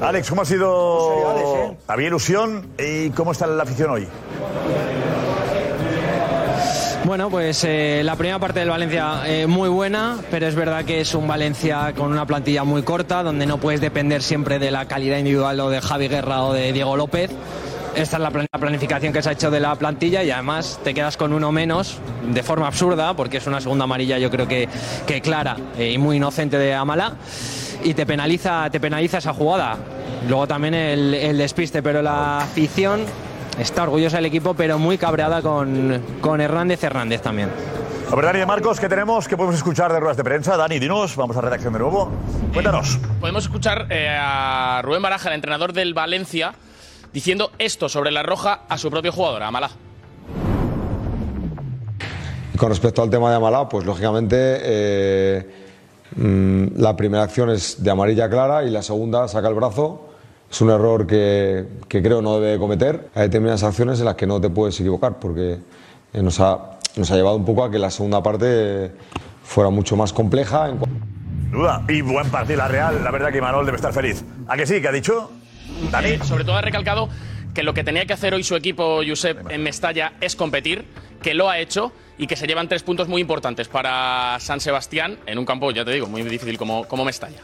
Alex, 0.00 0.28
¿cómo 0.30 0.42
ha 0.42 0.44
sido? 0.44 1.74
Había 1.86 2.06
ilusión 2.08 2.66
y 2.78 3.10
cómo 3.10 3.32
está 3.32 3.46
la 3.46 3.62
afición 3.62 3.90
hoy. 3.90 4.08
Bueno, 7.06 7.30
pues 7.30 7.62
eh, 7.62 8.02
la 8.04 8.16
primera 8.16 8.40
parte 8.40 8.58
del 8.58 8.68
Valencia 8.68 9.22
eh, 9.26 9.46
muy 9.46 9.68
buena, 9.68 10.16
pero 10.28 10.48
es 10.48 10.56
verdad 10.56 10.84
que 10.84 11.00
es 11.00 11.14
un 11.14 11.28
Valencia 11.28 11.92
con 11.96 12.10
una 12.10 12.26
plantilla 12.26 12.64
muy 12.64 12.82
corta, 12.82 13.22
donde 13.22 13.46
no 13.46 13.58
puedes 13.58 13.80
depender 13.80 14.22
siempre 14.24 14.58
de 14.58 14.72
la 14.72 14.86
calidad 14.86 15.16
individual 15.18 15.60
o 15.60 15.70
de 15.70 15.80
Javi 15.80 16.08
Guerra 16.08 16.42
o 16.42 16.52
de 16.52 16.72
Diego 16.72 16.96
López. 16.96 17.30
Esta 17.94 18.16
es 18.16 18.22
la 18.22 18.30
plan- 18.32 18.48
la 18.52 18.58
planificación 18.58 19.12
que 19.12 19.22
se 19.22 19.28
ha 19.28 19.32
hecho 19.32 19.52
de 19.52 19.60
la 19.60 19.76
plantilla 19.76 20.24
y 20.24 20.32
además 20.32 20.80
te 20.82 20.94
quedas 20.94 21.16
con 21.16 21.32
uno 21.32 21.52
menos 21.52 21.96
de 22.28 22.42
forma 22.42 22.66
absurda, 22.66 23.14
porque 23.14 23.36
es 23.36 23.46
una 23.46 23.60
segunda 23.60 23.84
amarilla 23.84 24.18
yo 24.18 24.28
creo 24.28 24.48
que, 24.48 24.68
que 25.06 25.20
clara 25.20 25.56
eh, 25.78 25.92
y 25.92 25.98
muy 25.98 26.16
inocente 26.16 26.58
de 26.58 26.74
Amala 26.74 27.12
y 27.84 27.94
te 27.94 28.04
penaliza, 28.04 28.68
te 28.68 28.80
penaliza 28.80 29.18
esa 29.18 29.32
jugada. 29.32 29.76
Luego 30.28 30.48
también 30.48 30.74
el, 30.74 31.14
el 31.14 31.38
despiste, 31.38 31.84
pero 31.84 32.02
la 32.02 32.38
afición 32.38 33.02
está 33.58 33.82
orgullosa 33.84 34.16
del 34.16 34.26
equipo, 34.26 34.54
pero 34.54 34.78
muy 34.78 34.98
cabreada 34.98 35.42
con, 35.42 36.02
con 36.20 36.40
Hernández 36.40 36.82
Hernández 36.82 37.22
también. 37.22 37.50
A 38.10 38.14
ver, 38.14 38.24
Dani 38.24 38.38
de 38.38 38.46
Marcos, 38.46 38.78
¿qué 38.78 38.88
tenemos? 38.88 39.26
¿Qué 39.26 39.36
podemos 39.36 39.56
escuchar 39.56 39.92
de 39.92 39.98
ruedas 39.98 40.16
de 40.16 40.22
prensa? 40.22 40.56
Dani, 40.56 40.78
dinos, 40.78 41.16
vamos 41.16 41.36
a 41.36 41.40
redacción 41.40 41.72
de 41.72 41.80
nuevo. 41.80 42.12
Cuéntanos. 42.52 42.98
Podemos 43.20 43.44
escuchar 43.44 43.88
eh, 43.90 44.16
a 44.16 44.80
Rubén 44.84 45.02
Baraja, 45.02 45.28
el 45.28 45.34
entrenador 45.34 45.72
del 45.72 45.92
Valencia, 45.92 46.54
diciendo 47.12 47.50
esto 47.58 47.88
sobre 47.88 48.12
la 48.12 48.22
roja 48.22 48.60
a 48.68 48.78
su 48.78 48.90
propio 48.90 49.10
jugador, 49.10 49.42
a 49.42 49.50
Malá. 49.50 49.70
Con 52.56 52.70
respecto 52.70 53.02
al 53.02 53.10
tema 53.10 53.28
de 53.30 53.36
Amalá, 53.36 53.68
pues 53.68 53.84
lógicamente 53.84 54.36
eh, 54.38 55.50
mm, 56.14 56.80
la 56.80 56.96
primera 56.96 57.24
acción 57.24 57.50
es 57.50 57.82
de 57.82 57.90
amarilla 57.90 58.30
clara 58.30 58.64
y 58.64 58.70
la 58.70 58.82
segunda 58.82 59.26
saca 59.28 59.48
el 59.48 59.54
brazo. 59.54 60.08
Es 60.56 60.62
un 60.62 60.70
error 60.70 61.06
que, 61.06 61.66
que 61.86 62.02
creo 62.02 62.22
no 62.22 62.40
debe 62.40 62.58
cometer. 62.58 63.10
Hay 63.14 63.24
determinadas 63.24 63.62
acciones 63.62 63.98
en 63.98 64.06
las 64.06 64.14
que 64.14 64.26
no 64.26 64.40
te 64.40 64.48
puedes 64.48 64.80
equivocar 64.80 65.18
porque 65.18 65.58
eh, 66.14 66.22
nos, 66.22 66.40
ha, 66.40 66.78
nos 66.96 67.10
ha 67.10 67.14
llevado 67.14 67.36
un 67.36 67.44
poco 67.44 67.62
a 67.62 67.70
que 67.70 67.78
la 67.78 67.90
segunda 67.90 68.22
parte 68.22 68.90
fuera 69.44 69.68
mucho 69.68 69.96
más 69.96 70.14
compleja. 70.14 70.70
En... 70.70 70.80
Duda. 71.50 71.84
Y 71.88 72.00
buen 72.00 72.30
partido 72.30 72.56
la 72.56 72.68
Real. 72.68 73.04
La 73.04 73.10
verdad 73.10 73.30
que 73.30 73.42
Manol 73.42 73.66
debe 73.66 73.76
estar 73.76 73.92
feliz. 73.92 74.24
¿A 74.48 74.56
que 74.56 74.66
sí? 74.66 74.80
¿Qué 74.80 74.88
ha 74.88 74.92
dicho? 74.92 75.30
Dani. 75.92 76.08
Eh, 76.08 76.20
sobre 76.24 76.42
todo 76.42 76.56
ha 76.56 76.62
recalcado 76.62 77.10
que 77.52 77.62
lo 77.62 77.74
que 77.74 77.84
tenía 77.84 78.06
que 78.06 78.14
hacer 78.14 78.32
hoy 78.32 78.42
su 78.42 78.56
equipo, 78.56 79.02
Josep, 79.06 79.50
en 79.50 79.62
Mestalla 79.62 80.14
es 80.22 80.36
competir, 80.36 80.86
que 81.20 81.34
lo 81.34 81.50
ha 81.50 81.58
hecho 81.58 81.92
y 82.16 82.26
que 82.26 82.36
se 82.36 82.46
llevan 82.46 82.66
tres 82.66 82.82
puntos 82.82 83.08
muy 83.08 83.20
importantes 83.20 83.68
para 83.68 84.38
San 84.40 84.60
Sebastián 84.60 85.18
en 85.26 85.38
un 85.38 85.44
campo, 85.44 85.70
ya 85.70 85.84
te 85.84 85.90
digo, 85.90 86.06
muy 86.06 86.22
difícil 86.22 86.56
como, 86.56 86.88
como 86.88 87.04
Mestalla. 87.04 87.42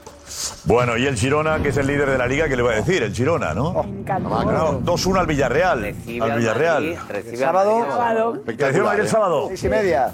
Bueno, 0.65 0.97
y 0.97 1.07
el 1.07 1.17
Girona, 1.17 1.61
que 1.63 1.69
es 1.71 1.77
el 1.77 1.87
líder 1.87 2.11
de 2.11 2.19
la 2.19 2.27
liga, 2.27 2.49
¿qué 2.49 2.57
le 2.57 2.63
voy 2.63 2.73
a 2.73 2.77
decir? 2.77 3.03
El 3.03 3.13
Girona, 3.15 3.55
¿no? 3.55 3.81
Ha 3.81 4.45
ganado 4.45 4.81
2-1 4.81 5.19
al 5.21 5.27
Villarreal. 5.27 5.85
al 6.21 6.39
Villarreal. 6.39 6.97
Sábado. 7.37 8.43
Recibe 8.47 8.83
Madrid 8.85 9.01
el 9.03 9.09
sábado. 9.09 9.47
Seis 9.49 9.65
y 9.65 9.69
media. 9.69 10.13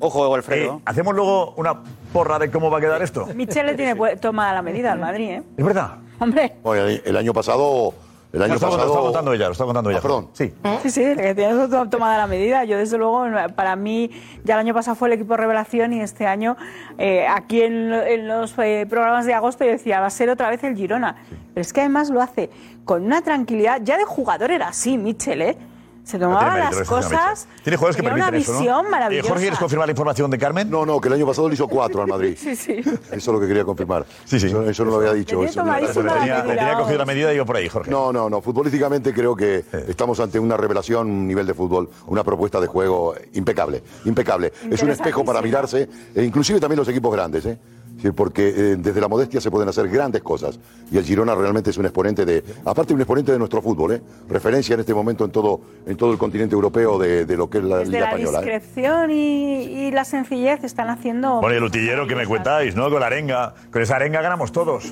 Ojo, 0.00 0.34
Alfredo. 0.34 0.76
Eh, 0.78 0.82
Hacemos 0.86 1.14
luego 1.14 1.54
una 1.56 1.80
porra 2.12 2.38
de 2.38 2.50
cómo 2.50 2.70
va 2.70 2.78
a 2.78 2.80
quedar 2.80 3.02
esto. 3.02 3.26
Michel 3.34 3.66
le 3.66 3.74
tiene 3.74 4.16
tomada 4.20 4.52
la 4.54 4.62
medida 4.62 4.92
al 4.92 4.98
Madrid, 4.98 5.30
¿eh? 5.30 5.42
Es 5.56 5.64
verdad. 5.64 5.96
Hombre. 6.18 6.54
Bueno, 6.62 6.86
el 7.04 7.16
año 7.16 7.32
pasado. 7.32 7.94
El 8.34 8.42
año 8.42 8.48
Lo 8.48 8.54
está- 8.56 8.66
lo 8.66 8.72
pasado. 8.72 8.90
está 8.92 9.00
contando 9.02 9.32
ella, 9.32 9.46
lo 9.46 9.52
está 9.52 9.64
contando 9.64 9.90
ella. 9.90 9.98
Ah, 10.00 10.02
perdón. 10.02 10.28
Sí. 10.32 10.52
Sí, 10.82 10.90
sí, 10.90 11.02
el 11.02 11.16
que 11.16 11.34
tiene 11.34 11.68
to- 11.68 11.88
tomada 11.88 12.18
la 12.18 12.26
medida. 12.26 12.64
Yo, 12.64 12.76
desde 12.76 12.98
luego, 12.98 13.24
para 13.54 13.76
mí, 13.76 14.10
ya 14.44 14.54
el 14.54 14.60
año 14.60 14.74
pasado 14.74 14.96
fue 14.96 15.08
el 15.08 15.14
equipo 15.14 15.36
revelación 15.36 15.92
y 15.92 16.00
este 16.00 16.26
año, 16.26 16.56
eh, 16.98 17.26
aquí 17.28 17.62
en 17.62 18.26
los 18.28 18.54
eh, 18.58 18.86
programas 18.90 19.24
de 19.26 19.34
agosto, 19.34 19.64
yo 19.64 19.70
decía, 19.70 20.00
va 20.00 20.06
a 20.06 20.10
ser 20.10 20.28
otra 20.30 20.50
vez 20.50 20.64
el 20.64 20.76
Girona. 20.76 21.16
Pero 21.54 21.62
es 21.62 21.72
que 21.72 21.80
además 21.80 22.10
lo 22.10 22.20
hace 22.20 22.50
con 22.84 23.04
una 23.04 23.22
tranquilidad. 23.22 23.80
Ya 23.84 23.96
de 23.96 24.04
jugador 24.04 24.50
era 24.50 24.68
así, 24.68 24.98
Michel, 24.98 25.40
¿eh? 25.42 25.56
Se 26.04 26.18
No 26.18 26.26
tomaba 26.26 26.50
tiene 26.52 26.64
las 26.66 26.76
eso, 26.80 26.84
cosas. 26.94 27.48
Tiene 27.62 27.76
jugadores 27.78 27.96
que 27.96 28.02
tenía 28.02 28.14
permiten 28.26 28.28
una 28.34 28.38
eso, 28.38 28.52
¿no? 28.52 28.58
visión 28.58 28.86
Eh, 28.86 28.90
maravillosa. 28.90 29.28
Jorge, 29.28 29.42
¿quieres 29.42 29.58
confirmar 29.58 29.88
la 29.88 29.92
información 29.92 30.30
de 30.30 30.38
Carmen? 30.38 30.70
No, 30.70 30.84
no, 30.84 31.00
que 31.00 31.08
el 31.08 31.14
año 31.14 31.26
pasado 31.26 31.48
le 31.48 31.54
hizo 31.54 31.66
cuatro 31.66 32.02
al 32.02 32.08
Madrid. 32.08 32.36
Sí, 32.44 32.54
sí. 32.56 32.74
Eso 32.80 32.96
es 33.10 33.26
lo 33.26 33.40
que 33.40 33.46
quería 33.48 33.64
confirmar. 33.64 34.04
Sí, 34.26 34.38
sí. 34.38 34.48
Eso, 34.48 34.68
eso 34.68 34.84
no 34.84 34.90
lo 34.90 34.96
había 34.98 35.14
dicho. 35.14 35.42
Eso 35.42 35.62
no- 35.64 35.72
la 35.72 35.78
Tenía, 35.80 36.02
medida, 36.12 36.42
tenía 36.44 36.74
cogido 36.76 36.98
la 36.98 37.04
medida 37.06 37.32
y 37.32 37.36
yo 37.38 37.46
por 37.46 37.56
ahí, 37.56 37.68
Jorge. 37.68 37.90
No, 37.90 38.12
no, 38.12 38.28
no. 38.28 38.42
Futbolísticamente 38.42 39.14
creo 39.14 39.34
que 39.34 39.64
estamos 39.88 40.20
ante 40.20 40.38
una 40.38 40.56
revelación, 40.58 41.10
un 41.10 41.26
nivel 41.26 41.46
de 41.46 41.54
fútbol, 41.54 41.88
una 42.06 42.22
propuesta 42.22 42.60
de 42.60 42.66
juego 42.66 43.14
impecable, 43.32 43.82
impecable. 44.04 44.52
Es 44.70 44.82
un 44.82 44.90
espejo 44.90 45.24
para 45.24 45.40
mirarse, 45.40 45.88
e 46.14 46.22
inclusive 46.22 46.60
también 46.60 46.78
los 46.78 46.88
equipos 46.88 47.12
grandes, 47.14 47.46
¿eh? 47.46 47.58
Sí, 48.04 48.12
porque 48.12 48.48
eh, 48.48 48.76
desde 48.78 49.00
la 49.00 49.08
modestia 49.08 49.40
se 49.40 49.50
pueden 49.50 49.66
hacer 49.66 49.88
grandes 49.88 50.22
cosas. 50.22 50.60
Y 50.92 50.98
el 50.98 51.04
Girona 51.04 51.34
realmente 51.34 51.70
es 51.70 51.78
un 51.78 51.86
exponente 51.86 52.26
de, 52.26 52.44
aparte 52.66 52.92
un 52.92 53.00
exponente 53.00 53.32
de 53.32 53.38
nuestro 53.38 53.62
fútbol, 53.62 53.92
¿eh? 53.94 54.02
Referencia 54.28 54.74
en 54.74 54.80
este 54.80 54.92
momento 54.92 55.24
en 55.24 55.30
todo, 55.30 55.62
en 55.86 55.96
todo 55.96 56.12
el 56.12 56.18
continente 56.18 56.54
europeo 56.54 56.98
de, 56.98 57.24
de 57.24 57.34
lo 57.34 57.48
que 57.48 57.56
es 57.58 57.64
la 57.64 57.78
Desde 57.78 57.92
Liga 57.92 58.04
la 58.04 58.10
Española. 58.10 58.40
¿eh? 58.40 58.42
discreción 58.42 59.10
y, 59.10 59.62
y 59.86 59.90
la 59.90 60.04
sencillez 60.04 60.62
están 60.64 60.90
haciendo. 60.90 61.40
Bueno, 61.40 61.54
y 61.54 61.56
el 61.56 61.64
utillero 61.64 62.06
que 62.06 62.14
me 62.14 62.26
cuentáis, 62.26 62.76
¿no? 62.76 62.90
Con 62.90 63.00
la 63.00 63.06
arenga. 63.06 63.54
Con 63.72 63.80
esa 63.80 63.96
arenga 63.96 64.20
ganamos 64.20 64.52
todos. 64.52 64.84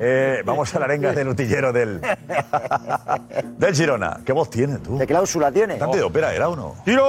Eh, 0.00 0.42
vamos 0.46 0.74
a 0.74 0.78
la 0.78 0.86
arenga 0.86 1.12
del 1.12 1.28
utillero 1.28 1.70
del. 1.70 2.00
del 3.58 3.74
Girona. 3.74 4.20
¿Qué 4.24 4.32
voz 4.32 4.48
tiene 4.48 4.78
tú? 4.78 4.96
¿Qué 4.98 5.06
cláusula 5.06 5.52
tiene? 5.52 5.74
¿Cantante 5.74 5.98
de 5.98 6.02
ópera 6.04 6.34
era 6.34 6.48
o 6.48 6.56
no? 6.56 6.76
¡Girona! 6.86 7.04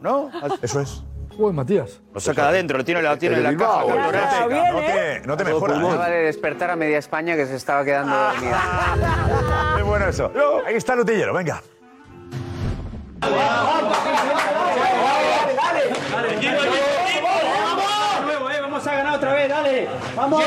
¿No? 0.00 0.30
Eso 0.62 0.80
es. 0.80 1.02
Uy, 1.36 1.52
Matías. 1.52 2.00
Lo 2.12 2.20
saca 2.20 2.42
de 2.44 2.48
adentro, 2.48 2.78
lo 2.78 2.84
tiene, 2.84 3.02
lo 3.02 3.18
tiene 3.18 3.34
El 3.34 3.38
en 3.40 3.44
la 3.44 3.50
Bilbao, 3.50 3.88
caja. 3.88 4.46
Bilbao. 4.46 4.72
No 4.72 4.80
te, 4.80 5.22
no 5.26 5.36
te 5.36 5.44
mejoras. 5.44 5.78
Acaba 5.78 6.08
de 6.08 6.22
despertar 6.24 6.70
a 6.70 6.76
media 6.76 6.98
España 6.98 7.34
que 7.36 7.46
se 7.46 7.56
estaba 7.56 7.84
quedando 7.84 8.16
dormida. 8.16 8.62
Qué 9.76 9.82
bueno 9.82 10.06
eso. 10.08 10.32
Ahí 10.66 10.76
está 10.76 10.94
el 10.94 11.00
utillero, 11.00 11.32
venga. 11.34 11.62
Vamos 18.60 18.86
a 18.86 18.94
ganar 18.94 19.16
otra 19.16 19.32
vez, 19.34 19.48
dale. 19.48 19.88
Vamos. 20.16 20.44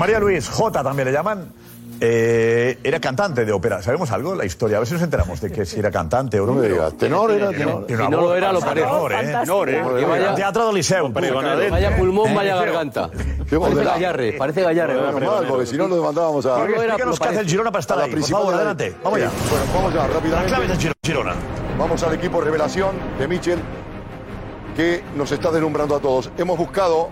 María 0.00 0.18
Luis 0.18 0.48
J 0.48 0.82
también 0.82 1.06
le 1.08 1.12
llaman. 1.12 1.52
eh, 2.02 2.78
era 2.82 2.98
cantante 2.98 3.44
de 3.44 3.52
ópera. 3.52 3.82
¿Sabemos 3.82 4.10
algo? 4.10 4.34
La 4.34 4.46
historia. 4.46 4.78
A 4.78 4.80
ver 4.80 4.86
si 4.88 4.94
nos 4.94 5.02
enteramos 5.02 5.38
de 5.42 5.52
que 5.52 5.66
si 5.66 5.78
era 5.78 5.90
cantante 5.90 6.40
o 6.40 6.46
no. 6.46 6.58
Digas, 6.58 6.94
tenor 6.96 7.30
era, 7.30 7.50
tenor. 7.50 7.84
Si 7.86 7.92
no 7.92 8.08
lo 8.10 8.34
era, 8.34 8.50
lo 8.52 8.60
parece. 8.60 8.86
Tenor, 8.86 9.12
¿eh? 9.12 9.16
Tenor, 9.44 9.68
¿eh? 9.68 10.04
Vaya- 10.08 10.34
Teatro 10.34 10.66
del 10.66 10.74
Liceo. 10.76 11.10
Vaya 11.10 11.96
pulmón, 11.98 12.34
vaya 12.34 12.56
garganta. 12.56 13.10
Qué 13.46 13.58
Parece. 13.60 13.84
Gallarre, 13.84 14.32
parece 14.38 14.62
Gallarre. 14.62 14.94
Menos 14.94 15.20
mal, 15.20 15.46
porque 15.46 15.66
si 15.66 15.76
no 15.76 15.88
lo 15.88 16.02
mandábamos 16.02 16.46
a. 16.46 16.64
Explícanos 16.64 17.18
qué 17.20 17.28
hace 17.28 17.40
el 17.40 17.46
Girona 17.48 17.70
para 17.70 17.80
estar 17.80 17.96
a 17.96 18.00
la 18.00 18.04
ahí. 18.06 18.10
Por 18.10 18.16
principal 18.16 18.40
favor, 18.42 18.54
de- 18.54 18.60
adelante. 18.60 18.94
Vamos 19.04 19.18
allá. 19.18 19.30
Bueno, 19.50 19.64
vamos 19.74 19.92
ya, 19.94 20.00
Las 20.00 20.12
rápidamente. 20.14 20.48
claves 20.48 20.68
del 20.70 20.78
Giro- 20.78 20.94
Girona. 21.04 21.34
Vamos 21.78 22.02
al 22.02 22.14
equipo 22.14 22.40
revelación 22.40 22.96
de 23.18 23.28
Michel 23.28 23.58
que 24.74 25.02
nos 25.16 25.30
está 25.32 25.50
deslumbrando 25.50 25.96
a 25.96 26.00
todos. 26.00 26.30
Hemos 26.38 26.56
buscado, 26.56 27.10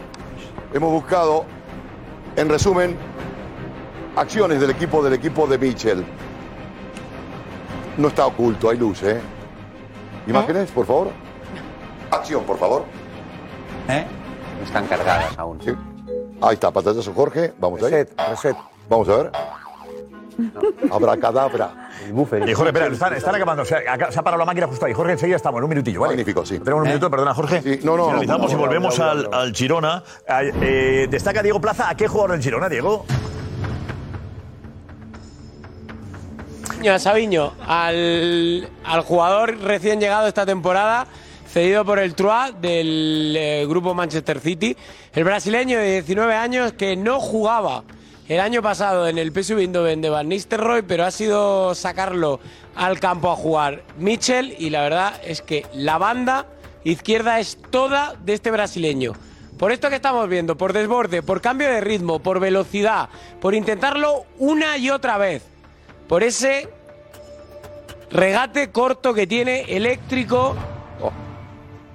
hemos 0.72 0.90
buscado, 0.92 1.44
en 2.38 2.48
resumen, 2.48 2.96
acciones 4.14 4.60
del 4.60 4.70
equipo 4.70 5.02
del 5.02 5.12
equipo 5.14 5.46
de 5.48 5.58
Michel. 5.58 6.04
No 7.96 8.08
está 8.08 8.26
oculto, 8.26 8.70
hay 8.70 8.78
luz, 8.78 9.02
¿eh? 9.02 9.20
Imágenes, 10.28 10.70
por 10.70 10.86
favor. 10.86 11.10
Acción, 12.12 12.44
por 12.44 12.56
favor. 12.56 12.84
No 13.88 14.64
están 14.64 14.86
cargadas 14.86 15.36
aún. 15.36 15.60
Sí. 15.62 15.72
Ahí 16.40 16.54
está, 16.54 16.70
pantallazo 16.70 17.12
Jorge. 17.12 17.54
Vamos 17.58 17.82
ahí. 17.82 17.90
Reset, 17.90 18.20
reset. 18.30 18.56
Vamos 18.88 19.08
a 19.08 19.16
ver. 19.16 19.32
Abracadabra. 20.90 21.90
Y 22.06 22.12
Jorge, 22.54 22.66
espera, 22.68 22.86
están, 22.86 23.14
están 23.14 23.34
acabando. 23.34 23.62
O 23.62 23.66
sea, 23.66 23.78
acá- 23.88 24.12
se 24.12 24.18
ha 24.18 24.22
parado 24.22 24.38
la 24.38 24.44
máquina 24.46 24.66
justo 24.66 24.86
ahí. 24.86 24.92
Jorge, 24.94 25.12
enseguida 25.12 25.36
estamos, 25.36 25.58
en 25.58 25.64
un 25.64 25.70
minutillo, 25.70 26.00
¿vale? 26.00 26.12
Magnífico, 26.12 26.46
sí. 26.46 26.58
Tenemos 26.58 26.82
un 26.82 26.88
minuto, 26.88 27.10
perdona, 27.10 27.34
Jorge. 27.34 27.62
Sí, 27.62 27.80
no, 27.84 27.96
no, 27.96 28.06
Finalizamos 28.06 28.52
no, 28.52 28.56
no, 28.56 28.62
y 28.62 28.66
volvemos 28.66 28.98
no, 28.98 29.04
no, 29.04 29.10
al, 29.10 29.22
no, 29.24 29.30
no. 29.30 29.36
al 29.36 29.54
Girona. 29.54 30.02
Eh, 30.60 31.08
destaca 31.10 31.42
Diego 31.42 31.60
Plaza. 31.60 31.88
¿A 31.88 31.96
qué 31.96 32.06
jugador 32.08 32.32
del 32.32 32.42
Girona, 32.42 32.68
Diego? 32.68 33.04
a 36.88 36.98
Sabiño, 36.98 37.52
al, 37.66 38.68
al 38.84 39.00
jugador 39.02 39.58
recién 39.58 40.00
llegado 40.00 40.26
esta 40.28 40.46
temporada, 40.46 41.06
cedido 41.52 41.84
por 41.84 41.98
el 41.98 42.14
Troyes 42.14 42.54
del 42.62 43.34
eh, 43.36 43.66
grupo 43.68 43.94
Manchester 43.94 44.38
City. 44.40 44.76
El 45.12 45.24
brasileño 45.24 45.78
de 45.78 45.92
19 46.02 46.34
años 46.34 46.72
que 46.74 46.96
no 46.96 47.18
jugaba 47.20 47.82
el 48.28 48.40
año 48.40 48.60
pasado 48.60 49.08
en 49.08 49.16
el 49.16 49.32
PSV 49.32 49.58
Eindhoven 49.58 50.02
de 50.02 50.10
Van 50.10 50.28
Nistelrooy, 50.28 50.82
pero 50.82 51.04
ha 51.04 51.10
sido 51.10 51.74
sacarlo 51.74 52.40
al 52.76 53.00
campo 53.00 53.30
a 53.30 53.36
jugar 53.36 53.82
Mitchell 53.98 54.54
y 54.58 54.68
la 54.68 54.82
verdad 54.82 55.18
es 55.24 55.40
que 55.40 55.64
la 55.72 55.96
banda 55.96 56.46
izquierda 56.84 57.40
es 57.40 57.56
toda 57.70 58.14
de 58.22 58.34
este 58.34 58.50
brasileño. 58.50 59.14
Por 59.58 59.72
esto 59.72 59.88
que 59.88 59.96
estamos 59.96 60.28
viendo, 60.28 60.56
por 60.56 60.74
desborde, 60.74 61.22
por 61.22 61.40
cambio 61.40 61.68
de 61.68 61.80
ritmo, 61.80 62.20
por 62.20 62.38
velocidad, 62.38 63.08
por 63.40 63.54
intentarlo 63.54 64.26
una 64.38 64.76
y 64.76 64.90
otra 64.90 65.16
vez, 65.16 65.42
por 66.06 66.22
ese 66.22 66.68
regate 68.10 68.70
corto 68.70 69.14
que 69.14 69.26
tiene 69.26 69.62
eléctrico. 69.74 70.54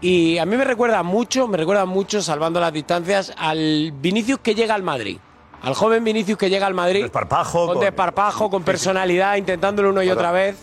Y 0.02 0.40
a 0.40 0.46
mí 0.46 0.58
me 0.58 0.66
recuerda 0.66 1.04
mucho, 1.04 1.48
me 1.48 1.58
recuerda 1.58 1.86
mucho, 1.86 2.22
salvando 2.22 2.60
las 2.60 2.74
distancias, 2.74 3.34
al 3.38 3.94
Vinicius 3.94 4.40
que 4.40 4.56
llega 4.56 4.76
al 4.76 4.84
Madrid. 4.84 5.20
Al 5.64 5.74
joven 5.76 6.04
Vinicius 6.04 6.38
que 6.38 6.50
llega 6.50 6.68
al 6.68 6.74
Madrid. 6.74 7.02
Desparpajo. 7.04 7.68
Con 7.68 7.80
desparpajo, 7.80 8.50
con 8.50 8.64
personalidad, 8.64 9.38
intentándolo 9.38 9.90
una 9.90 10.04
y 10.04 10.08
Para- 10.10 10.20
otra 10.20 10.32
vez. 10.32 10.58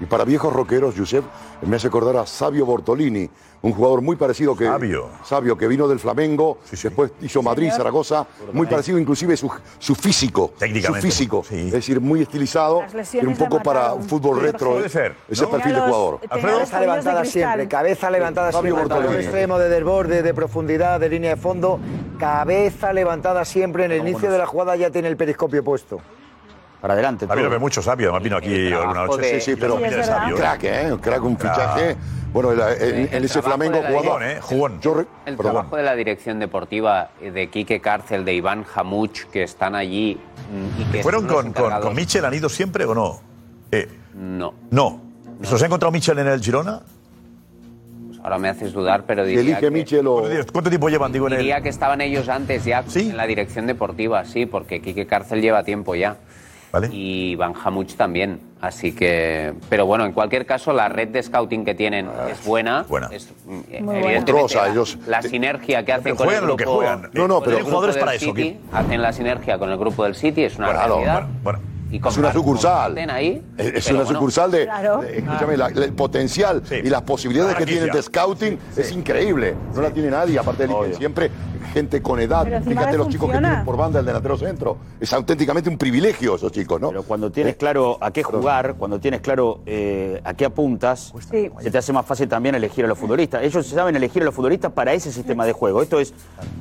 Y 0.00 0.06
para 0.06 0.24
viejos 0.24 0.52
rockeros, 0.52 0.94
Josep, 0.96 1.22
me 1.66 1.76
hace 1.76 1.86
acordar 1.86 2.16
a 2.16 2.26
Sabio 2.26 2.66
Bortolini, 2.66 3.28
un 3.62 3.72
jugador 3.72 4.02
muy 4.02 4.16
parecido 4.16 4.56
que. 4.56 4.66
Sabio. 4.66 5.08
Sabio, 5.24 5.56
que 5.56 5.68
vino 5.68 5.86
del 5.86 6.00
Flamengo, 6.00 6.58
después 6.70 7.12
hizo 7.20 7.42
Madrid, 7.42 7.66
Señor. 7.66 7.78
Zaragoza, 7.78 8.26
muy 8.52 8.66
parecido 8.66 8.98
inclusive 8.98 9.36
su, 9.36 9.50
su 9.78 9.94
físico. 9.94 10.52
Técnicamente, 10.58 11.00
Su 11.00 11.06
físico. 11.06 11.44
Es 11.50 11.72
decir, 11.72 12.00
muy 12.00 12.22
estilizado, 12.22 12.82
y 13.12 13.24
un 13.24 13.36
poco 13.36 13.62
para 13.62 13.92
un 13.92 14.02
fútbol 14.02 14.38
Puede 14.38 14.52
retro. 14.52 14.88
ser. 14.88 15.14
Ese 15.28 15.46
perfil 15.46 15.74
de 15.74 15.80
jugador. 15.80 16.20
Cabeza 16.28 16.80
levantada 16.80 17.24
siempre, 17.24 17.68
cabeza 17.68 18.10
levantada 18.10 18.50
siempre. 18.50 18.72
Bortolini. 18.72 19.14
extremo 19.22 19.58
de 19.58 19.68
desborde, 19.68 20.22
de 20.22 20.34
profundidad, 20.34 20.98
de 20.98 21.08
línea 21.08 21.30
de 21.30 21.40
fondo. 21.40 21.78
Cabeza 22.18 22.92
levantada 22.92 23.44
siempre. 23.44 23.84
En 23.84 23.92
el 23.92 24.00
inicio 24.08 24.30
de 24.30 24.38
la 24.38 24.46
jugada 24.46 24.74
ya 24.76 24.90
tiene 24.90 25.08
el 25.08 25.16
periscopio 25.16 25.62
puesto. 25.62 26.00
Para 26.82 26.94
adelante. 26.94 27.26
A 27.28 27.36
mí 27.36 27.42
lo 27.42 27.48
ve 27.48 27.60
mucho 27.60 27.80
sabio, 27.80 28.08
además 28.08 28.24
vino 28.24 28.36
aquí 28.36 28.72
alguna 28.72 29.06
noche. 29.06 29.40
Sí, 29.40 29.52
sí, 29.52 29.56
pero 29.58 29.78
Sí, 29.78 29.84
es 29.84 29.90
verdad. 29.96 30.26
un 30.26 30.34
crack, 30.34 30.64
¿eh? 30.64 30.92
Un 30.92 30.98
crack, 30.98 31.22
un 31.24 31.38
fichaje. 31.38 31.96
Bueno, 32.32 32.50
en, 32.52 32.58
la- 32.58 32.72
en- 32.74 32.96
en 32.96 33.08
El 33.14 33.24
ese 33.24 33.40
Flamengo 33.40 33.78
de 33.80 33.88
dirección- 33.88 34.22
¿eh? 34.24 34.38
Jugón. 34.40 34.72
El 34.74 35.36
perdón. 35.36 35.36
trabajo 35.36 35.76
de 35.76 35.82
la 35.84 35.94
dirección 35.94 36.40
deportiva 36.40 37.10
eh, 37.20 37.30
de 37.30 37.48
Quique 37.50 37.80
Cárcel, 37.80 38.24
de 38.24 38.34
Iván 38.34 38.64
Jamuch, 38.64 39.26
que 39.30 39.44
están 39.44 39.76
allí 39.76 40.18
mm, 40.50 40.80
y 40.80 40.84
que 40.86 41.02
¿Fueron 41.04 41.26
con, 41.28 41.52
con, 41.52 41.80
con 41.80 41.94
Michel? 41.94 42.24
¿Han 42.24 42.34
ido 42.34 42.48
siempre 42.48 42.84
o 42.84 42.94
no? 42.96 43.20
Eh, 43.70 43.88
No. 44.14 44.52
no. 44.70 45.00
¿Se 45.42 45.62
ha 45.62 45.66
encontrado 45.66 45.92
Michel 45.92 46.18
en 46.18 46.26
el 46.26 46.40
Girona? 46.40 46.80
Ahora 48.24 48.38
me 48.38 48.48
haces 48.48 48.72
dudar, 48.72 49.04
pero 49.04 49.24
diría 49.24 49.40
elige 49.40 49.60
que, 49.60 49.70
Michel 49.70 50.06
o... 50.06 50.22
¿Cuánto 50.52 50.70
tiempo 50.70 50.88
llevan, 50.88 51.12
digo, 51.12 51.26
en 51.26 51.32
el...? 51.34 51.38
diría 51.40 51.60
que 51.60 51.68
estaban 51.68 52.00
ellos 52.00 52.28
antes 52.28 52.64
ya 52.64 52.84
en 52.94 53.16
la 53.16 53.26
dirección 53.26 53.66
deportiva, 53.66 54.24
sí, 54.24 54.46
porque 54.46 54.80
Quique 54.80 55.06
Cárcel 55.06 55.40
lleva 55.42 55.64
tiempo 55.64 55.94
ya. 55.96 56.16
Y 56.90 57.32
Iván 57.32 57.52
Jamuch 57.52 57.94
también. 57.94 58.40
Así 58.60 58.92
que, 58.94 59.52
pero 59.68 59.86
bueno, 59.86 60.04
en 60.06 60.12
cualquier 60.12 60.46
caso, 60.46 60.72
la 60.72 60.88
red 60.88 61.08
de 61.08 61.22
scouting 61.22 61.64
que 61.64 61.74
tienen 61.74 62.08
es 62.30 62.44
buena. 62.46 62.86
Es, 63.10 63.28
mm, 63.44 63.50
buena. 63.50 63.76
evidentemente, 63.78 64.32
Monstruosa, 64.32 64.62
la, 64.66 64.72
ellos- 64.72 64.98
la 65.06 65.20
sinergia 65.22 65.84
que 65.84 65.92
hacen 65.92 66.16
con 66.16 66.26
juegan 66.26 66.44
el 66.44 66.48
lo 66.48 66.56
que 66.56 66.64
grupo, 66.64 66.76
juegan. 66.78 67.10
No, 67.12 67.28
no, 67.28 67.40
pero- 67.40 67.50
el 67.58 67.62
grupo 67.64 67.70
jugadores 67.70 67.96
del 67.96 68.04
para 68.04 68.14
eso, 68.14 68.26
City, 68.26 68.58
hacen 68.72 69.02
la 69.02 69.12
sinergia 69.12 69.58
con 69.58 69.70
el 69.70 69.78
grupo 69.78 70.04
del 70.04 70.14
City, 70.14 70.44
es 70.44 70.56
una 70.56 70.70
Claro, 70.70 70.94
realidad. 71.00 71.26
bueno, 71.42 71.58
Y 71.92 71.98
Es 72.08 72.16
una 72.16 72.32
sucursal. 72.32 72.96
ahí, 73.10 73.42
Es, 73.58 73.86
una 73.88 73.98
bueno. 74.02 74.12
sucursal 74.18 74.50
de, 74.50 74.64
Claro. 74.64 75.02
de- 75.02 75.18
escúchame, 75.18 75.56
la- 75.58 75.68
la- 75.68 75.84
el 75.84 75.92
potencial 75.92 76.62
y 76.70 76.88
las 76.88 77.02
posibilidades 77.02 77.52
La 77.52 77.58
que 77.58 77.66
tienen 77.66 77.90
de 77.90 78.02
scouting 78.02 78.58
es 78.76 78.90
increíble. 78.92 79.54
No 79.74 79.82
la 79.82 79.90
tiene 79.90 80.08
nadie, 80.10 80.38
aparte 80.38 80.64
eligen 80.64 80.94
siempre 80.94 81.30
gente 81.74 82.00
con 82.02 82.18
edad. 82.20 82.44
Pero 82.44 82.62
Fíjate 82.62 82.96
los 82.96 83.08
chicos 83.08 83.30
que 83.30 83.38
tienen 83.38 83.64
por 83.64 83.76
banda 83.76 84.00
el 84.00 84.06
delantero 84.06 84.36
centro. 84.38 84.78
Es 85.00 85.12
auténticamente 85.12 85.68
un 85.68 85.76
privilegio 85.76 86.36
esos 86.36 86.50
chicos, 86.50 86.80
¿no? 86.80 86.88
Pero 86.88 87.02
cuando 87.02 87.30
tienes 87.30 87.56
claro 87.56 87.98
a 88.00 88.10
qué 88.10 88.22
jugar, 88.22 88.74
cuando 88.78 88.98
tienes 88.98 89.20
claro 89.20 89.60
eh, 89.66 90.20
a 90.24 90.32
qué 90.34 90.46
apuntas, 90.46 91.12
se 91.60 91.70
te 91.70 91.78
hace 91.78 91.92
más 91.92 92.06
fácil 92.06 92.26
también 92.28 92.54
elegir 92.54 92.86
a 92.86 92.88
los 92.88 92.98
futbolistas. 92.98 93.42
Ellos 93.42 93.66
saben 93.66 93.96
elegir 93.96 94.22
a 94.22 94.24
los 94.24 94.34
futbolistas 94.34 94.72
para 94.72 94.94
ese 94.94 95.12
sistema 95.12 95.44
de 95.44 95.52
juego. 95.52 95.82
Esto 95.82 96.00
es 96.00 96.14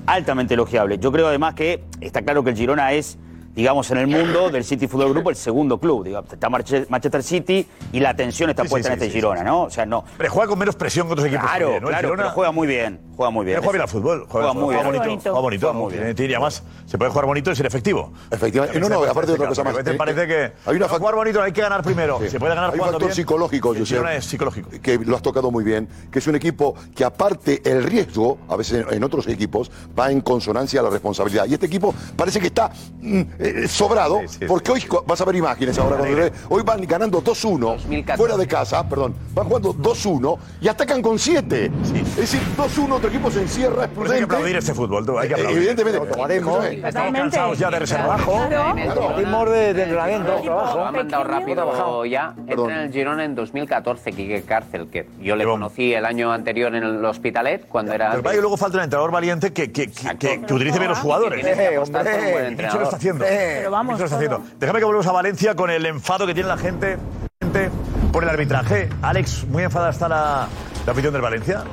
altamente 0.05 0.55
elogiable. 0.55 0.97
Yo 0.97 1.09
creo 1.11 1.27
además 1.27 1.53
que 1.55 1.83
está 2.01 2.21
claro 2.21 2.43
que 2.43 2.49
el 2.49 2.55
Girona 2.57 2.91
es 2.93 3.17
digamos, 3.55 3.89
en 3.91 3.97
el 3.97 4.07
mundo 4.07 4.49
del 4.49 4.63
City 4.63 4.87
Fútbol 4.87 5.09
Grupo, 5.13 5.29
el 5.29 5.35
segundo 5.35 5.79
club. 5.79 6.03
Digo, 6.05 6.23
está 6.31 6.49
Manchester 6.49 7.23
City 7.23 7.67
y 7.91 7.99
la 7.99 8.09
atención 8.09 8.49
está 8.49 8.63
Sí, 8.63 8.69
puesta 8.69 8.89
sí, 8.89 8.93
en 8.93 8.99
este 8.99 9.07
sí, 9.07 9.13
Girona, 9.15 9.43
¿no? 9.43 9.63
O 9.63 9.69
sea, 9.69 9.85
no. 9.85 10.03
Pero 10.17 10.31
juega 10.31 10.47
con 10.47 10.59
menos 10.59 10.75
presión 10.75 11.07
que 11.07 11.13
otros 11.13 11.27
equipos. 11.27 11.43
Claro, 11.45 11.65
también, 11.65 11.83
¿no? 11.83 11.89
Claro, 11.89 12.07
Girona- 12.09 12.17
pero 12.23 12.29
juega 12.31 12.51
muy 12.51 12.67
bien. 12.67 12.99
Juega 13.15 13.29
muy 13.31 13.45
bien. 13.45 13.57
Él 13.57 13.63
juega 13.63 13.71
bien 13.73 13.81
al 13.83 13.87
fútbol. 13.87 14.25
Juega, 14.27 14.47
Juega 14.49 14.53
muy 14.53 14.63
juega 14.75 14.89
bien. 14.89 15.03
bonito. 15.03 15.21
Juega 15.29 15.39
bonito. 15.41 15.67
Juega 15.67 15.79
muy 15.79 15.93
bien. 15.93 16.15
Tiene- 16.15 16.33
además, 16.35 16.63
se 16.85 16.97
puede 16.97 17.11
jugar 17.11 17.25
bonito 17.25 17.51
y 17.51 17.55
ser 17.55 17.65
efectivo. 17.65 18.11
Efectivamente. 18.31 18.79
No, 18.79 18.89
no, 18.89 19.03
aparte 19.03 19.27
de 19.31 19.33
otra 19.35 19.47
cosa 19.47 19.63
más. 19.63 19.75
Veces 19.75 19.95
parece 19.95 20.27
que 20.27 20.51
Hay 20.65 20.75
una 20.75 20.87
jugar 20.87 21.15
bonito 21.15 21.41
hay 21.41 21.51
que 21.51 21.61
ganar 21.61 21.83
primero. 21.83 22.19
Sí. 22.21 22.29
Se 22.29 22.39
puede 22.39 22.55
ganar 22.55 22.71
Hay 22.71 22.79
un 22.79 22.85
factor 22.85 23.01
bien. 23.01 23.13
psicológico, 23.15 23.69
Josep, 23.69 23.85
Girona 23.85 24.15
es 24.15 24.25
psicológico. 24.25 24.69
que 24.81 24.97
lo 24.97 25.15
has 25.15 25.21
tocado 25.21 25.51
muy 25.51 25.63
bien, 25.63 25.87
que 26.11 26.19
es 26.19 26.27
un 26.27 26.35
equipo 26.35 26.73
que 26.95 27.03
aparte 27.03 27.61
el 27.69 27.83
riesgo, 27.83 28.39
a 28.49 28.55
veces 28.55 28.85
en 28.89 29.03
otros 29.03 29.27
equipos, 29.27 29.69
va 29.97 30.11
en 30.11 30.21
consonancia 30.21 30.79
a 30.79 30.83
la 30.83 30.89
responsabilidad. 30.89 31.45
Y 31.47 31.53
este 31.53 31.65
equipo 31.67 31.93
parece 32.15 32.39
que 32.39 32.47
está 32.47 32.71
mm, 33.01 33.21
eh, 33.41 33.67
sobrado, 33.67 34.21
porque 34.47 34.71
hoy 34.71 34.85
vas 35.05 35.19
a 35.19 35.25
ver 35.25 35.35
imágenes 35.35 35.77
ahora, 35.77 35.97
cuando 35.97 36.29
hoy 36.49 36.63
van 36.63 36.81
ganando 36.85 37.21
2-1, 37.23 38.15
fuera 38.15 38.37
de 38.37 38.47
casa, 38.47 38.87
perdón, 38.87 39.15
van 39.33 39.47
jugando 39.47 39.73
2-1 39.73 40.37
y 40.61 40.67
atacan 40.67 41.01
con 41.01 41.17
7. 41.19 41.71
Es 41.95 42.15
decir, 42.15 42.39
2-1, 42.57 42.91
otro 42.93 43.09
equipo 43.09 43.31
se 43.31 43.41
encierra, 43.41 43.85
es 43.85 43.91
eso 43.91 44.01
hay 44.01 44.09
que 44.09 44.09
prudente. 44.09 44.23
aplaudir 44.25 44.55
este 44.57 44.73
fútbol. 44.73 45.05
Hay 45.19 45.27
que 45.27 45.33
Eh, 45.33 45.37
aplaudir. 45.37 45.57
evidentemente. 45.57 45.97
Automatismo. 45.99 46.61
Escúchame, 46.61 46.87
Estamos 46.87 47.13
cansados 47.19 47.59
ya 47.59 47.69
de 47.71 47.79
reservajo. 47.79 48.39
Ritmo 49.17 49.45
de, 49.45 49.73
de 49.73 49.83
entrenamiento, 49.83 50.31
Lo 50.35 50.41
trabajo. 50.41 50.79
ha 50.85 50.91
mandado 50.91 51.23
rápido 51.23 52.05
ya. 52.05 52.33
Entra 52.47 52.73
en 52.75 52.81
el 52.81 52.91
Girona 52.91 53.25
en 53.25 53.35
2014, 53.35 54.11
Quique 54.11 54.43
Cárcel, 54.43 54.87
que 54.89 55.07
yo 55.21 55.35
le 55.35 55.45
conocí 55.45 55.93
el 55.93 56.05
año 56.05 56.31
anterior 56.31 56.73
en 56.75 56.83
el 56.83 57.03
Hospitalet, 57.05 57.67
cuando 57.67 57.93
era... 57.93 58.19
Pero 58.21 58.41
luego 58.41 58.57
falta 58.57 58.77
un 58.77 58.83
entrenador 58.83 59.11
valiente 59.11 59.51
que, 59.53 59.71
que, 59.71 59.89
que, 59.91 60.17
que- 60.17 60.41
que 60.41 60.53
utilice 60.53 60.77
bien 60.79 60.89
los 60.89 60.99
jugadores. 60.99 61.43
Que 61.45 61.71
lo 61.75 61.83
está 62.83 62.95
haciendo. 62.97 63.25
Pero 63.37 63.71
vamos, 63.71 63.99
todo. 63.99 64.41
Déjame 64.59 64.79
que 64.79 64.85
volvamos 64.85 65.07
a 65.07 65.11
Valencia 65.11 65.55
con 65.55 65.69
el 65.69 65.85
enfado 65.85 66.25
que 66.27 66.33
tiene 66.33 66.49
la 66.49 66.57
gente 66.57 66.97
gente 67.41 67.69
por 68.11 68.23
el 68.23 68.29
arbitraje. 68.29 68.89
Alex, 69.01 69.45
muy 69.47 69.63
enfadada 69.63 69.91
está 69.91 70.07
la, 70.07 70.47
la 70.85 70.91
afición 70.91 71.13
del 71.13 71.21
Valencia. 71.21 71.63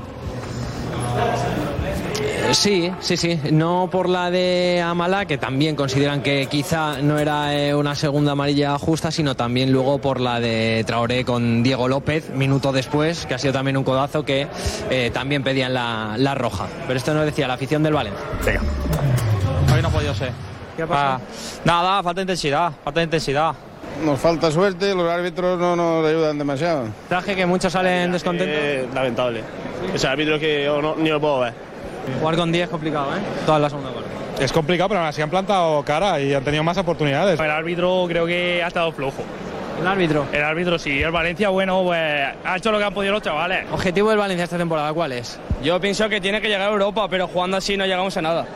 Eh, 2.21 2.53
Sí, 2.53 2.91
sí, 3.01 3.17
sí. 3.17 3.39
No 3.53 3.89
por 3.93 4.09
la 4.09 4.31
de 4.31 4.83
Amala, 4.85 5.27
que 5.27 5.37
también 5.37 5.77
consideran 5.77 6.23
que 6.23 6.47
quizá 6.47 7.03
no 7.03 7.19
era 7.19 7.55
eh, 7.55 7.75
una 7.75 7.95
segunda 7.95 8.33
amarilla 8.33 8.79
justa, 8.79 9.11
sino 9.11 9.35
también 9.35 9.71
luego 9.71 9.99
por 9.99 10.19
la 10.19 10.41
de 10.41 10.83
Traoré 10.87 11.25
con 11.25 11.63
Diego 11.63 11.89
López, 11.89 12.31
minuto 12.31 12.73
después, 12.73 13.27
que 13.27 13.35
ha 13.35 13.39
sido 13.39 13.53
también 13.53 13.77
un 13.77 13.85
codazo 13.85 14.25
que 14.25 14.49
eh, 14.91 15.11
también 15.13 15.43
pedían 15.43 15.75
la, 15.75 16.15
la 16.17 16.35
roja. 16.35 16.67
Pero 16.87 16.97
esto 16.99 17.13
nos 17.13 17.27
decía 17.27 17.47
la 17.47 17.55
afición 17.55 17.83
del 17.83 17.93
Valencia. 17.93 18.25
Venga. 18.45 18.63
Hoy 19.75 19.83
no 19.83 19.89
ha 19.89 19.93
podido 19.93 20.15
ser. 20.15 20.33
¿Qué 20.79 20.85
ha 20.85 20.87
pasado? 20.87 21.15
Ah, 21.17 21.21
nada, 21.65 22.03
falta 22.05 22.21
de 22.21 22.23
intensidad, 22.23 22.71
falta 22.85 23.01
de 23.01 23.05
intensidad. 23.05 23.53
Nos 24.05 24.21
falta 24.21 24.49
suerte, 24.53 24.95
los 24.95 25.11
árbitros 25.11 25.59
no 25.59 25.75
nos 25.75 26.07
ayudan 26.07 26.39
demasiado. 26.39 26.85
Traje 27.09 27.35
que 27.35 27.45
muchos 27.47 27.73
salen 27.73 28.13
descontentos. 28.13 28.57
Eh, 28.57 28.89
lamentable. 28.95 29.43
O 29.93 29.99
sea, 29.99 30.13
árbitro 30.13 30.39
que 30.39 30.67
yo 30.67 30.81
no- 30.81 30.95
ni 30.95 31.09
lo 31.09 31.21
puedo 31.21 31.41
ver. 31.41 31.53
Jugar 32.21 32.37
con 32.37 32.53
10 32.53 32.65
es 32.67 32.71
complicado, 32.71 33.07
¿eh? 33.17 33.19
Toda 33.45 33.59
la 33.59 33.69
segunda 33.69 33.91
parte. 33.91 34.09
Es 34.45 34.53
complicado, 34.53 34.89
pero 34.91 35.01
aún 35.01 35.09
así 35.09 35.21
han 35.21 35.31
plantado 35.31 35.83
cara 35.85 36.21
y 36.21 36.33
han 36.33 36.45
tenido 36.45 36.63
más 36.63 36.79
oportunidades. 36.79 37.41
El 37.41 37.51
árbitro 37.51 38.05
creo 38.07 38.25
que 38.25 38.63
ha 38.63 38.69
estado 38.69 38.93
flojo. 38.93 39.25
¿El 39.81 39.87
árbitro? 39.87 40.27
El 40.33 40.45
árbitro 40.45 40.79
sí, 40.79 41.03
el 41.03 41.11
Valencia, 41.11 41.49
bueno, 41.49 41.83
pues 41.83 41.99
ha 42.45 42.57
hecho 42.57 42.71
lo 42.71 42.79
que 42.79 42.85
han 42.85 42.95
podido 42.95 43.15
los 43.15 43.23
chavales. 43.23 43.67
¿Objetivo 43.73 44.11
del 44.11 44.19
Valencia 44.19 44.45
esta 44.45 44.59
temporada 44.59 44.93
cuál 44.93 45.11
es? 45.11 45.41
Yo 45.63 45.81
pienso 45.81 46.09
que 46.09 46.21
tiene 46.21 46.41
que 46.41 46.47
llegar 46.49 46.69
a 46.69 46.73
Europa, 46.73 47.09
pero 47.11 47.27
jugando 47.27 47.57
así 47.57 47.77
no 47.77 47.85
llegamos 47.85 48.17
a 48.17 48.23
nada. 48.23 48.47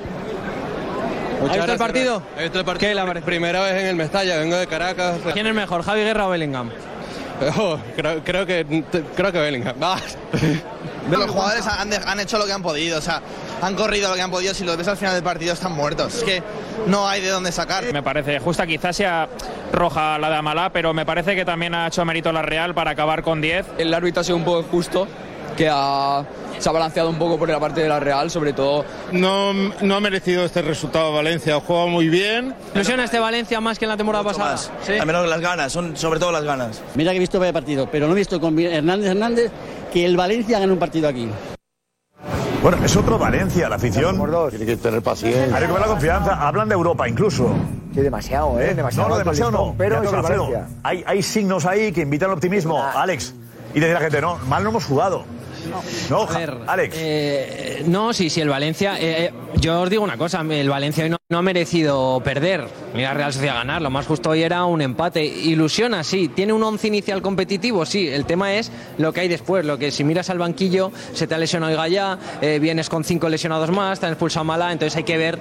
¿Ha 1.50 1.55
visto 1.57 1.72
el 1.72 1.78
partido? 1.78 2.22
¿He 2.38 2.42
visto 2.44 2.59
el 2.59 2.64
partido? 2.64 2.90
¿Qué 2.92 2.96
parecido? 3.07 3.26
Primera 3.26 3.61
vez 3.62 3.81
en 3.81 3.87
el 3.87 3.96
Mestalla, 3.96 4.37
vengo 4.38 4.57
de 4.57 4.66
Caracas. 4.66 5.16
¿Quién 5.33 5.46
es 5.46 5.55
mejor, 5.55 5.83
Javi 5.83 6.00
Guerra 6.02 6.26
o 6.26 6.31
Bellingham? 6.31 6.70
Oh, 7.59 7.76
creo, 7.96 8.22
creo 8.22 8.46
que 8.46 8.85
creo 9.16 9.33
que 9.33 9.38
Bellingham. 9.40 9.74
Los 11.11 11.30
jugadores 11.30 11.66
han, 11.66 11.90
de- 11.90 11.97
han 11.97 12.20
hecho 12.20 12.38
lo 12.38 12.47
que 12.47 12.53
han 12.53 12.62
podido, 12.62 12.99
o 12.99 13.01
sea, 13.01 13.20
han 13.61 13.74
corrido 13.74 14.09
lo 14.11 14.14
que 14.14 14.22
han 14.22 14.30
podido. 14.30 14.55
Si 14.55 14.64
los 14.64 14.76
ves 14.76 14.86
al 14.86 14.97
final 14.97 15.14
del 15.14 15.24
partido, 15.24 15.53
están 15.53 15.72
muertos. 15.72 16.14
Es 16.14 16.22
que 16.22 16.43
no 16.86 17.09
hay 17.09 17.20
de 17.20 17.30
dónde 17.30 17.51
sacar. 17.51 17.84
Me 17.93 18.03
parece 18.03 18.38
justa, 18.38 18.64
quizás 18.66 18.95
sea 18.95 19.28
roja 19.72 20.18
la 20.18 20.30
de 20.30 20.36
Amalá, 20.36 20.70
pero 20.70 20.95
me 20.95 21.05
parece 21.05 21.34
que 21.34 21.45
también 21.45 21.74
ha 21.74 21.88
hecho 21.88 22.05
mérito 22.05 22.30
la 22.30 22.43
Real 22.43 22.74
para 22.74 22.93
acabar 22.93 23.22
con 23.22 23.40
10. 23.40 23.66
El 23.78 23.93
árbitro 23.93 24.20
ha 24.20 24.24
sido 24.24 24.36
un 24.36 24.45
poco 24.45 24.61
injusto, 24.61 25.09
que 25.57 25.68
ha, 25.70 26.24
se 26.59 26.68
ha 26.68 26.72
balanceado 26.72 27.11
un 27.11 27.18
poco 27.18 27.38
por 27.38 27.48
la 27.48 27.61
parte 27.61 27.82
de 27.82 27.88
la 27.88 28.00
Real, 28.00 28.30
sobre 28.30 28.53
todo. 28.53 28.84
No, 29.12 29.53
no 29.53 29.94
ha 29.96 30.00
merecido 30.00 30.44
este 30.44 30.62
resultado 30.62 31.12
Valencia, 31.12 31.57
ha 31.57 31.61
jugado 31.61 31.88
muy 31.88 32.09
bien. 32.09 32.55
¿Ilusiona 32.74 33.05
este 33.05 33.18
Valencia 33.18 33.61
más 33.61 33.78
que 33.78 33.84
en 33.84 33.90
la 33.90 33.96
temporada 33.96 34.24
pasada? 34.24 34.57
Sí. 34.57 34.98
A 34.98 35.05
menos 35.05 35.28
las 35.28 35.40
ganas, 35.40 35.72
son 35.72 35.96
sobre 35.96 36.20
todo 36.20 36.32
las 36.32 36.44
ganas. 36.44 36.82
Mira 36.94 37.11
que 37.12 37.16
he 37.16 37.20
visto 37.20 37.38
vaya 37.38 37.53
partido, 37.53 37.88
pero 37.90 38.07
no 38.07 38.12
he 38.12 38.16
visto 38.16 38.40
con 38.40 38.59
Hernández 38.59 39.11
Hernández 39.11 39.53
que 39.92 40.05
el 40.05 40.16
Valencia 40.16 40.59
gane 40.59 40.72
un 40.72 40.78
partido 40.78 41.09
aquí. 41.09 41.28
Bueno, 42.62 42.78
es 42.84 42.96
otro 42.96 43.18
Valencia, 43.18 43.68
la 43.68 43.74
afición. 43.74 44.22
Tiene 44.50 44.66
que 44.66 44.76
tener 44.76 45.03
paciencia. 45.03 45.42
Hay 45.46 45.50
que 45.50 45.61
recuperar 45.61 45.88
la 45.88 45.94
confianza. 45.94 46.46
Hablan 46.46 46.68
de 46.68 46.74
Europa 46.74 47.09
incluso. 47.09 47.53
Sí, 47.92 48.00
demasiado, 48.00 48.61
¿eh? 48.61 48.72
Demasiado. 48.72 49.09
no, 49.09 49.14
no, 49.14 49.18
demasiado 49.18 49.50
no. 49.50 49.74
Pero 49.76 50.00
es 50.00 50.12
el 50.12 50.22
Valencia. 50.22 50.68
hay, 50.84 51.03
hay 51.05 51.22
signos 51.24 51.66
ahí 51.66 51.90
que 51.90 52.03
invitan 52.03 52.30
al 52.30 52.36
optimismo, 52.36 52.80
Alex. 52.80 53.34
Y 53.74 53.80
decir 53.80 53.96
a 53.96 53.98
la 53.98 54.05
gente, 54.05 54.20
no, 54.20 54.36
mal 54.46 54.62
no 54.62 54.70
hemos 54.70 54.84
jugado. 54.84 55.24
No, 56.10 56.22
A 56.22 56.38
ver, 56.38 56.56
Alex. 56.66 56.94
eh, 56.98 57.82
no, 57.86 58.12
sí, 58.12 58.30
sí, 58.30 58.40
el 58.40 58.48
Valencia. 58.48 58.98
eh, 58.98 59.26
eh, 59.26 59.32
yo 59.56 59.80
os 59.82 59.90
digo 59.90 60.02
una 60.02 60.16
cosa: 60.16 60.40
el 60.48 60.68
Valencia 60.68 61.04
hoy 61.04 61.10
no, 61.10 61.18
no 61.28 61.38
ha 61.38 61.42
merecido 61.42 62.20
perder. 62.24 62.66
Mira, 62.94 63.14
Real 63.14 63.32
Sociedad 63.32 63.54
ganar. 63.54 63.80
Lo 63.82 63.90
más 63.90 64.06
justo 64.06 64.30
hoy 64.30 64.42
era 64.42 64.64
un 64.64 64.82
empate. 64.82 65.24
Ilusiona, 65.24 66.04
sí. 66.04 66.28
Tiene 66.28 66.52
un 66.52 66.62
once 66.62 66.88
inicial 66.88 67.22
competitivo, 67.22 67.86
sí. 67.86 68.08
El 68.08 68.24
tema 68.26 68.54
es 68.54 68.70
lo 68.98 69.12
que 69.12 69.20
hay 69.20 69.28
después. 69.28 69.64
Lo 69.64 69.78
que 69.78 69.90
si 69.90 70.04
miras 70.04 70.30
al 70.30 70.38
banquillo, 70.38 70.90
se 71.12 71.26
te 71.26 71.34
ha 71.34 71.38
lesionado 71.38 71.76
Gallá, 71.76 72.18
eh, 72.40 72.58
vienes 72.60 72.88
con 72.88 73.04
cinco 73.04 73.28
lesionados 73.28 73.70
más, 73.70 74.00
te 74.00 74.06
han 74.06 74.12
expulsado 74.12 74.44
Mala. 74.44 74.72
Entonces 74.72 74.96
hay 74.96 75.04
que 75.04 75.16
ver 75.16 75.38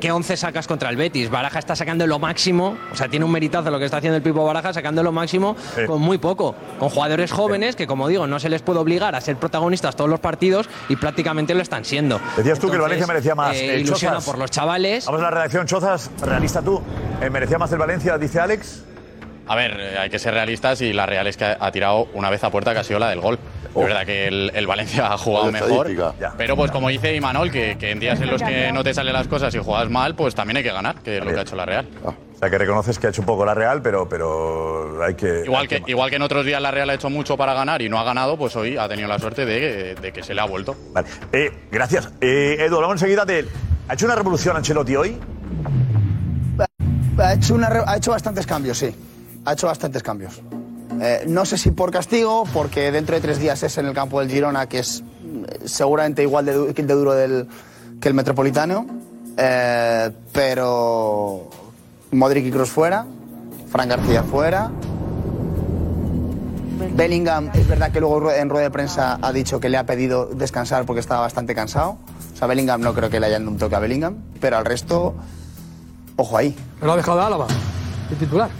qué 0.00 0.12
once 0.12 0.36
sacas 0.36 0.66
contra 0.66 0.90
el 0.90 0.96
Betis. 0.96 1.30
Baraja 1.30 1.58
está 1.58 1.74
sacando 1.76 2.06
lo 2.06 2.18
máximo. 2.18 2.76
O 2.92 2.96
sea, 2.96 3.08
tiene 3.08 3.24
un 3.24 3.30
meritazo 3.32 3.70
lo 3.70 3.78
que 3.78 3.84
está 3.84 3.98
haciendo 3.98 4.16
el 4.16 4.22
Pipo 4.22 4.44
Baraja, 4.44 4.72
sacando 4.72 5.02
lo 5.02 5.12
máximo 5.12 5.56
con 5.86 6.00
muy 6.02 6.18
poco. 6.18 6.54
Con 6.78 6.88
jugadores 6.90 7.30
jóvenes 7.32 7.76
que, 7.76 7.86
como 7.86 8.08
digo, 8.08 8.26
no 8.26 8.40
se 8.40 8.48
les 8.48 8.62
puede 8.62 8.80
obligar 8.80 9.14
a 9.14 9.20
ser 9.20 9.36
protagonistas 9.36 9.59
todos 9.96 10.08
los 10.10 10.20
partidos 10.20 10.68
y 10.88 10.96
prácticamente 10.96 11.54
lo 11.54 11.62
están 11.62 11.84
siendo. 11.84 12.20
Decías 12.36 12.58
tú 12.58 12.68
que 12.68 12.76
el 12.76 12.82
Entonces, 12.82 13.06
Valencia 13.06 13.06
merecía 13.06 13.34
más. 13.34 13.56
eh, 13.56 13.74
Eh, 13.76 13.80
ilusiona 13.80 14.16
Chozas. 14.16 14.24
por 14.30 14.38
los 14.38 14.50
chavales. 14.50 15.06
Vamos 15.06 15.20
a 15.20 15.24
la 15.24 15.30
redacción, 15.30 15.66
Chozas, 15.66 16.10
realista 16.22 16.62
tú. 16.62 16.82
Eh, 17.20 17.30
¿Merecía 17.30 17.58
más 17.58 17.70
el 17.72 17.78
Valencia, 17.78 18.16
dice 18.18 18.40
Alex? 18.40 18.84
A 19.46 19.56
ver, 19.56 19.76
eh, 19.80 19.98
hay 19.98 20.10
que 20.10 20.18
ser 20.18 20.32
realistas 20.34 20.80
y 20.80 20.92
la 20.92 21.06
Real 21.06 21.26
es 21.26 21.36
que 21.36 21.44
ha, 21.44 21.56
ha 21.60 21.72
tirado 21.72 22.08
una 22.14 22.30
vez 22.30 22.44
a 22.44 22.50
puerta 22.50 22.72
que 22.72 22.78
ha 22.80 22.84
sido 22.84 22.98
la 23.00 23.08
del 23.10 23.20
gol. 23.20 23.38
Es 23.68 23.74
verdad 23.74 24.04
que 24.06 24.26
el, 24.28 24.50
el 24.54 24.66
Valencia 24.66 25.12
ha 25.12 25.18
jugado 25.18 25.46
La 25.46 25.52
mejor, 25.52 25.86
estadística. 25.90 26.14
ya. 26.20 26.34
pero 26.36 26.56
pues 26.56 26.70
como 26.70 26.88
dice 26.88 27.14
Imanol, 27.14 27.50
que, 27.50 27.76
que 27.78 27.90
en 27.90 28.00
días 28.00 28.20
en 28.20 28.30
los 28.30 28.42
que 28.42 28.70
no 28.72 28.82
te 28.84 28.94
salen 28.94 29.12
las 29.12 29.28
cosas 29.28 29.54
y 29.54 29.58
juegas 29.58 29.88
mal, 29.90 30.14
pues 30.14 30.34
también 30.34 30.56
hay 30.58 30.62
que 30.62 30.72
ganar, 30.72 30.96
que 31.02 31.18
es 31.18 31.24
lo 31.24 31.30
que 31.32 31.38
ha 31.38 31.42
hecho 31.42 31.56
la 31.56 31.66
Real. 31.66 31.88
O 32.40 32.42
sea, 32.42 32.48
que 32.48 32.56
reconoces 32.56 32.98
que 32.98 33.06
ha 33.06 33.10
hecho 33.10 33.20
un 33.20 33.26
poco 33.26 33.44
la 33.44 33.52
Real, 33.52 33.82
pero, 33.82 34.08
pero 34.08 35.04
hay 35.04 35.14
que... 35.14 35.42
Igual 35.44 35.60
hay 35.62 35.68
que, 35.68 35.82
igual 35.90 36.08
que 36.08 36.16
en 36.16 36.22
otros 36.22 36.46
días 36.46 36.62
la 36.62 36.70
Real 36.70 36.88
ha 36.88 36.94
hecho 36.94 37.10
mucho 37.10 37.36
para 37.36 37.52
ganar 37.52 37.82
y 37.82 37.90
no 37.90 37.98
ha 37.98 38.02
ganado, 38.04 38.38
pues 38.38 38.56
hoy 38.56 38.78
ha 38.78 38.88
tenido 38.88 39.08
la 39.08 39.18
suerte 39.18 39.44
de, 39.44 39.94
de 39.94 40.10
que 40.10 40.22
se 40.22 40.32
le 40.32 40.40
ha 40.40 40.46
vuelto. 40.46 40.74
Vale. 40.94 41.06
Eh, 41.32 41.52
gracias. 41.70 42.08
Eh, 42.18 42.56
Edu, 42.60 42.76
hablamos 42.76 42.94
enseguida 42.94 43.26
de... 43.26 43.46
¿Ha 43.88 43.92
hecho 43.92 44.06
una 44.06 44.14
revolución 44.14 44.56
Ancelotti 44.56 44.96
hoy? 44.96 45.18
Ha 47.18 47.34
hecho, 47.34 47.54
una 47.54 47.66
ha 47.86 47.96
hecho 47.98 48.10
bastantes 48.12 48.46
cambios, 48.46 48.78
sí. 48.78 48.94
Ha 49.44 49.52
hecho 49.52 49.66
bastantes 49.66 50.02
cambios. 50.02 50.40
Eh, 50.98 51.24
no 51.26 51.44
sé 51.44 51.58
si 51.58 51.70
por 51.72 51.90
castigo, 51.90 52.44
porque 52.54 52.90
dentro 52.90 53.16
de 53.16 53.20
tres 53.20 53.38
días 53.38 53.62
es 53.62 53.76
en 53.76 53.84
el 53.84 53.92
campo 53.92 54.18
del 54.20 54.30
Girona, 54.30 54.66
que 54.66 54.78
es 54.78 55.00
eh, 55.02 55.58
seguramente 55.66 56.22
igual 56.22 56.46
de, 56.46 56.54
du- 56.54 56.72
de 56.72 56.82
duro 56.94 57.12
del- 57.12 57.46
que 58.00 58.08
el 58.08 58.14
Metropolitano. 58.14 58.86
Eh, 59.36 60.10
pero 60.32 61.50
Modric 62.12 62.46
y 62.46 62.50
Kroos 62.50 62.70
fuera, 62.70 63.06
Fran 63.70 63.88
García 63.88 64.22
fuera. 64.22 64.70
Bellingham, 66.94 67.50
es 67.54 67.68
verdad 67.68 67.92
que 67.92 68.00
luego 68.00 68.32
en 68.32 68.48
rueda 68.48 68.64
de 68.64 68.70
prensa 68.70 69.18
ha 69.20 69.32
dicho 69.32 69.60
que 69.60 69.68
le 69.68 69.76
ha 69.76 69.84
pedido 69.86 70.26
descansar 70.26 70.86
porque 70.86 71.00
estaba 71.00 71.20
bastante 71.20 71.54
cansado. 71.54 71.98
O 72.32 72.36
sea, 72.36 72.46
Bellingham 72.48 72.80
no 72.80 72.94
creo 72.94 73.10
que 73.10 73.20
le 73.20 73.26
hayan 73.26 73.42
dado 73.42 73.52
un 73.52 73.58
toque 73.58 73.76
a 73.76 73.78
Bellingham, 73.78 74.16
pero 74.40 74.56
al 74.56 74.64
resto, 74.64 75.14
ojo 76.16 76.36
ahí. 76.36 76.56
Lo 76.82 76.92
ha 76.92 76.96
dejado 76.96 77.18
de 77.18 77.24
Álava, 77.24 77.46
el 78.10 78.16
titular. 78.16 78.50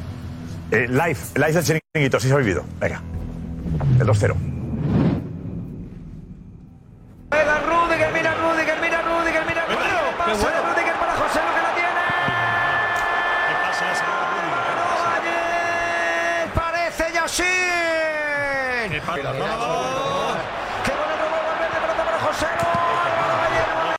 Eh, 0.71 0.87
live, 0.89 1.19
live 1.35 1.53
del 1.53 1.65
chiringuito, 1.65 2.21
sí 2.21 2.29
se 2.29 2.35
ha 2.35 2.37
vivido. 2.37 2.63
Venga. 2.79 3.03
El 3.99 4.07
2-0. 4.07 4.35
Juega 7.31 7.59
Rudiger, 7.61 8.13
mira 8.13 8.35
Rudiger, 8.35 8.81
mira 8.81 9.03
Rudiger, 9.03 9.47
mira 9.47 9.65
Rudiger. 9.67 10.17
Pase 10.19 10.47
de 10.47 10.61
Rudiger 10.63 10.95
para 11.01 11.13
José, 11.15 11.41
lo 11.41 11.55
que 11.55 11.63
la 11.63 11.75
tiene. 11.75 11.91
Valles, 16.55 17.01
Parece 19.07 19.20
Yassin. 19.39 20.37
Qué 20.85 20.93
bueno, 20.93 21.15
robo, 21.21 21.39
volver 21.47 21.71
de 21.71 21.79
pelota 21.81 22.05
para 22.05 22.19
José. 22.19 22.47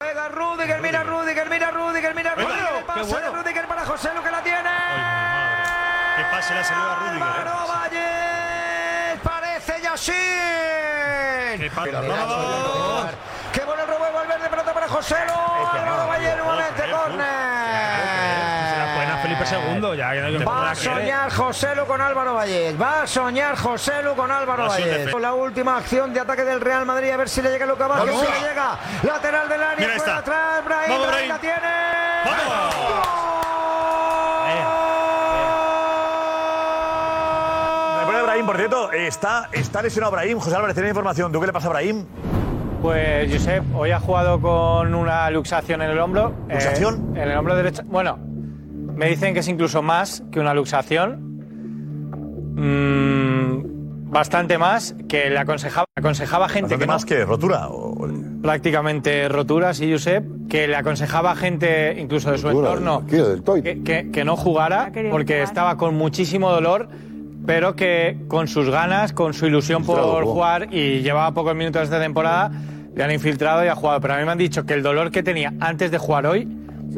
Juega 0.02 0.26
Rudiger, 0.30 0.82
mira 0.82 1.04
Rudiger, 1.04 1.50
mira 1.50 1.72
Rudiger, 1.72 2.16
mira 2.16 2.36
Rudiger. 2.36 2.86
Pase 2.86 3.20
de 3.20 3.30
Rudiger 3.30 3.68
para 3.68 3.86
José, 3.86 4.14
lo 4.14 4.24
que 4.24 4.32
la 4.32 4.42
tiene. 4.42 4.70
Que 6.18 6.24
pase 6.26 6.56
la 6.56 6.64
salida 6.64 6.92
a 6.92 6.96
Rudiger. 6.96 7.24
Álvaro 7.24 7.68
Valles, 7.68 9.20
parece 9.24 9.82
Yassin. 9.82 10.16
Qué 13.54 13.62
bueno 13.66 13.82
el 13.84 13.88
robo 13.88 14.06
de 14.06 14.12
volver 14.12 14.42
de 14.42 14.50
pelota 14.50 14.74
para 14.74 14.88
José. 14.88 15.16
Álvaro 15.16 16.08
Valles, 16.08 16.38
nuevamente 16.38 16.92
córner. 16.92 18.71
Felipe 19.22 19.44
II, 19.50 19.98
ya 19.98 20.12
que 20.14 20.20
no 20.22 20.26
hay 20.28 20.38
que 20.38 20.46
Va 20.46 20.72
a 20.72 20.76
soñar 20.76 21.32
Joselu 21.32 21.86
con 21.86 22.02
Álvaro 22.02 22.34
Valles. 22.36 22.82
Va 22.82 23.02
a 23.04 23.08
soñar 23.08 23.56
Joselu 23.58 24.16
con 24.16 24.32
Álvaro 24.32 24.64
Va 24.64 24.68
a 24.68 24.72
ser 24.78 24.88
Valles. 24.90 25.08
defe- 25.08 25.12
Con 25.12 25.22
la 25.22 25.34
última 25.34 25.78
acción 25.78 26.14
de 26.14 26.20
ataque 26.20 26.44
del 26.44 26.62
Real 26.62 26.86
Madrid. 26.86 27.12
A 27.12 27.18
ver 27.18 27.30
si 27.30 27.42
le 27.42 27.50
llega 27.52 27.66
Luca 27.66 27.88
Vázquez. 27.88 28.16
Si 28.20 28.26
le 28.42 28.50
llega. 28.50 28.78
Lateral 29.04 29.50
del 29.50 29.64
área. 29.64 29.88
Mira, 29.88 30.18
atrás. 30.18 30.66
Brahim. 30.66 30.90
Vamos, 30.92 31.08
Brahim 31.08 31.30
la 31.30 31.40
tiene. 31.40 31.62
Me 38.00 38.06
pone 38.06 38.22
Brahim, 38.24 38.46
por 38.46 38.58
cierto, 38.58 38.92
está, 38.92 39.50
está 39.52 39.82
lesionado 39.82 40.12
Brahim. 40.12 40.40
José 40.40 40.56
Álvarez, 40.56 40.76
¿tiene 40.76 40.90
información? 40.90 41.32
¿Tú 41.32 41.40
qué 41.40 41.48
le 41.48 41.54
pasa 41.54 41.68
a 41.68 41.72
Brahim? 41.72 42.06
Pues 42.82 43.32
Josep, 43.32 43.64
hoy 43.76 43.92
ha 43.92 44.00
jugado 44.00 44.42
con 44.42 44.96
una 44.96 45.30
luxación 45.30 45.82
en 45.84 45.92
el 45.92 46.00
hombro. 46.00 46.34
eh, 46.50 46.54
¿Luxación? 46.56 47.14
en 47.16 47.30
el 47.30 47.38
hombro 47.38 47.56
derecho. 47.56 47.84
Bueno, 47.86 48.18
me 48.96 49.08
dicen 49.08 49.34
que 49.34 49.40
es 49.42 49.48
incluso 49.48 49.82
más 49.82 50.24
que 50.32 50.40
una 50.40 50.54
luxación. 50.54 51.30
Mm, 52.56 54.12
bastante 54.12 54.58
más, 54.58 54.96
que 55.08 55.30
le 55.30 55.40
aconsejaba, 55.40 55.86
aconsejaba 55.98 56.50
gente 56.50 56.76
¿Bastante 56.76 56.84
que 56.84 56.88
no- 56.88 56.94
más 56.94 57.06
que 57.06 57.26
rotura? 57.26 57.70
o- 57.70 58.08
prácticamente 58.42 59.30
rotura, 59.30 59.74
sí, 59.74 59.92
Josep, 59.92 60.26
que 60.50 60.68
le 60.68 60.76
aconsejaba 60.76 61.36
gente, 61.36 61.96
incluso 62.00 62.32
de 62.32 62.38
su 62.40 62.48
Rotura, 62.48 62.70
entorno, 62.72 63.06
que, 63.08 63.82
que- 63.84 64.10
que 64.12 64.26
no 64.26 64.36
jugara 64.36 64.92
porque 65.12 65.34
jugar. 65.36 65.44
estaba 65.44 65.78
con 65.78 65.96
muchísimo 65.96 66.50
dolor, 66.52 66.90
pero 67.46 67.76
que 67.76 68.18
con 68.28 68.48
sus 68.48 68.70
ganas, 68.70 69.14
con 69.14 69.34
su 69.34 69.46
ilusión 69.48 69.84
por 69.86 70.24
jugar 70.26 70.74
y 70.74 71.02
llevaba 71.02 71.34
pocos 71.34 71.56
minutos 71.56 71.90
de 71.90 72.00
temporada, 72.00 72.52
le 72.96 73.04
han 73.04 73.12
infiltrado 73.12 73.64
y 73.64 73.68
ha 73.68 73.76
jugado. 73.76 74.02
Pero 74.02 74.16
a 74.16 74.18
mí 74.18 74.26
me 74.26 74.32
han 74.32 74.38
dicho 74.38 74.66
que 74.66 74.74
el 74.74 74.84
dolor 74.84 75.12
que 75.12 75.24
tenía 75.24 75.54
antes 75.60 75.90
de 75.92 75.98
jugar 75.98 76.26
hoy 76.26 76.48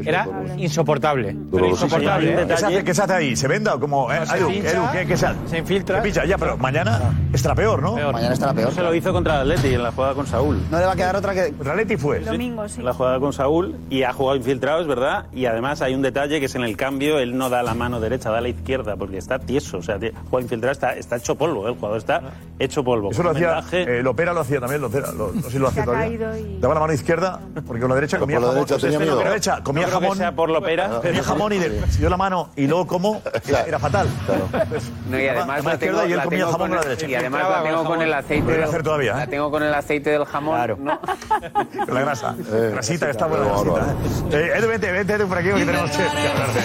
era 0.06 0.28
insoportable. 0.58 1.36
Pero 1.52 1.68
insoportable. 1.68 2.34
¿eh? 2.34 2.46
¿Qué 2.48 2.58
se, 2.58 2.66
hace, 2.66 2.84
qué 2.84 2.94
se 2.94 3.02
hace 3.04 3.14
ahí? 3.14 3.36
¿Se 3.36 3.48
venda 3.48 3.76
o 3.76 3.80
cómo? 3.80 4.12
Eh, 4.12 4.20
No, 4.20 4.26
se 4.26 4.38
Edu, 4.38 4.48
pincha, 4.50 4.72
Edu, 4.72 4.84
¿qué, 4.92 5.06
qué 5.08 5.18
se 5.18 5.26
hace? 5.28 5.40
Se 5.48 5.58
infiltra. 5.60 5.98
Se 5.98 6.04
pincha, 6.04 6.26
ya, 6.26 6.38
pero 6.38 6.58
mañana 6.58 7.00
estará 7.34 7.56
peor, 7.56 7.82
¿no? 7.82 7.96
Mañana 8.12 8.34
estará 8.34 8.54
peor. 8.54 8.72
Se 8.74 8.82
lo 8.82 8.94
hizo 8.96 9.12
contra 9.14 9.42
el 9.42 9.52
Atleti 9.52 9.74
en 9.76 9.84
la 9.84 9.92
jugada 9.92 10.14
con 10.14 10.26
Saúl. 10.28 10.62
No 10.72 10.80
le 10.80 10.86
va 10.86 10.94
a 10.94 10.96
quedar 10.96 11.16
otra 11.16 11.34
que. 11.34 11.54
Atleti 11.70 11.98
fue. 11.98 12.20
Domingo, 12.20 12.68
sí. 12.68 12.82
La 12.82 12.94
jugada 12.94 13.20
con 13.20 13.34
Saúl 13.34 13.76
y 13.90 14.04
ha 14.04 14.14
jugado 14.14 14.36
infiltrado, 14.38 14.82
es 14.82 14.88
verdad. 14.88 15.26
Y 15.34 15.46
además 15.46 15.82
hay 15.82 15.94
un 15.94 16.02
detalle 16.02 16.40
que 16.40 16.46
es 16.48 16.56
en 16.56 16.64
el 16.64 16.76
cambio, 16.78 17.20
él 17.20 17.38
no 17.38 17.50
da 17.50 17.64
la 17.64 17.74
mano 17.74 18.00
derecha, 18.00 18.30
da 18.30 18.42
la 18.42 18.50
izquierda, 18.50 18.96
porque 18.96 19.18
está 19.18 19.40
tieso. 19.40 19.78
O 19.78 19.82
sea, 19.84 19.98
juega 20.30 20.44
infiltrado, 20.44 20.72
está, 20.72 20.94
está 20.96 21.18
hecho 21.18 21.36
polvo, 21.36 21.68
¿eh? 21.68 21.72
el 21.72 21.76
jugador 21.76 21.98
está 21.98 22.22
hecho 22.60 22.84
polvo. 22.84 23.12
Eso 23.12 23.24
lo 23.24 23.32
hacía, 23.32 23.62
eh, 23.72 24.02
Lopera 24.04 24.34
lo 24.34 24.42
hacía 24.42 24.60
también, 24.60 24.82
Lopera, 24.82 25.12
lo- 25.12 25.32
no 25.34 25.42
sé 25.44 25.52
si 25.52 25.60
lo 25.60 25.68
hace 25.68 25.82
ha 25.82 25.86
todavía. 25.86 26.40
y- 26.40 26.60
Daba 26.60 26.74
la 26.76 26.80
mano 26.80 26.94
izquierda, 26.94 27.40
porque 27.66 27.82
con 27.82 27.90
la 27.90 27.96
derecha 27.96 28.20
comía 28.20 28.40
la 28.40 28.54
derecha 28.54 28.78
tenía 28.78 28.98
Con 29.00 29.08
la 29.08 29.14
miedo. 29.16 29.30
derecha 29.30 29.60
comía 29.64 29.83
No 29.84 29.88
creo 29.90 30.00
que 30.00 30.06
jamón. 30.06 30.18
sea 30.18 30.32
por 30.32 30.50
Lopera, 30.50 30.86
Comía 30.88 31.02
pero- 31.02 31.24
jamón 31.24 31.54
y 31.54 31.60
de, 31.60 31.82
si 31.92 32.00
dio 32.00 32.10
la 32.10 32.18
mano 32.18 32.50
y 32.56 32.68
luego 32.68 32.88
como, 32.88 33.22
era, 33.48 33.62
era 33.64 33.80
fatal. 33.80 34.08
No, 35.10 35.20
y 35.20 35.28
además 35.28 35.64
la 35.64 35.78
tengo, 35.78 36.02
izquierda 36.02 36.08
y 36.08 36.12
él 36.12 36.18
la 36.18 36.24
comía 36.24 36.40
tengo 36.40 36.52
jamón 36.52 36.68
con 36.70 36.76
la 36.78 36.82
el- 36.84 36.90
derecha. 36.90 37.08
y 37.08 37.16
además 37.16 37.50
la 37.50 37.64
tengo 37.64 37.84
con 37.86 38.02
el 38.02 38.14
aceite 38.14 38.58
Lo 38.58 38.64
hacer 38.66 38.84
todavía, 38.84 39.12
¿eh? 39.12 39.18
la 39.18 39.28
tengo 39.28 39.52
con 39.52 39.64
el 39.64 39.74
aceite 39.74 40.10
del 40.12 40.26
jamón. 40.26 40.56
Claro. 40.56 40.78
¿no? 40.80 41.00
La 41.94 42.00
grasa. 42.02 42.36
Eh, 42.52 42.70
grasita 42.74 43.10
está 43.10 43.26
buena. 43.28 43.46
grasita, 43.46 43.96
¿eh? 44.32 44.52
Eh, 44.54 44.58
Edu, 44.58 44.68
vente, 44.68 44.92
vente 44.92 45.18
por 45.26 45.38
aquí, 45.38 45.50
que 45.50 45.66
tenemos 45.66 45.92
que 45.92 46.04
hablar 46.04 46.54
de... 46.54 46.62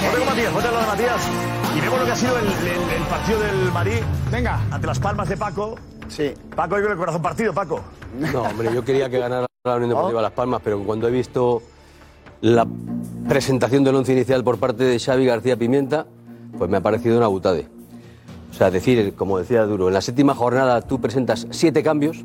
Ponte 0.00 0.18
con 0.18 0.26
Matías, 0.28 0.52
ponte 0.52 0.68
al 0.68 0.74
lado 0.74 0.84
de 0.86 0.90
Matías. 0.92 1.28
Y 1.76 1.80
vemos 1.80 1.98
lo 2.00 2.04
que 2.06 2.12
ha 2.12 2.16
sido 2.16 2.38
el, 2.38 2.44
el- 2.46 2.96
el 2.96 3.02
partido 3.08 3.40
del 3.40 3.72
Marí. 3.72 4.00
Venga. 4.30 4.60
Ante 4.70 4.86
las 4.86 4.98
palmas 4.98 5.28
de 5.28 5.36
Paco. 5.36 5.76
Sí. 6.08 6.34
Paco, 6.56 6.74
hoy 6.76 6.82
con 6.82 6.92
el 6.92 6.98
corazón 6.98 7.22
partido, 7.22 7.52
Paco. 7.52 7.80
No, 8.18 8.42
hombre, 8.42 8.72
yo 8.74 8.84
quería 8.84 9.08
que 9.08 9.18
ganara 9.20 9.46
la 9.64 9.74
Unión 9.76 9.90
Deportiva 9.90 10.20
Las 10.22 10.32
Palmas, 10.32 10.60
pero 10.64 10.82
cuando 10.82 11.06
he 11.06 11.10
visto 11.12 11.62
la 12.40 12.66
presentación 13.28 13.84
del 13.84 13.94
once 13.96 14.12
inicial 14.12 14.42
por 14.44 14.58
parte 14.58 14.84
de 14.84 14.98
Xavi 14.98 15.26
García 15.26 15.56
Pimienta, 15.56 16.06
pues 16.58 16.70
me 16.70 16.78
ha 16.78 16.80
parecido 16.80 17.16
una 17.18 17.26
butade. 17.26 17.68
O 18.50 18.54
sea, 18.54 18.70
decir, 18.70 19.14
como 19.14 19.38
decía 19.38 19.62
Duro, 19.64 19.88
en 19.88 19.94
la 19.94 20.00
séptima 20.00 20.34
jornada 20.34 20.80
tú 20.82 21.00
presentas 21.00 21.46
siete 21.50 21.82
cambios, 21.82 22.24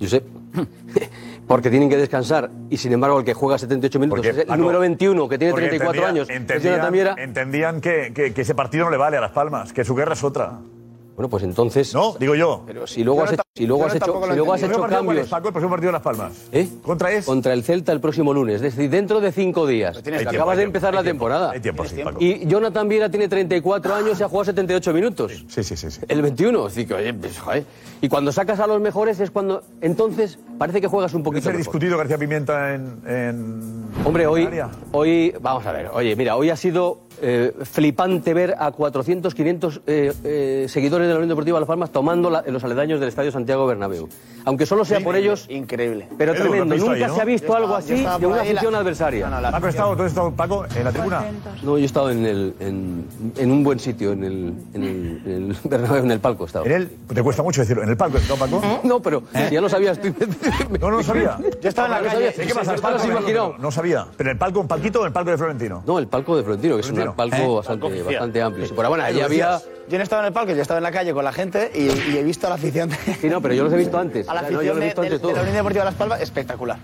Josep, 0.00 0.24
porque 1.46 1.70
tienen 1.70 1.88
que 1.88 1.96
descansar 1.96 2.50
y 2.68 2.76
sin 2.76 2.92
embargo 2.92 3.18
el 3.20 3.24
que 3.24 3.32
juega 3.34 3.58
78 3.58 3.98
minutos 3.98 4.18
Porque, 4.18 4.30
es 4.30 4.38
el 4.38 4.46
Paco, 4.46 4.60
número 4.60 4.80
21 4.80 5.28
que 5.28 5.38
tiene 5.38 5.52
Porque 5.52 5.68
34 5.68 6.02
entendía- 6.02 6.08
años, 6.22 6.30
Entendían, 6.30 6.72
Jonathan 6.74 6.92
Viera. 6.92 7.14
entendían 7.18 7.80
que, 7.80 8.12
que- 8.14 8.34
que 8.34 8.40
ese 8.42 8.54
partido 8.54 8.84
no 8.84 8.90
le 8.90 8.96
vale 8.98 9.16
a 9.16 9.20
Las 9.20 9.32
Palmas, 9.32 9.72
que 9.72 9.84
su 9.84 9.94
guerra 9.94 10.12
es 10.12 10.22
otra. 10.22 10.58
Bueno, 11.18 11.30
pues 11.30 11.42
entonces. 11.42 11.92
No, 11.94 12.14
digo 12.16 12.36
yo. 12.36 12.62
Pero 12.64 12.86
si 12.86 13.02
luego 13.02 13.24
has 13.24 13.32
hecho, 13.32 13.42
si 13.52 13.66
luego 13.66 13.84
has 13.86 13.94
hecho, 13.96 14.04
si 14.24 14.36
luego 14.36 14.52
has 14.52 14.62
hecho 14.62 14.80
cambios. 14.82 15.26
Paco, 15.28 15.48
el 15.48 15.52
próximo 15.52 15.70
partido 15.70 15.88
de 15.88 15.92
Las 15.94 16.02
Palmas. 16.02 16.32
¿Eh? 16.52 16.68
¿Contra 16.80 17.10
es? 17.10 17.24
Contra 17.26 17.54
el 17.54 17.64
Celta 17.64 17.90
el 17.90 18.00
próximo 18.00 18.32
lunes, 18.32 18.54
es 18.54 18.62
decir, 18.62 18.88
dentro 18.88 19.20
de 19.20 19.32
cinco 19.32 19.66
días. 19.66 20.00
Tiempo, 20.00 20.30
acabas 20.30 20.58
de 20.58 20.62
empezar 20.62 20.94
la 20.94 21.00
hay 21.00 21.06
tiempo, 21.06 21.24
temporada. 21.24 21.50
Hay 21.50 21.58
tiempo, 21.58 21.84
sí, 21.86 21.96
Paco. 22.04 22.18
Y 22.22 22.46
Jonathan 22.46 22.88
Viera 22.88 23.10
tiene 23.10 23.26
34 23.26 23.96
años 23.96 24.20
y 24.20 24.22
ha 24.22 24.28
jugado 24.28 24.44
78 24.44 24.92
minutos. 24.92 25.44
Sí, 25.48 25.64
sí, 25.64 25.76
sí. 25.76 25.90
sí. 25.90 26.00
El 26.06 26.22
21. 26.22 26.66
Así 26.66 26.86
que, 26.86 26.94
oye, 26.94 27.12
pues, 27.12 27.36
joder. 27.36 27.64
Y 28.00 28.08
cuando 28.08 28.30
sacas 28.30 28.60
a 28.60 28.68
los 28.68 28.80
mejores 28.80 29.18
es 29.18 29.32
cuando. 29.32 29.64
Entonces 29.80 30.38
parece 30.56 30.80
que 30.80 30.86
juegas 30.86 31.14
un 31.14 31.24
¿Puede 31.24 31.40
poquito 31.40 31.50
ser 31.50 31.58
mejor. 31.58 31.64
discutido 31.72 31.98
García 31.98 32.16
Pimienta 32.18 32.74
en. 32.74 33.02
en- 33.08 33.88
Hombre, 34.04 34.28
hoy, 34.28 34.44
en 34.44 34.62
hoy, 34.92 35.34
vamos 35.40 35.66
a 35.66 35.72
ver, 35.72 35.90
oye, 35.92 36.14
mira, 36.14 36.36
hoy 36.36 36.50
ha 36.50 36.56
sido 36.56 37.07
eh, 37.22 37.52
flipante 37.62 38.34
ver 38.34 38.54
a 38.58 38.70
400, 38.70 39.34
500 39.34 39.80
eh, 39.86 40.12
eh, 40.24 40.66
seguidores 40.68 41.06
de 41.06 41.12
la 41.14 41.18
Unión 41.18 41.28
Deportiva 41.30 41.58
Las 41.60 41.66
Palmas 41.68 41.90
tomando 41.90 42.30
la- 42.30 42.42
en 42.46 42.52
los 42.52 42.62
aledaños 42.64 43.00
del 43.00 43.08
Estadio 43.08 43.30
Santiago 43.32 43.66
Bernabéu. 43.66 44.08
Aunque 44.44 44.64
solo 44.64 44.84
sea 44.84 45.00
por 45.00 45.14
ellos, 45.14 45.44
Increíble. 45.50 46.08
pero 46.16 46.32
Edu, 46.32 46.38
¿lo 46.38 46.44
has 46.44 46.50
tremendo. 46.50 46.76
Nunca 46.76 46.92
ahí, 46.94 47.02
no? 47.06 47.14
se 47.14 47.20
ha 47.20 47.24
visto 47.24 47.54
algo 47.54 47.76
así 47.76 47.94
de 47.94 48.26
una 48.26 48.36
la- 48.36 48.42
afición 48.42 48.74
adversaria. 48.74 49.28
No, 49.28 49.40
no, 49.40 49.50
Paco, 49.50 49.66
¿has 49.66 49.74
estado, 49.74 49.88
¿dónde 49.90 50.04
has 50.04 50.08
estado, 50.10 50.30
Paco? 50.32 50.64
¿En 50.74 50.84
la 50.84 50.92
tribuna? 50.92 51.24
No, 51.62 51.76
yo 51.76 51.78
he 51.78 51.84
estado 51.84 52.10
en, 52.10 52.24
el, 52.24 52.54
en, 52.60 53.06
en 53.36 53.50
un 53.50 53.62
buen 53.64 53.78
sitio, 53.78 54.12
en 54.12 54.24
el, 54.24 54.54
en 54.72 54.82
el, 54.82 55.22
en 55.26 55.50
el 55.50 55.56
Bernabéu, 55.64 56.04
en 56.04 56.10
el 56.12 56.20
palco 56.20 56.44
he 56.44 56.46
estado. 56.46 56.64
¿En 56.64 56.72
él? 56.72 56.90
¿Te 57.12 57.22
cuesta 57.22 57.42
mucho 57.42 57.60
decirlo? 57.60 57.82
¿En 57.82 57.90
el 57.90 57.96
palco? 57.96 58.18
¿No, 58.28 58.36
Paco? 58.36 58.62
No, 58.84 59.00
pero 59.02 59.22
si 59.48 59.54
ya 59.54 59.60
lo 59.60 59.68
sabías. 59.68 60.00
tú- 60.02 60.14
No, 60.80 60.90
no 60.90 60.96
lo 60.98 61.02
sabía. 61.02 61.36
Yo 61.60 61.68
estaba 61.68 61.98
en 61.98 62.04
la 62.04 62.10
calle. 62.10 62.32
¿Qué 62.34 62.54
pasa? 62.54 62.74
No 63.58 63.70
sabía. 63.70 64.06
¿Pero 64.16 64.30
en 64.30 64.34
el 64.34 64.38
palco, 64.38 64.60
un 64.60 64.68
palquito 64.68 65.00
o 65.00 65.02
en 65.02 65.08
el 65.08 65.12
palco 65.12 65.30
de 65.30 65.36
Florentino? 65.36 65.82
No, 65.86 65.98
el 65.98 66.06
palco 66.06 66.36
de 66.36 66.42
Florentino, 66.42 66.74
que 66.76 66.80
es 66.80 66.90
un 66.90 66.96
Florentino. 67.14 67.36
palco 67.40 67.52
¿Eh? 67.52 67.56
bastante, 67.56 68.02
bastante 68.02 68.42
amplio. 68.42 68.66
Sí, 68.66 68.74
pero 68.76 68.88
bueno, 68.88 69.04
allí 69.04 69.20
había... 69.20 69.60
Yo 69.88 69.96
no 69.96 70.02
estaba 70.04 70.22
en 70.22 70.26
el 70.28 70.32
palco, 70.32 70.52
yo 70.52 70.60
estaba 70.62 70.78
en 70.78 70.84
la 70.84 70.92
calle 70.92 71.12
con 71.14 71.24
la 71.24 71.32
gente 71.32 71.70
y, 71.74 71.84
y 72.12 72.18
he 72.18 72.22
visto 72.22 72.46
a 72.46 72.50
la 72.50 72.56
afición. 72.56 72.90
de- 72.90 72.96
Sí, 73.20 73.28
no, 73.28 73.40
pero 73.40 73.54
yo 73.54 73.64
los 73.64 73.72
he 73.72 73.76
visto 73.76 73.98
antes. 73.98 74.28
A 74.28 74.34
la 74.34 74.40
O 74.40 74.42
sea, 74.44 74.50
no, 74.52 74.58
afición 74.58 74.64
yo 74.66 74.74
los 74.74 74.78
he 74.78 74.80
de, 74.80 74.86
visto 74.86 75.00
de- 75.00 75.06
antes 75.06 75.20
de 75.22 75.26
la 75.26 75.32
todos. 75.32 75.42
Unión 75.42 75.56
Deportiva 75.56 75.84
Las 75.84 75.94
Palmas, 75.94 76.20
espectacular. 76.20 76.78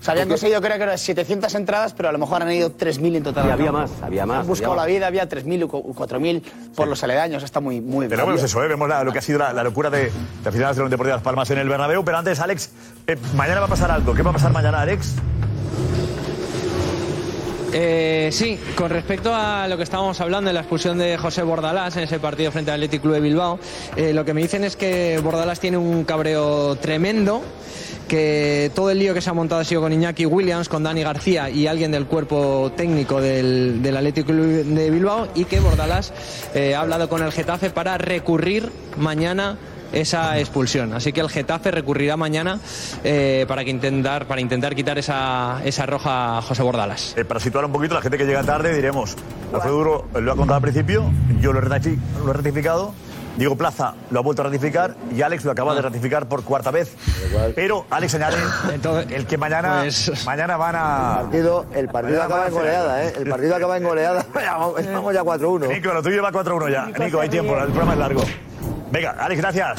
O 0.00 0.02
sea, 0.02 0.12
habían 0.12 0.28
conseguido, 0.30 0.62
creo 0.62 0.78
que 0.78 0.82
eran 0.84 0.96
700 0.96 1.54
entradas, 1.56 1.92
pero 1.92 2.08
a 2.08 2.12
lo 2.12 2.16
mejor 2.16 2.40
han 2.42 2.50
ido 2.50 2.70
3.000 2.74 3.16
en 3.16 3.22
total. 3.22 3.46
Y 3.46 3.50
había 3.50 3.70
más, 3.70 3.90
había 4.02 4.24
más, 4.24 4.40
Han 4.40 4.46
buscado 4.46 4.72
había 4.72 4.82
la 4.82 4.88
vida, 4.88 5.06
había 5.08 5.28
3.000 5.28 5.68
o 5.70 5.94
4.000 5.94 6.42
por 6.74 6.88
los 6.88 7.04
aledaños, 7.04 7.42
está 7.42 7.60
muy, 7.60 7.82
muy 7.82 8.08
Pero 8.08 8.24
bueno, 8.24 8.38
es 8.38 8.44
eso, 8.46 8.64
¿eh? 8.64 8.68
vemos 8.68 8.88
la- 8.88 9.04
lo 9.04 9.12
que 9.12 9.18
ha 9.18 9.22
sido 9.22 9.40
la, 9.40 9.52
la 9.52 9.62
locura 9.62 9.90
de, 9.90 10.04
de 10.04 10.08
aficionados 10.48 10.76
de 10.76 10.80
la 10.80 10.84
Unión 10.84 10.90
Deportiva 10.92 11.16
Las 11.16 11.22
Palmas 11.22 11.50
en 11.50 11.58
el 11.58 11.68
Bernabéu. 11.68 12.02
Pero 12.02 12.16
antes, 12.16 12.40
Alex, 12.40 12.70
eh, 13.08 13.18
mañana 13.36 13.60
va 13.60 13.66
a 13.66 13.68
pasar 13.68 13.90
algo. 13.90 14.14
¿Qué 14.14 14.22
va 14.22 14.30
a 14.30 14.32
pasar 14.32 14.52
mañana, 14.52 14.80
Alex? 14.80 15.16
Eh, 17.72 18.30
sí, 18.32 18.58
con 18.74 18.90
respecto 18.90 19.32
a 19.32 19.68
lo 19.68 19.76
que 19.76 19.84
estábamos 19.84 20.20
hablando 20.20 20.48
de 20.48 20.54
la 20.54 20.60
expulsión 20.60 20.98
de 20.98 21.16
José 21.16 21.42
Bordalás 21.42 21.96
en 21.96 22.02
ese 22.02 22.18
partido 22.18 22.50
frente 22.50 22.72
al 22.72 22.80
Athletic 22.80 23.02
Club 23.02 23.14
de 23.14 23.20
Bilbao, 23.20 23.60
eh, 23.96 24.12
lo 24.12 24.24
que 24.24 24.34
me 24.34 24.42
dicen 24.42 24.64
es 24.64 24.74
que 24.74 25.20
Bordalás 25.22 25.60
tiene 25.60 25.76
un 25.76 26.02
cabreo 26.04 26.74
tremendo, 26.76 27.42
que 28.08 28.72
todo 28.74 28.90
el 28.90 28.98
lío 28.98 29.14
que 29.14 29.20
se 29.20 29.30
ha 29.30 29.34
montado 29.34 29.60
ha 29.60 29.64
sido 29.64 29.82
con 29.82 29.92
Iñaki 29.92 30.26
Williams, 30.26 30.68
con 30.68 30.82
Dani 30.82 31.04
García 31.04 31.48
y 31.48 31.68
alguien 31.68 31.92
del 31.92 32.06
cuerpo 32.06 32.72
técnico 32.76 33.20
del, 33.20 33.80
del 33.82 33.96
Athletic 33.96 34.26
Club 34.26 34.64
de 34.64 34.90
Bilbao 34.90 35.28
y 35.36 35.44
que 35.44 35.60
Bordalás 35.60 36.12
eh, 36.54 36.74
ha 36.74 36.80
hablado 36.80 37.08
con 37.08 37.22
el 37.22 37.30
Getafe 37.30 37.70
para 37.70 37.98
recurrir 37.98 38.72
mañana 38.96 39.58
esa 39.92 40.38
expulsión. 40.38 40.92
Así 40.92 41.12
que 41.12 41.20
el 41.20 41.28
Getafe 41.28 41.70
recurrirá 41.70 42.16
mañana 42.16 42.58
eh, 43.04 43.44
para, 43.48 43.64
que 43.64 43.70
intentar, 43.70 44.26
para 44.26 44.40
intentar 44.40 44.74
quitar 44.74 44.98
esa, 44.98 45.60
esa 45.64 45.86
roja 45.86 46.38
a 46.38 46.42
José 46.42 46.62
Bordalas. 46.62 47.14
Eh, 47.16 47.24
para 47.24 47.40
situar 47.40 47.64
un 47.64 47.72
poquito 47.72 47.94
la 47.94 48.02
gente 48.02 48.18
que 48.18 48.26
llega 48.26 48.42
tarde, 48.42 48.74
diremos, 48.74 49.16
Alfredo 49.52 49.76
Duro 49.76 50.08
lo 50.14 50.32
ha 50.32 50.36
contado 50.36 50.56
al 50.56 50.62
principio, 50.62 51.10
yo 51.40 51.52
lo 51.52 51.58
he, 51.60 51.62
ratificado, 51.62 52.94
Diego 53.36 53.56
Plaza 53.56 53.94
lo 54.10 54.20
ha 54.20 54.22
vuelto 54.22 54.42
a 54.42 54.46
ratificar 54.46 54.96
y 55.14 55.22
Alex 55.22 55.44
lo 55.44 55.52
acaba 55.52 55.74
de 55.74 55.82
ratificar 55.82 56.28
por 56.28 56.44
cuarta 56.44 56.70
vez. 56.70 56.94
Pero 57.54 57.86
Alex 57.90 58.14
añade 58.14 58.36
el 59.10 59.26
que 59.26 59.38
mañana, 59.38 59.84
mañana 60.24 60.56
van 60.56 60.76
a... 60.76 61.18
partido, 61.22 61.66
el 61.74 61.88
partido 61.88 62.22
acaba 62.22 62.46
en 62.46 62.52
goleada. 62.52 63.04
¿eh? 63.04 63.12
El 63.16 63.28
partido 63.28 63.56
acaba 63.56 63.76
en 63.76 63.84
goleada. 63.84 64.20
Estamos 64.78 65.14
ya 65.14 65.22
4-1. 65.22 65.68
Nico, 65.68 65.92
lo 65.92 66.02
tuyo 66.02 66.22
va 66.22 66.32
4-1 66.32 66.70
ya. 66.70 66.86
Nico, 67.04 67.20
hay 67.20 67.28
tiempo, 67.28 67.56
el 67.56 67.66
programa 67.66 67.92
es 67.92 67.98
largo. 67.98 68.24
Venga, 68.90 69.10
Alex, 69.18 69.40
gracias. 69.40 69.78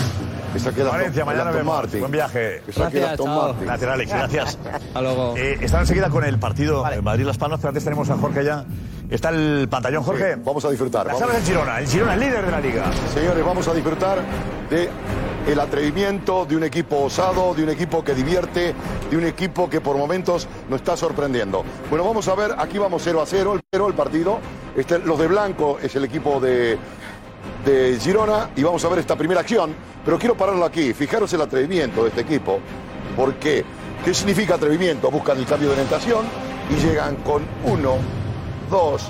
Valencia, 0.91 1.25
mañana 1.25 1.51
vemos. 1.51 1.75
Martin. 1.75 1.99
Buen 2.01 2.11
viaje. 2.11 2.61
Que 2.65 2.71
Gracias. 2.71 3.19
Gracias, 3.61 3.91
Alex, 3.91 4.11
gracias. 4.11 4.59
Hasta 4.73 5.01
luego. 5.01 5.35
Eh, 5.37 5.57
estamos 5.61 5.83
enseguida 5.83 6.09
con 6.09 6.23
el 6.25 6.37
partido 6.39 6.89
en 6.91 7.03
Madrid-Las 7.03 7.37
Palmas, 7.37 7.59
pero 7.59 7.69
antes 7.69 7.83
tenemos 7.83 8.09
a 8.09 8.17
Jorge 8.17 8.43
ya. 8.43 8.65
Está 9.09 9.29
el 9.29 9.67
pantallón, 9.69 10.03
Jorge. 10.03 10.35
vamos 10.35 10.63
a 10.63 10.69
disfrutar. 10.69 11.07
Las 11.07 11.19
vamos. 11.19 11.35
del 11.35 11.43
Girona, 11.43 11.79
el 11.79 11.87
Girona, 11.87 12.13
el 12.13 12.19
líder 12.19 12.45
de 12.45 12.51
la 12.51 12.59
liga. 12.61 12.85
Señores, 13.13 13.45
vamos 13.45 13.67
a 13.67 13.73
disfrutar 13.73 14.19
de 14.69 14.89
el 15.47 15.59
atrevimiento 15.59 16.45
de 16.45 16.55
un 16.55 16.63
equipo 16.63 16.97
osado, 17.03 17.53
de 17.53 17.63
un 17.63 17.69
equipo 17.69 18.03
que 18.03 18.13
divierte, 18.13 18.75
de 19.09 19.17
un 19.17 19.25
equipo 19.25 19.69
que 19.69 19.81
por 19.81 19.97
momentos 19.97 20.47
nos 20.69 20.81
está 20.81 20.95
sorprendiendo. 20.95 21.63
Bueno, 21.89 22.05
vamos 22.05 22.27
a 22.27 22.35
ver, 22.35 22.51
aquí 22.57 22.77
vamos 22.77 23.01
0 23.03 23.21
a 23.21 23.25
0, 23.25 23.55
el, 23.55 23.61
0 23.71 23.87
el 23.87 23.93
partido. 23.93 24.39
Este, 24.75 24.99
los 24.99 25.19
de 25.19 25.27
blanco 25.27 25.77
es 25.81 25.95
el 25.95 26.05
equipo 26.05 26.39
de, 26.39 26.77
de 27.65 27.97
Girona 27.99 28.49
y 28.55 28.63
vamos 28.63 28.83
a 28.85 28.89
ver 28.89 28.99
esta 28.99 29.15
primera 29.15 29.41
acción. 29.41 29.75
Pero 30.03 30.17
quiero 30.17 30.35
pararlo 30.35 30.65
aquí, 30.65 30.93
fijaros 30.93 31.31
el 31.33 31.41
atrevimiento 31.41 32.03
de 32.03 32.09
este 32.09 32.21
equipo, 32.21 32.59
porque 33.15 33.63
¿qué 34.03 34.13
significa 34.13 34.55
atrevimiento? 34.55 35.11
Buscan 35.11 35.37
el 35.37 35.45
cambio 35.45 35.69
de 35.69 35.73
orientación 35.73 36.25
y 36.69 36.75
llegan 36.75 37.15
con 37.17 37.43
uno, 37.63 37.97
dos, 38.69 39.09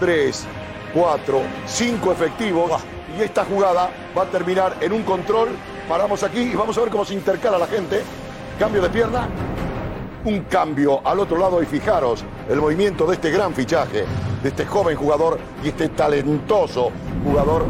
tres, 0.00 0.46
cuatro, 0.94 1.42
cinco 1.66 2.12
efectivos. 2.12 2.70
Y 3.18 3.22
esta 3.22 3.44
jugada 3.44 3.90
va 4.16 4.22
a 4.22 4.26
terminar 4.26 4.76
en 4.80 4.92
un 4.92 5.02
control. 5.02 5.50
Paramos 5.88 6.22
aquí 6.22 6.40
y 6.40 6.54
vamos 6.54 6.76
a 6.78 6.80
ver 6.80 6.90
cómo 6.90 7.04
se 7.04 7.14
intercala 7.14 7.58
la 7.58 7.66
gente. 7.66 8.02
Cambio 8.58 8.80
de 8.82 8.90
pierna. 8.90 9.28
Un 10.24 10.40
cambio 10.44 11.06
al 11.06 11.20
otro 11.20 11.36
lado 11.36 11.62
y 11.62 11.66
fijaros 11.66 12.24
el 12.48 12.58
movimiento 12.58 13.06
de 13.06 13.14
este 13.14 13.30
gran 13.30 13.52
fichaje, 13.52 14.06
de 14.42 14.48
este 14.48 14.64
joven 14.64 14.96
jugador 14.96 15.38
y 15.62 15.68
este 15.68 15.90
talentoso 15.90 16.90
jugador 17.22 17.66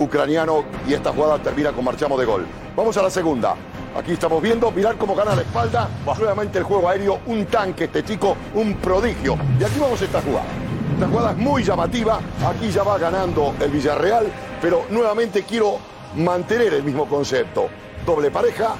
ucraniano 0.00 0.64
y 0.88 0.94
esta 0.94 1.12
jugada 1.12 1.38
termina 1.38 1.70
con 1.70 1.84
marchamos 1.84 2.18
de 2.18 2.24
gol. 2.24 2.44
Vamos 2.74 2.96
a 2.96 3.02
la 3.02 3.10
segunda. 3.10 3.54
Aquí 3.96 4.12
estamos 4.12 4.42
viendo, 4.42 4.70
mirar 4.72 4.96
cómo 4.96 5.14
gana 5.14 5.36
la 5.36 5.42
espalda, 5.42 5.88
nuevamente 6.18 6.58
el 6.58 6.64
juego 6.64 6.88
aéreo, 6.88 7.20
un 7.26 7.46
tanque, 7.46 7.84
este 7.84 8.04
chico, 8.04 8.36
un 8.54 8.74
prodigio. 8.74 9.36
Y 9.60 9.64
aquí 9.64 9.78
vamos 9.78 10.00
a 10.02 10.04
esta 10.04 10.20
jugada. 10.20 10.46
Esta 10.94 11.06
jugada 11.06 11.30
es 11.32 11.36
muy 11.36 11.62
llamativa, 11.62 12.18
aquí 12.46 12.70
ya 12.70 12.82
va 12.82 12.98
ganando 12.98 13.54
el 13.60 13.70
Villarreal, 13.70 14.26
pero 14.60 14.86
nuevamente 14.90 15.44
quiero 15.44 15.78
mantener 16.16 16.74
el 16.74 16.82
mismo 16.82 17.06
concepto. 17.06 17.68
Doble 18.04 18.30
pareja, 18.30 18.74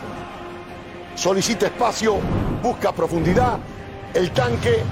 solicita 1.15 1.67
espacio, 1.67 2.17
busca 2.63 2.93
profundidad, 2.93 3.59
el 4.15 4.31
tanque, 4.33 4.83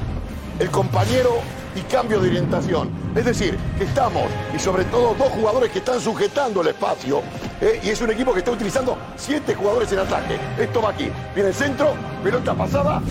el 0.58 0.70
compañero 0.70 1.40
y 1.74 1.80
cambio 1.82 2.20
de 2.20 2.28
orientación. 2.28 3.07
Es 3.18 3.24
decir, 3.24 3.58
estamos, 3.80 4.30
y 4.54 4.60
sobre 4.60 4.84
todo 4.84 5.12
dos 5.12 5.30
jugadores 5.30 5.72
que 5.72 5.80
están 5.80 6.00
sujetando 6.00 6.60
el 6.60 6.68
espacio, 6.68 7.20
¿eh? 7.60 7.80
y 7.82 7.88
es 7.88 8.00
un 8.00 8.12
equipo 8.12 8.32
que 8.32 8.38
está 8.38 8.52
utilizando 8.52 8.96
siete 9.16 9.56
jugadores 9.56 9.90
en 9.90 9.98
ataque. 9.98 10.38
Esto 10.56 10.80
va 10.80 10.90
aquí, 10.90 11.10
viene 11.34 11.48
el 11.48 11.54
centro, 11.56 11.94
pelota 12.22 12.54
pasada, 12.54 13.02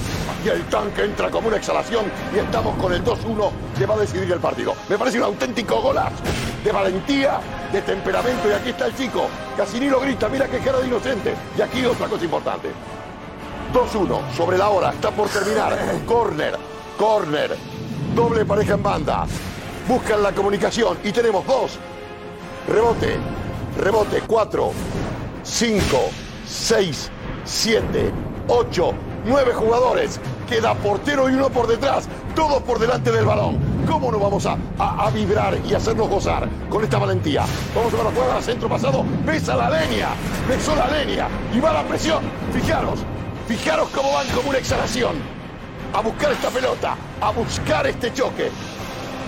y 0.45 0.47
el 0.47 0.63
tanque 0.69 1.03
entra 1.03 1.29
como 1.29 1.49
una 1.49 1.57
exhalación, 1.57 2.05
y 2.33 2.39
estamos 2.39 2.77
con 2.77 2.93
el 2.93 3.03
2-1 3.03 3.51
que 3.77 3.85
va 3.85 3.95
a 3.95 3.97
decidir 3.97 4.31
el 4.31 4.39
partido. 4.39 4.75
Me 4.87 4.97
parece 4.97 5.17
un 5.17 5.25
auténtico 5.25 5.81
golazo 5.81 6.23
de 6.63 6.71
valentía, 6.71 7.41
de 7.73 7.81
temperamento, 7.81 8.47
y 8.47 8.53
aquí 8.53 8.69
está 8.69 8.85
el 8.85 8.95
chico, 8.95 9.27
casi 9.57 9.77
ni 9.77 9.89
lo 9.89 9.99
grita, 9.99 10.29
mira 10.29 10.47
qué 10.47 10.59
cara 10.59 10.79
de 10.79 10.87
inocente. 10.87 11.33
Y 11.57 11.61
aquí 11.61 11.85
otra 11.85 12.07
cosa 12.07 12.23
importante. 12.23 12.69
2-1 13.73 14.33
sobre 14.37 14.57
la 14.57 14.69
hora, 14.69 14.91
está 14.91 15.11
por 15.11 15.27
terminar. 15.27 15.77
Corner, 16.05 16.55
corner, 16.97 17.57
doble 18.15 18.45
pareja 18.45 18.75
en 18.75 18.83
banda. 18.83 19.27
Buscan 19.87 20.21
la 20.23 20.31
comunicación 20.33 20.97
y 21.03 21.11
tenemos 21.11 21.45
dos. 21.45 21.77
Rebote, 22.67 23.15
rebote, 23.77 24.21
4, 24.27 24.71
5, 25.43 25.81
6, 26.45 27.09
7, 27.45 28.11
8, 28.49 28.91
9 29.25 29.53
jugadores. 29.53 30.19
Queda 30.49 30.73
portero 30.75 31.29
y 31.29 31.33
uno 31.33 31.49
por 31.49 31.67
detrás, 31.67 32.07
todos 32.35 32.61
por 32.63 32.79
delante 32.79 33.11
del 33.11 33.25
balón. 33.25 33.57
¿Cómo 33.89 34.11
no 34.11 34.19
vamos 34.19 34.45
a, 34.45 34.57
a- 34.77 35.07
a 35.07 35.09
vibrar 35.11 35.57
y 35.65 35.73
hacernos 35.73 36.09
gozar 36.09 36.47
con 36.69 36.83
esta 36.83 36.97
valentía? 36.99 37.45
Vamos 37.73 37.93
a 37.93 37.97
ver 37.97 38.05
la 38.05 38.11
jugada, 38.11 38.41
centro 38.41 38.67
pasado, 38.67 39.05
pesa 39.25 39.55
la 39.55 39.69
leña, 39.69 40.09
pesó 40.47 40.75
la 40.75 40.87
leña 40.87 41.27
y 41.53 41.59
va 41.61 41.71
la 41.71 41.83
presión. 41.83 42.23
Fijaros, 42.53 42.99
fijaros 43.47 43.87
cómo 43.95 44.11
van 44.13 44.27
como 44.29 44.49
una 44.49 44.57
exhalación 44.57 45.15
a 45.93 46.01
buscar 46.01 46.31
esta 46.33 46.49
pelota, 46.49 46.95
a 47.21 47.31
buscar 47.31 47.87
este 47.87 48.13
choque. 48.13 48.51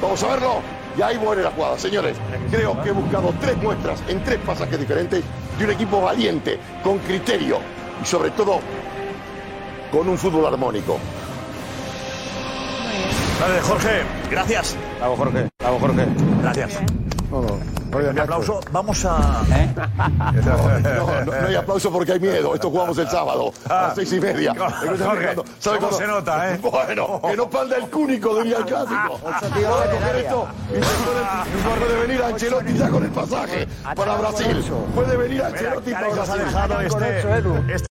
Vamos 0.02 0.24
a 0.24 0.28
verlo. 0.28 0.62
Y 0.98 1.02
ahí 1.02 1.18
muere 1.18 1.44
la 1.44 1.52
jugada. 1.52 1.78
Señores, 1.78 2.18
creo 2.52 2.82
que 2.82 2.90
he 2.90 2.92
buscado 2.92 3.34
tres 3.40 3.56
muestras 3.58 4.02
en 4.08 4.24
tres 4.24 4.40
pasajes 4.46 4.80
diferentes 4.80 5.24
de 5.58 5.66
un 5.66 5.72
equipo 5.72 6.02
valiente, 6.02 6.60
con 6.84 6.98
criterio, 7.00 7.60
y 8.02 8.06
sobre 8.06 8.32
todo 8.32 8.60
con 9.92 10.08
un 10.08 10.18
fútbol 10.18 10.46
armónico. 10.46 10.98
Vale, 13.40 13.62
Jorge, 13.62 14.02
gracias. 14.30 14.76
Bravo, 14.98 15.16
Jorge. 15.16 15.50
Bravo, 15.60 15.80
Jorge. 15.80 16.06
Gracias. 16.42 16.80
No, 17.32 17.42
no. 17.42 17.60
Un 17.98 18.20
aplauso. 18.20 18.60
Vamos 18.72 19.06
a. 19.06 19.44
No, 20.40 20.80
no, 20.80 21.26
no 21.26 21.48
hay 21.48 21.56
aplauso 21.56 21.92
porque 21.92 22.14
hay 22.14 22.20
miedo. 22.20 22.54
Esto 22.56 22.70
jugamos 22.70 22.98
el 22.98 23.08
sábado 23.10 23.52
a 23.70 23.88
las 23.88 23.96
seis 23.96 24.14
y 24.14 24.20
media. 24.20 24.54
Jorge, 24.56 25.36
¿cómo 25.36 25.92
se 25.92 26.08
nota, 26.08 26.54
eh? 26.54 26.60
Bueno, 26.70 27.22
que 27.22 27.36
no 27.36 27.50
panda 27.50 27.78
el 27.78 27.90
cúnico, 27.90 28.36
diría 28.42 28.58
el 28.58 28.66
clásico. 28.66 29.20
Vamos 29.24 29.44
a 29.44 29.90
coger 29.92 30.16
esto 30.18 30.48
y 30.70 30.74
se 30.76 30.80
puede, 31.04 31.80
puede 31.80 32.08
venir 32.08 32.24
Ancelotti 32.24 32.74
ya 32.78 32.90
con 32.90 33.04
el 33.04 33.12
pasaje 33.12 33.68
para 33.96 34.16
Brasil. 34.18 34.64
Puede 34.96 35.18
venir 35.18 35.44
Ancelotti 35.44 35.92
para 35.92 36.10
Brasil. 36.10 36.42
este, 36.86 37.74
este- 37.74 37.90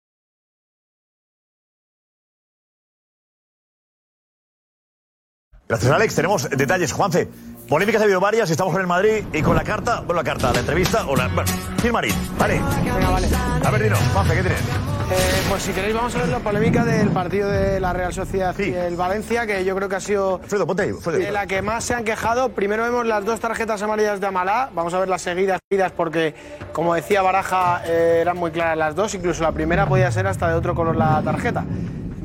Gracias, 5.68 5.92
Alex. 5.92 6.16
Tenemos 6.16 6.50
detalles, 6.50 6.92
Juanfe. 6.94 7.28
Polémicas 7.68 8.02
ha 8.02 8.06
habido 8.06 8.22
varias, 8.22 8.50
estamos 8.50 8.72
con 8.72 8.82
el 8.82 8.88
Madrid 8.88 9.26
y 9.34 9.42
con 9.42 9.54
la 9.54 9.64
carta, 9.64 10.00
bueno, 10.00 10.22
la 10.22 10.24
carta, 10.24 10.54
la 10.54 10.60
entrevista 10.62 11.06
o 11.06 11.18
la. 11.18 11.28
Bueno, 11.28 11.52
Gil 11.82 11.92
Marín, 11.92 12.14
vale. 12.40 12.62
Venga, 12.86 13.10
vale. 13.10 13.28
A 13.66 13.72
ver, 13.72 13.84
dinos, 13.84 14.00
Juanfe, 14.14 14.36
¿qué 14.36 14.42
tienes? 14.42 14.62
Eh, 14.62 15.44
pues 15.50 15.64
si 15.64 15.72
queréis 15.74 15.94
vamos 15.94 16.16
a 16.16 16.20
ver 16.20 16.30
la 16.30 16.40
polémica 16.40 16.86
del 16.86 17.10
partido 17.10 17.50
de 17.50 17.80
la 17.82 17.92
Real 17.92 18.14
Sociedad 18.14 18.58
y 18.58 18.74
el 18.74 18.96
Valencia, 18.96 19.46
que 19.46 19.66
yo 19.66 19.76
creo 19.76 19.90
que 19.90 19.96
ha 19.98 20.02
sido 20.02 20.40
de 20.40 21.32
la 21.32 21.46
que 21.46 21.62
más 21.62 21.84
se 21.84 21.94
han 21.94 22.06
quejado. 22.06 22.50
Primero 22.50 22.84
vemos 22.84 23.06
las 23.06 23.26
dos 23.26 23.40
tarjetas 23.42 23.82
amarillas 23.82 24.22
de 24.22 24.28
Amalá, 24.28 24.70
vamos 24.74 24.94
a 24.94 25.00
ver 25.00 25.10
las 25.10 25.22
seguidas, 25.22 25.60
seguidas 25.70 25.92
porque, 25.92 26.36
como 26.72 26.94
decía 26.94 27.22
Baraja, 27.22 27.82
eh, 27.86 28.20
eran 28.22 28.38
muy 28.38 28.52
claras 28.52 28.78
las 28.78 28.96
dos, 28.96 29.14
incluso 29.14 29.44
la 29.44 29.52
primera 29.52 29.86
podía 29.88 30.10
ser 30.12 30.28
hasta 30.28 30.48
de 30.48 30.56
otro 30.56 30.74
color 30.74 30.96
la 30.96 31.22
tarjeta. 31.22 31.66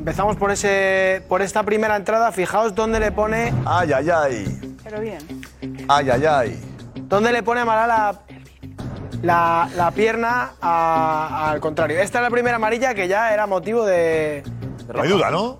Empezamos 0.03 0.35
por, 0.35 0.51
ese, 0.51 1.23
por 1.29 1.41
esta 1.41 1.63
primera 1.63 1.95
entrada, 1.95 2.29
fijaos 2.33 2.75
dónde 2.75 2.99
le 2.99 3.13
pone... 3.13 3.53
Ay, 3.65 3.93
ay, 3.93 4.09
ay. 4.09 4.75
Pero 4.83 4.99
bien. 4.99 5.19
Ay, 5.87 6.09
ay, 6.09 6.25
ay. 6.25 6.59
¿Dónde 7.03 7.31
le 7.31 7.41
pone 7.41 7.61
Amalá 7.61 7.87
la, 7.87 8.19
la, 9.21 9.69
la 9.77 9.91
pierna 9.91 10.51
a- 10.61 11.51
al 11.51 11.61
contrario? 11.61 11.99
Esta 12.01 12.17
es 12.19 12.23
la 12.23 12.29
primera 12.29 12.57
amarilla 12.57 12.93
que 12.93 13.07
ya 13.07 13.33
era 13.33 13.47
motivo 13.47 13.85
de... 13.85 14.43
No 14.93 15.03
hay 15.03 15.09
duda, 15.09 15.31
¿no? 15.31 15.59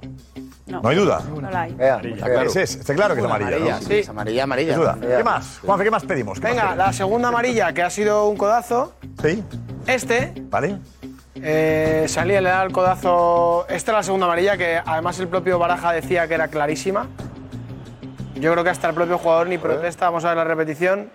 No, 0.67 0.89
hay 0.89 0.97
duda. 0.97 1.21
No 1.39 1.49
la 1.49 1.61
hay. 1.61 1.71
Está 1.71 2.01
claro. 2.25 2.49
Es, 2.49 2.55
es, 2.57 2.75
está 2.75 2.93
claro 2.95 3.13
que 3.15 3.21
es 3.21 3.25
amarilla. 3.25 3.59
¿no? 3.79 3.79
Sí. 3.81 3.93
Es 3.99 4.09
amarilla, 4.09 4.43
amarilla. 4.43 4.73
Sin 4.73 4.81
duda. 4.81 4.97
¿Qué 4.99 5.23
más? 5.23 5.59
Juanfe, 5.65 5.85
¿qué 5.85 5.91
más 5.91 6.03
pedimos? 6.03 6.39
¿Qué 6.41 6.47
más 6.47 6.51
Venga, 6.51 6.63
pedimos? 6.71 6.85
la 6.85 6.91
segunda 6.93 7.27
amarilla, 7.29 7.71
que 7.71 7.81
ha 7.81 7.89
sido 7.89 8.27
un 8.27 8.35
codazo. 8.35 8.93
Sí. 9.21 9.41
Este. 9.87 10.33
Vale. 10.49 10.79
Eh, 11.45 12.05
salía, 12.07 12.39
le 12.41 12.49
da 12.49 12.63
el 12.63 12.71
codazo. 12.71 13.65
Esta 13.67 13.91
es 13.91 13.95
la 13.97 14.03
segunda 14.03 14.25
amarilla, 14.27 14.55
que 14.57 14.79
además 14.85 15.19
el 15.19 15.27
propio 15.27 15.59
Baraja 15.59 15.91
decía 15.91 16.27
que 16.27 16.35
era 16.35 16.47
clarísima. 16.47 17.07
Yo 18.35 18.51
creo 18.53 18.63
que 18.63 18.69
hasta 18.69 18.87
el 18.89 18.95
propio 18.95 19.17
jugador 19.17 19.47
ni 19.47 19.57
protesta. 19.57 20.05
Vamos 20.05 20.23
a 20.25 20.29
ver 20.29 20.37
la 20.37 20.43
repetición. 20.45 21.09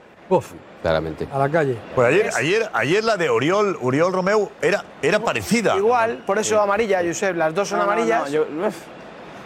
Claramente. 0.83 1.27
A 1.33 1.39
la 1.39 1.49
calle. 1.49 1.77
Pues 1.95 2.07
ayer, 2.09 2.31
ayer, 2.37 2.71
ayer 2.75 3.03
la 3.05 3.17
de 3.17 3.31
Oriol, 3.31 3.79
Oriol 3.81 4.13
Romeu 4.13 4.51
era, 4.61 4.85
era 5.03 5.19
parecida. 5.19 5.75
Igual, 5.77 6.19
por 6.27 6.39
eso 6.39 6.61
amarilla, 6.61 7.01
Josep. 7.05 7.35
Las 7.35 7.55
dos 7.55 7.69
son 7.69 7.79
No, 7.79 7.85
no, 7.87 7.91
no, 7.91 7.93
amarillas. 8.03 8.31
yo- 8.31 8.47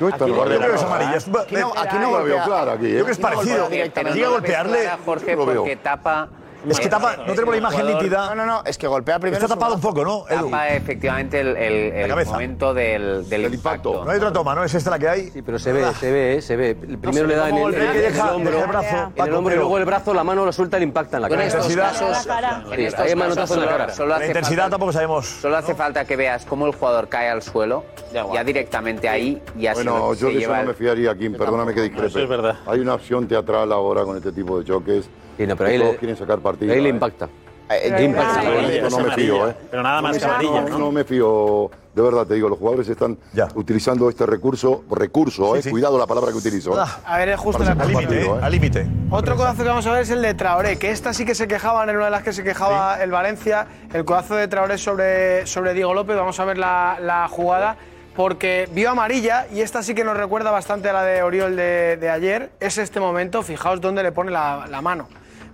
Yo 0.00 0.08
Aquí 0.08 0.18
no 0.20 0.26
yo 0.26 0.44
veo 0.44 0.58
creo 0.58 0.74
es 0.74 0.82
amarilla. 0.82 1.10
Aquí 1.16 1.54
no- 1.54 1.72
aquí 1.76 1.96
no 1.98 2.10
la 2.18 2.22
veo 2.24 2.44
clara. 2.44 2.72
Aquí, 2.72 2.86
¿eh? 2.86 2.88
Yo 2.88 2.94
creo 2.94 3.06
que 3.06 3.12
es 3.12 3.18
parecido. 3.18 3.68
Llega 3.70 4.26
a 4.26 4.30
golpearle. 4.30 4.88
Jorge, 5.04 5.36
lo 5.36 5.44
porque 5.46 5.76
tapa. 5.76 6.28
Es 6.68 6.78
que 6.80 6.88
tapa, 6.88 7.16
no 7.16 7.32
tenemos 7.34 7.50
la 7.50 7.56
imagen 7.58 7.80
El 7.86 7.94
nítida. 7.94 8.26
No, 8.26 8.34
no, 8.34 8.46
no, 8.46 8.62
es 8.64 8.78
que 8.78 8.86
golpea 8.86 9.18
primero. 9.18 9.42
Está 9.42 9.54
tapado 9.54 9.74
un 9.74 9.80
poco, 9.80 10.04
¿no, 10.04 10.24
Edu? 10.28 10.44
Tapa 10.50 10.68
efectivamente 10.68 11.40
el, 11.40 11.56
el- 11.56 11.92
el 11.92 12.08
cabeza. 12.08 12.32
momento 12.32 12.72
del, 12.74 13.28
del 13.28 13.52
impacto. 13.52 14.04
No 14.04 14.10
hay 14.10 14.18
otra 14.18 14.32
toma, 14.32 14.54
¿no? 14.54 14.62
¿Es 14.64 14.74
esta 14.74 14.90
la 14.90 14.98
que 14.98 15.08
hay? 15.08 15.30
Sí, 15.30 15.42
pero 15.42 15.58
se 15.58 15.72
ve, 15.72 15.92
se 15.98 16.10
ve, 16.12 16.36
eh, 16.36 16.42
se 16.42 16.56
ve. 16.56 16.70
El 16.70 16.98
primero 16.98 17.26
le 17.26 17.34
da 17.36 17.48
en 17.48 17.56
el, 17.56 17.74
en 17.74 17.80
el- 17.82 17.96
en 18.04 18.14
el 18.14 18.20
hombro, 18.20 18.58
el 18.58 19.16
en 19.16 19.26
el 19.26 19.34
hombro 19.34 19.54
y 19.54 19.58
luego 19.58 19.78
el 19.78 19.84
brazo, 19.84 20.14
la 20.14 20.24
mano 20.24 20.44
lo 20.44 20.52
suelta 20.52 20.76
y 20.76 20.80
le 20.80 20.86
impacta 20.86 21.16
en 21.16 21.22
la 21.22 21.28
cara. 21.28 21.44
estos 21.44 21.70
intensidad- 21.70 21.92
casos, 21.92 22.26
en 22.72 22.80
estos 22.80 23.00
casos 23.34 23.56
en 23.58 23.78
la 23.78 23.88
solo, 23.94 24.18
La 24.18 24.26
intensidad 24.26 24.62
falta, 24.62 24.70
tampoco 24.70 24.92
sabemos. 24.92 25.26
solo 25.26 25.56
hace 25.56 25.74
falta 25.74 26.04
que 26.04 26.16
veas 26.16 26.44
cómo 26.44 26.66
el 26.66 26.74
jugador 26.74 27.08
cae 27.08 27.28
al 27.28 27.42
suelo, 27.42 27.84
ya 28.12 28.44
directamente 28.44 29.08
ahí, 29.08 29.40
ya 29.56 29.74
se, 29.74 29.82
Bueno, 29.84 30.14
yo 30.14 30.28
de 30.28 30.38
eso 30.38 30.54
no 30.56 30.64
me 30.64 30.74
fiaría, 30.74 31.14
Kim, 31.16 31.32
perdóname 31.34 31.74
que 31.74 31.82
discrepe. 31.82 32.06
eso 32.08 32.18
es 32.20 32.28
verdad. 32.28 32.56
Hay 32.66 32.80
una 32.80 32.94
opción 32.94 33.26
teatral 33.26 33.72
ahora 33.72 34.04
con 34.04 34.16
este 34.16 34.32
tipo 34.32 34.58
de 34.58 34.64
choques. 34.64 35.08
Sí, 35.36 35.46
no, 35.46 35.56
pero 35.56 35.70
ahí 35.70 35.78
Todos 35.78 35.92
le- 35.92 35.98
quieren 35.98 36.16
sacar 36.16 36.38
partido. 36.40 36.72
Ahí 36.72 36.80
le 36.80 36.88
¿eh? 36.88 36.92
impacta. 36.92 37.28
Eh, 37.70 38.04
impacta. 38.04 38.40
Ay. 38.40 38.80
Yo 38.82 38.90
no 38.90 38.98
me 38.98 39.14
fío, 39.14 39.48
¿eh? 39.48 39.54
Pero 39.70 39.82
nada 39.82 40.02
más 40.02 40.20
No, 40.42 40.68
¿no? 40.68 40.78
no 40.78 40.92
me 40.92 41.04
fío, 41.04 41.70
de 41.94 42.02
verdad 42.02 42.26
te 42.26 42.34
digo, 42.34 42.50
los 42.50 42.58
jugadores 42.58 42.86
están 42.86 43.16
Ya. 43.32 43.48
utilizando 43.54 44.10
este 44.10 44.26
recurso, 44.26 44.84
recurso, 44.90 45.54
Sí, 45.54 45.60
eh, 45.60 45.62
sí. 45.62 45.70
cuidado 45.70 45.96
la 45.96 46.06
palabra 46.06 46.32
que 46.32 46.36
utilizo. 46.36 46.78
¿eh? 46.78 46.84
A 47.06 47.16
ver, 47.16 47.30
es 47.30 47.40
justo 47.40 47.64
la 47.64 47.70
Al 47.72 47.88
límite, 47.88 48.20
¿eh? 48.20 48.26
¿eh? 48.26 48.38
Al 48.42 48.52
límite. 48.52 48.86
Otro 49.10 49.36
codazo 49.36 49.62
que 49.62 49.68
vamos 49.70 49.86
a 49.86 49.92
ver 49.92 50.02
es 50.02 50.10
el 50.10 50.20
de 50.20 50.34
Traoré, 50.34 50.76
que 50.78 50.90
esta 50.90 51.14
sí 51.14 51.24
que 51.24 51.34
se 51.34 51.48
quejaban, 51.48 51.88
era 51.88 51.96
una 51.96 52.06
de 52.06 52.10
las 52.10 52.22
que 52.22 52.34
se 52.34 52.44
quejaba 52.44 53.02
el 53.02 53.10
Valencia. 53.10 53.66
El 53.94 54.04
codazo 54.04 54.34
de 54.34 54.48
Traoré 54.48 54.76
sobre, 54.76 55.46
sobre 55.46 55.72
Diego 55.72 55.94
López. 55.94 56.14
Vamos 56.16 56.38
a 56.40 56.44
ver 56.44 56.58
la, 56.58 56.98
la 57.00 57.26
jugada. 57.28 57.76
Porque 58.16 58.68
vio 58.72 58.90
amarilla 58.90 59.46
y 59.52 59.60
esta 59.62 59.82
sí 59.82 59.94
que 59.94 60.04
nos 60.04 60.16
recuerda 60.16 60.50
bastante 60.50 60.90
a 60.90 60.92
la 60.92 61.02
de 61.02 61.22
Oriol 61.22 61.56
de, 61.56 61.96
de 61.96 62.10
ayer. 62.10 62.50
Es 62.60 62.76
este 62.78 63.00
momento, 63.00 63.42
fijaos 63.42 63.80
dónde 63.80 64.02
le 64.02 64.12
pone 64.12 64.30
la, 64.30 64.66
la 64.68 64.82
mano. 64.82 65.08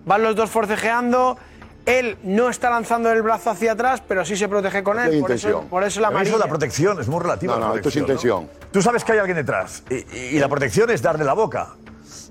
Van 0.05 0.23
los 0.23 0.35
dos 0.35 0.51
forcejeando. 0.51 1.39
Él 1.87 2.19
no 2.23 2.51
está 2.51 2.69
lanzando 2.69 3.11
el 3.13 3.23
brazo 3.23 3.49
hacia 3.51 3.73
atrás, 3.73 4.03
pero 4.07 4.25
sí 4.25 4.37
se 4.37 4.47
protege 4.49 4.83
con 4.83 4.99
él. 4.99 5.05
Por 5.21 5.31
eso, 5.33 5.49
intención. 5.49 5.69
por 5.69 5.85
eso 5.85 6.01
la 6.01 6.09
Pero 6.09 6.21
eso 6.21 6.29
amarilla. 6.31 6.45
la 6.45 6.49
protección 6.51 7.01
es 7.01 7.09
muy 7.09 7.21
relativa. 7.21 7.57
No, 7.57 7.69
no, 7.69 7.75
esto 7.77 7.89
es 7.89 7.97
intención. 7.97 8.45
¿no? 8.45 8.67
Tú 8.73 8.83
sabes 8.83 9.05
que 9.05 9.13
hay 9.13 9.19
alguien 9.19 9.37
detrás 9.37 9.85
y, 9.89 9.95
y- 9.95 10.27
y 10.37 10.39
la 10.39 10.49
protección 10.49 10.91
es 10.91 11.01
darle 11.01 11.25
la 11.25 11.33
boca. 11.33 11.69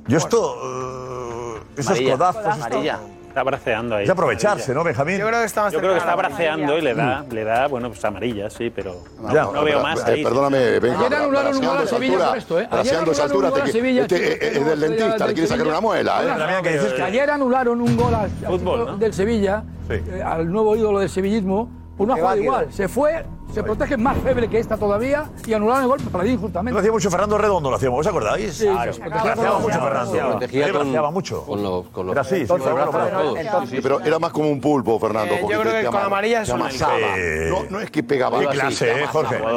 Yo 0.08 0.18
esto. 0.18 1.56
eh, 1.58 1.62
esos 1.78 1.92
Amarilla. 1.92 2.12
codazos. 2.14 2.42
esto- 2.46 2.52
Amarilla. 2.66 3.00
Está 3.38 3.44
braceando 3.44 3.96
ahí. 3.98 4.04
Es 4.06 4.10
aprovecharse, 4.10 4.74
¿no, 4.74 4.84
Benjamín? 4.84 5.20
Yo 5.20 5.28
creo 5.28 5.40
que 5.42 5.46
está 5.46 5.62
más 5.62 5.72
Yo 5.74 5.78
creo 5.80 5.92
que 5.92 6.00
está 6.00 6.16
braceando 6.16 6.76
y 6.76 6.82
le 6.82 6.96
da, 6.96 7.24
le 7.30 7.44
da, 7.44 7.68
bueno, 7.68 7.90
pues 7.90 8.04
amarilla, 8.04 8.50
sí, 8.50 8.72
pero 8.76 9.04
no, 9.22 9.32
Ya, 9.32 9.44
no 9.44 9.64
veo 9.64 9.80
más 9.80 10.00
eh, 10.00 10.12
ahí. 10.12 10.24
Perdóname, 10.24 10.80
venga. 10.80 11.00
Ayer 11.00 11.14
anularon 11.16 11.56
un 11.56 11.66
gol 11.66 11.78
a 11.78 11.86
Sevilla 11.86 12.28
por 12.30 12.38
esto, 12.40 12.60
¿eh? 12.60 12.64
Ayer 12.64 12.70
Braceando 12.72 13.12
esa 13.12 13.24
anularon 13.26 13.38
un 13.38 13.46
altura, 13.46 13.50
gol 13.52 13.62
a 13.62 13.64
te- 13.66 13.72
Sevilla, 13.72 14.02
este 14.02 14.16
chicos, 14.18 14.48
es- 14.58 14.66
del 14.66 14.80
dentista, 14.80 15.28
le 15.28 15.34
quiere 15.34 15.48
sacar 15.48 15.58
Sevilla. 15.66 15.70
una 15.78 15.82
muela, 15.82 16.22
¿eh? 16.24 17.02
Ayer 17.04 17.30
anularon 17.30 17.82
un 17.82 17.96
gol 17.96 18.14
al- 18.16 19.00
del 19.00 19.14
Sevilla, 19.14 19.64
eh, 19.90 20.24
al 20.26 20.52
nuevo 20.52 20.76
ídolo 20.76 21.00
del 21.00 21.10
sevillismo, 21.10 21.70
por 21.96 22.08
una 22.08 22.16
jugada 22.16 22.38
igual. 22.38 22.68
Se 22.74 22.88
fue, 22.88 23.24
se 23.54 23.64
protege 23.64 23.98
más 23.98 24.18
feble 24.20 24.48
que 24.48 24.60
esta 24.60 24.78
todavía 24.78 25.26
y 25.46 25.54
anularon 25.54 25.84
el 25.84 25.88
gol 25.90 26.00
para 26.12 26.24
mí 26.24 26.30
Lo 26.32 26.36
injustamente. 26.36 26.80
hacía 26.80 26.92
mucho 26.92 27.10
Fernando 27.10 27.38
Redondo, 27.38 27.70
lo 27.72 27.76
hacíamos, 27.78 28.00
¿os 28.02 28.08
acordáis? 28.08 28.54
Sí, 28.54 28.66
Claro. 28.68 28.94
se 28.94 29.00
protegía 29.00 29.24
Braceaba 29.24 29.54
con- 29.56 29.62
mucho 29.64 29.80
Fernando. 29.82 30.30
Protegía 30.30 30.72
con, 30.74 31.14
mucho. 31.14 31.44
con 31.46 31.64
los, 31.64 31.88
con 31.88 32.06
los 32.06 32.14
Era 32.14 32.22
así, 32.22 32.42
sí, 32.42 32.48
con 32.48 32.60
los 32.60 32.74
brazos 32.74 32.96
claro. 32.96 33.34
todos. 33.52 33.70
Sí, 33.70 33.80
pero 33.82 34.00
era 34.02 34.20
más 34.20 34.32
como 34.32 34.50
un 34.50 34.62
pulpo, 34.62 35.00
Fernando. 35.00 35.34
Eh, 35.34 35.42
yo 35.50 35.62
creo 35.62 35.74
que 35.74 35.86
con 35.86 35.96
ama- 35.96 36.06
amarilla 36.06 36.42
es 36.44 36.50
un- 36.50 36.62
amasaba. 36.62 36.98
Eh, 37.18 37.48
No, 37.50 37.64
no 37.70 37.80
es 37.80 37.90
que 37.90 38.04
pegaba 38.04 38.40
Qué 38.40 38.48
clase, 38.48 38.92
¿eh. 38.92 39.08
Jorge? 39.08 39.40
Con 39.40 39.50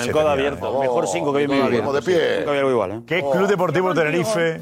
el 0.00 0.12
codo, 0.12 0.28
abierto. 0.28 0.80
Mejor 0.80 1.06
cinco 1.08 1.32
que 1.32 1.38
vi 1.46 1.52
en 1.52 1.62
mi 1.62 1.68
vida. 1.68 1.80
Como 1.80 1.92
de 1.94 2.02
pie. 2.02 2.16
¿eh? 2.40 3.00
¿Qué 3.06 3.24
Club 3.32 3.46
Deportivo 3.48 3.92
Tenerife? 3.94 4.60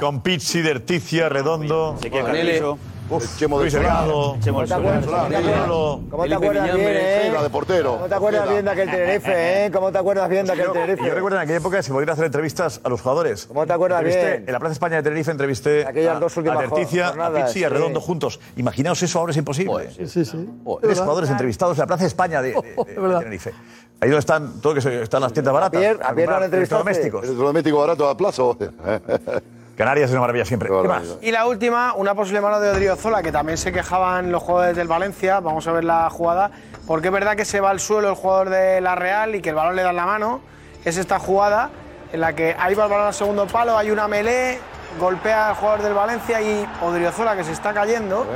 Con 0.00 0.20
Pizzi, 0.22 0.62
Derticia, 0.62 1.28
Redondo. 1.28 1.96
Ezequiel 1.98 2.22
Manele. 2.24 2.62
Uf, 3.10 3.38
Chemo 3.38 3.58
del. 3.60 3.72
Delgado. 3.72 4.36
Chemo 4.40 4.60
del 4.60 4.68
Solar. 4.68 5.30
Manolo. 5.30 6.00
¿Cómo 6.10 6.24
te 6.26 6.34
acuerdas 6.34 6.64
bien, 6.74 6.86
eh? 6.88 7.32
De 7.42 7.50
portero. 7.50 7.92
¿Cómo 7.94 8.08
te 8.08 8.14
acuerdas 8.14 8.48
bien 8.50 8.64
de 8.64 8.70
aquel 8.70 8.90
Tenerife, 8.90 9.32
eh? 9.66 9.70
¿Cómo 9.72 9.90
te 9.92 9.98
acuerdas 9.98 10.28
bien 10.28 10.46
de 10.46 10.52
aquel 10.52 10.72
Tenerife? 10.72 11.06
yo 11.06 11.14
recuerdo 11.14 11.36
en 11.38 11.42
aquella 11.42 11.58
época 11.58 11.76
que 11.78 11.82
se 11.82 11.92
podían 11.92 12.10
hacer 12.10 12.26
entrevistas 12.26 12.80
a 12.84 12.88
los 12.88 13.00
jugadores. 13.00 13.46
¿Cómo 13.46 13.66
te 13.66 13.72
acuerdas 13.72 14.04
bien? 14.04 14.44
En 14.46 14.52
la 14.52 14.58
Plaza 14.58 14.72
España 14.74 14.96
de 14.96 15.02
Tenerife 15.02 15.30
entrevisté 15.30 15.86
Aquellas 15.86 16.16
a, 16.16 16.20
dos 16.20 16.36
últimas 16.36 16.58
a 16.58 16.66
a 16.66 16.74
Pizzi 16.74 17.60
y 17.60 17.64
a. 17.64 17.68
Redondo 17.70 18.00
juntos. 18.00 18.40
Imaginaos 18.56 19.02
eso 19.02 19.18
ahora 19.20 19.30
es 19.30 19.36
imposible. 19.38 19.90
Sí, 20.06 20.24
sí. 20.24 20.48
Tres 20.82 20.98
jugadores 21.00 21.30
entrevistados 21.30 21.76
en 21.78 21.80
la 21.82 21.86
Plaza 21.86 22.04
España 22.04 22.42
de. 22.42 22.52
Tenerife. 23.20 23.52
Ahí 24.00 24.10
donde 24.10 24.20
están, 24.20 24.60
todo 24.60 24.74
que 24.74 25.02
están 25.02 25.22
las 25.22 25.32
tiendas 25.32 25.52
baratas. 25.52 25.80
Pierre- 25.80 25.96
a 26.00 26.14
Pierre 26.14 26.14
comprar 26.14 26.38
le 26.40 26.44
entrevistaste. 26.44 26.82
electrodomésticos. 26.90 27.24
Electrodoméstico 27.24 27.78
barato 27.78 28.08
a 28.08 28.16
plazo. 28.16 28.56
Canarias 29.78 30.10
es 30.10 30.10
una 30.10 30.22
maravilla 30.22 30.44
siempre. 30.44 30.68
¿Qué 30.68 30.88
más? 30.88 31.18
Y 31.22 31.30
la 31.30 31.46
última, 31.46 31.94
una 31.94 32.12
posible 32.16 32.40
mano 32.40 32.58
de 32.58 32.68
Odriozola, 32.68 33.22
que 33.22 33.30
también 33.30 33.56
se 33.56 33.70
quejaban 33.70 34.32
los 34.32 34.42
jugadores 34.42 34.76
del 34.76 34.88
Valencia. 34.88 35.38
Vamos 35.38 35.68
a 35.68 35.72
ver 35.72 35.84
la 35.84 36.10
jugada. 36.10 36.50
Porque 36.84 37.06
es 37.06 37.12
verdad 37.12 37.36
que 37.36 37.44
se 37.44 37.60
va 37.60 37.70
al 37.70 37.78
suelo 37.78 38.08
el 38.08 38.16
jugador 38.16 38.50
de 38.50 38.80
la 38.80 38.96
Real 38.96 39.36
y 39.36 39.40
que 39.40 39.50
el 39.50 39.54
balón 39.54 39.76
le 39.76 39.82
da 39.82 39.90
en 39.90 39.96
la 39.96 40.04
mano. 40.04 40.40
Es 40.84 40.96
esta 40.96 41.20
jugada 41.20 41.70
en 42.12 42.20
la 42.20 42.32
que 42.32 42.56
ahí 42.58 42.74
va 42.74 42.86
el 42.86 42.90
balón 42.90 43.06
al 43.06 43.14
segundo 43.14 43.46
palo, 43.46 43.78
hay 43.78 43.92
una 43.92 44.08
melé, 44.08 44.58
golpea 44.98 45.50
al 45.50 45.54
jugador 45.54 45.82
del 45.82 45.94
Valencia 45.94 46.40
y 46.40 46.66
Odriozola 46.82 47.36
que 47.36 47.44
se 47.44 47.52
está 47.52 47.72
cayendo. 47.72 48.26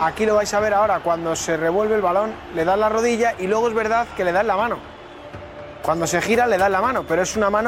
Aquí 0.00 0.24
lo 0.24 0.36
vais 0.36 0.54
a 0.54 0.60
ver 0.60 0.72
ahora, 0.72 1.00
cuando 1.00 1.36
se 1.36 1.58
revuelve 1.58 1.96
el 1.96 2.02
balón, 2.02 2.32
le 2.54 2.64
da 2.64 2.74
en 2.74 2.80
la 2.80 2.88
rodilla 2.88 3.34
y 3.38 3.46
luego 3.46 3.68
es 3.68 3.74
verdad 3.74 4.06
que 4.16 4.24
le 4.24 4.32
da 4.32 4.40
en 4.40 4.46
la 4.46 4.56
mano. 4.56 4.78
Cuando 5.82 6.06
se 6.06 6.22
gira, 6.22 6.46
le 6.46 6.56
da 6.56 6.66
en 6.66 6.72
la 6.72 6.80
mano, 6.80 7.04
pero 7.06 7.22
es 7.22 7.36
una 7.36 7.50
mano 7.50 7.66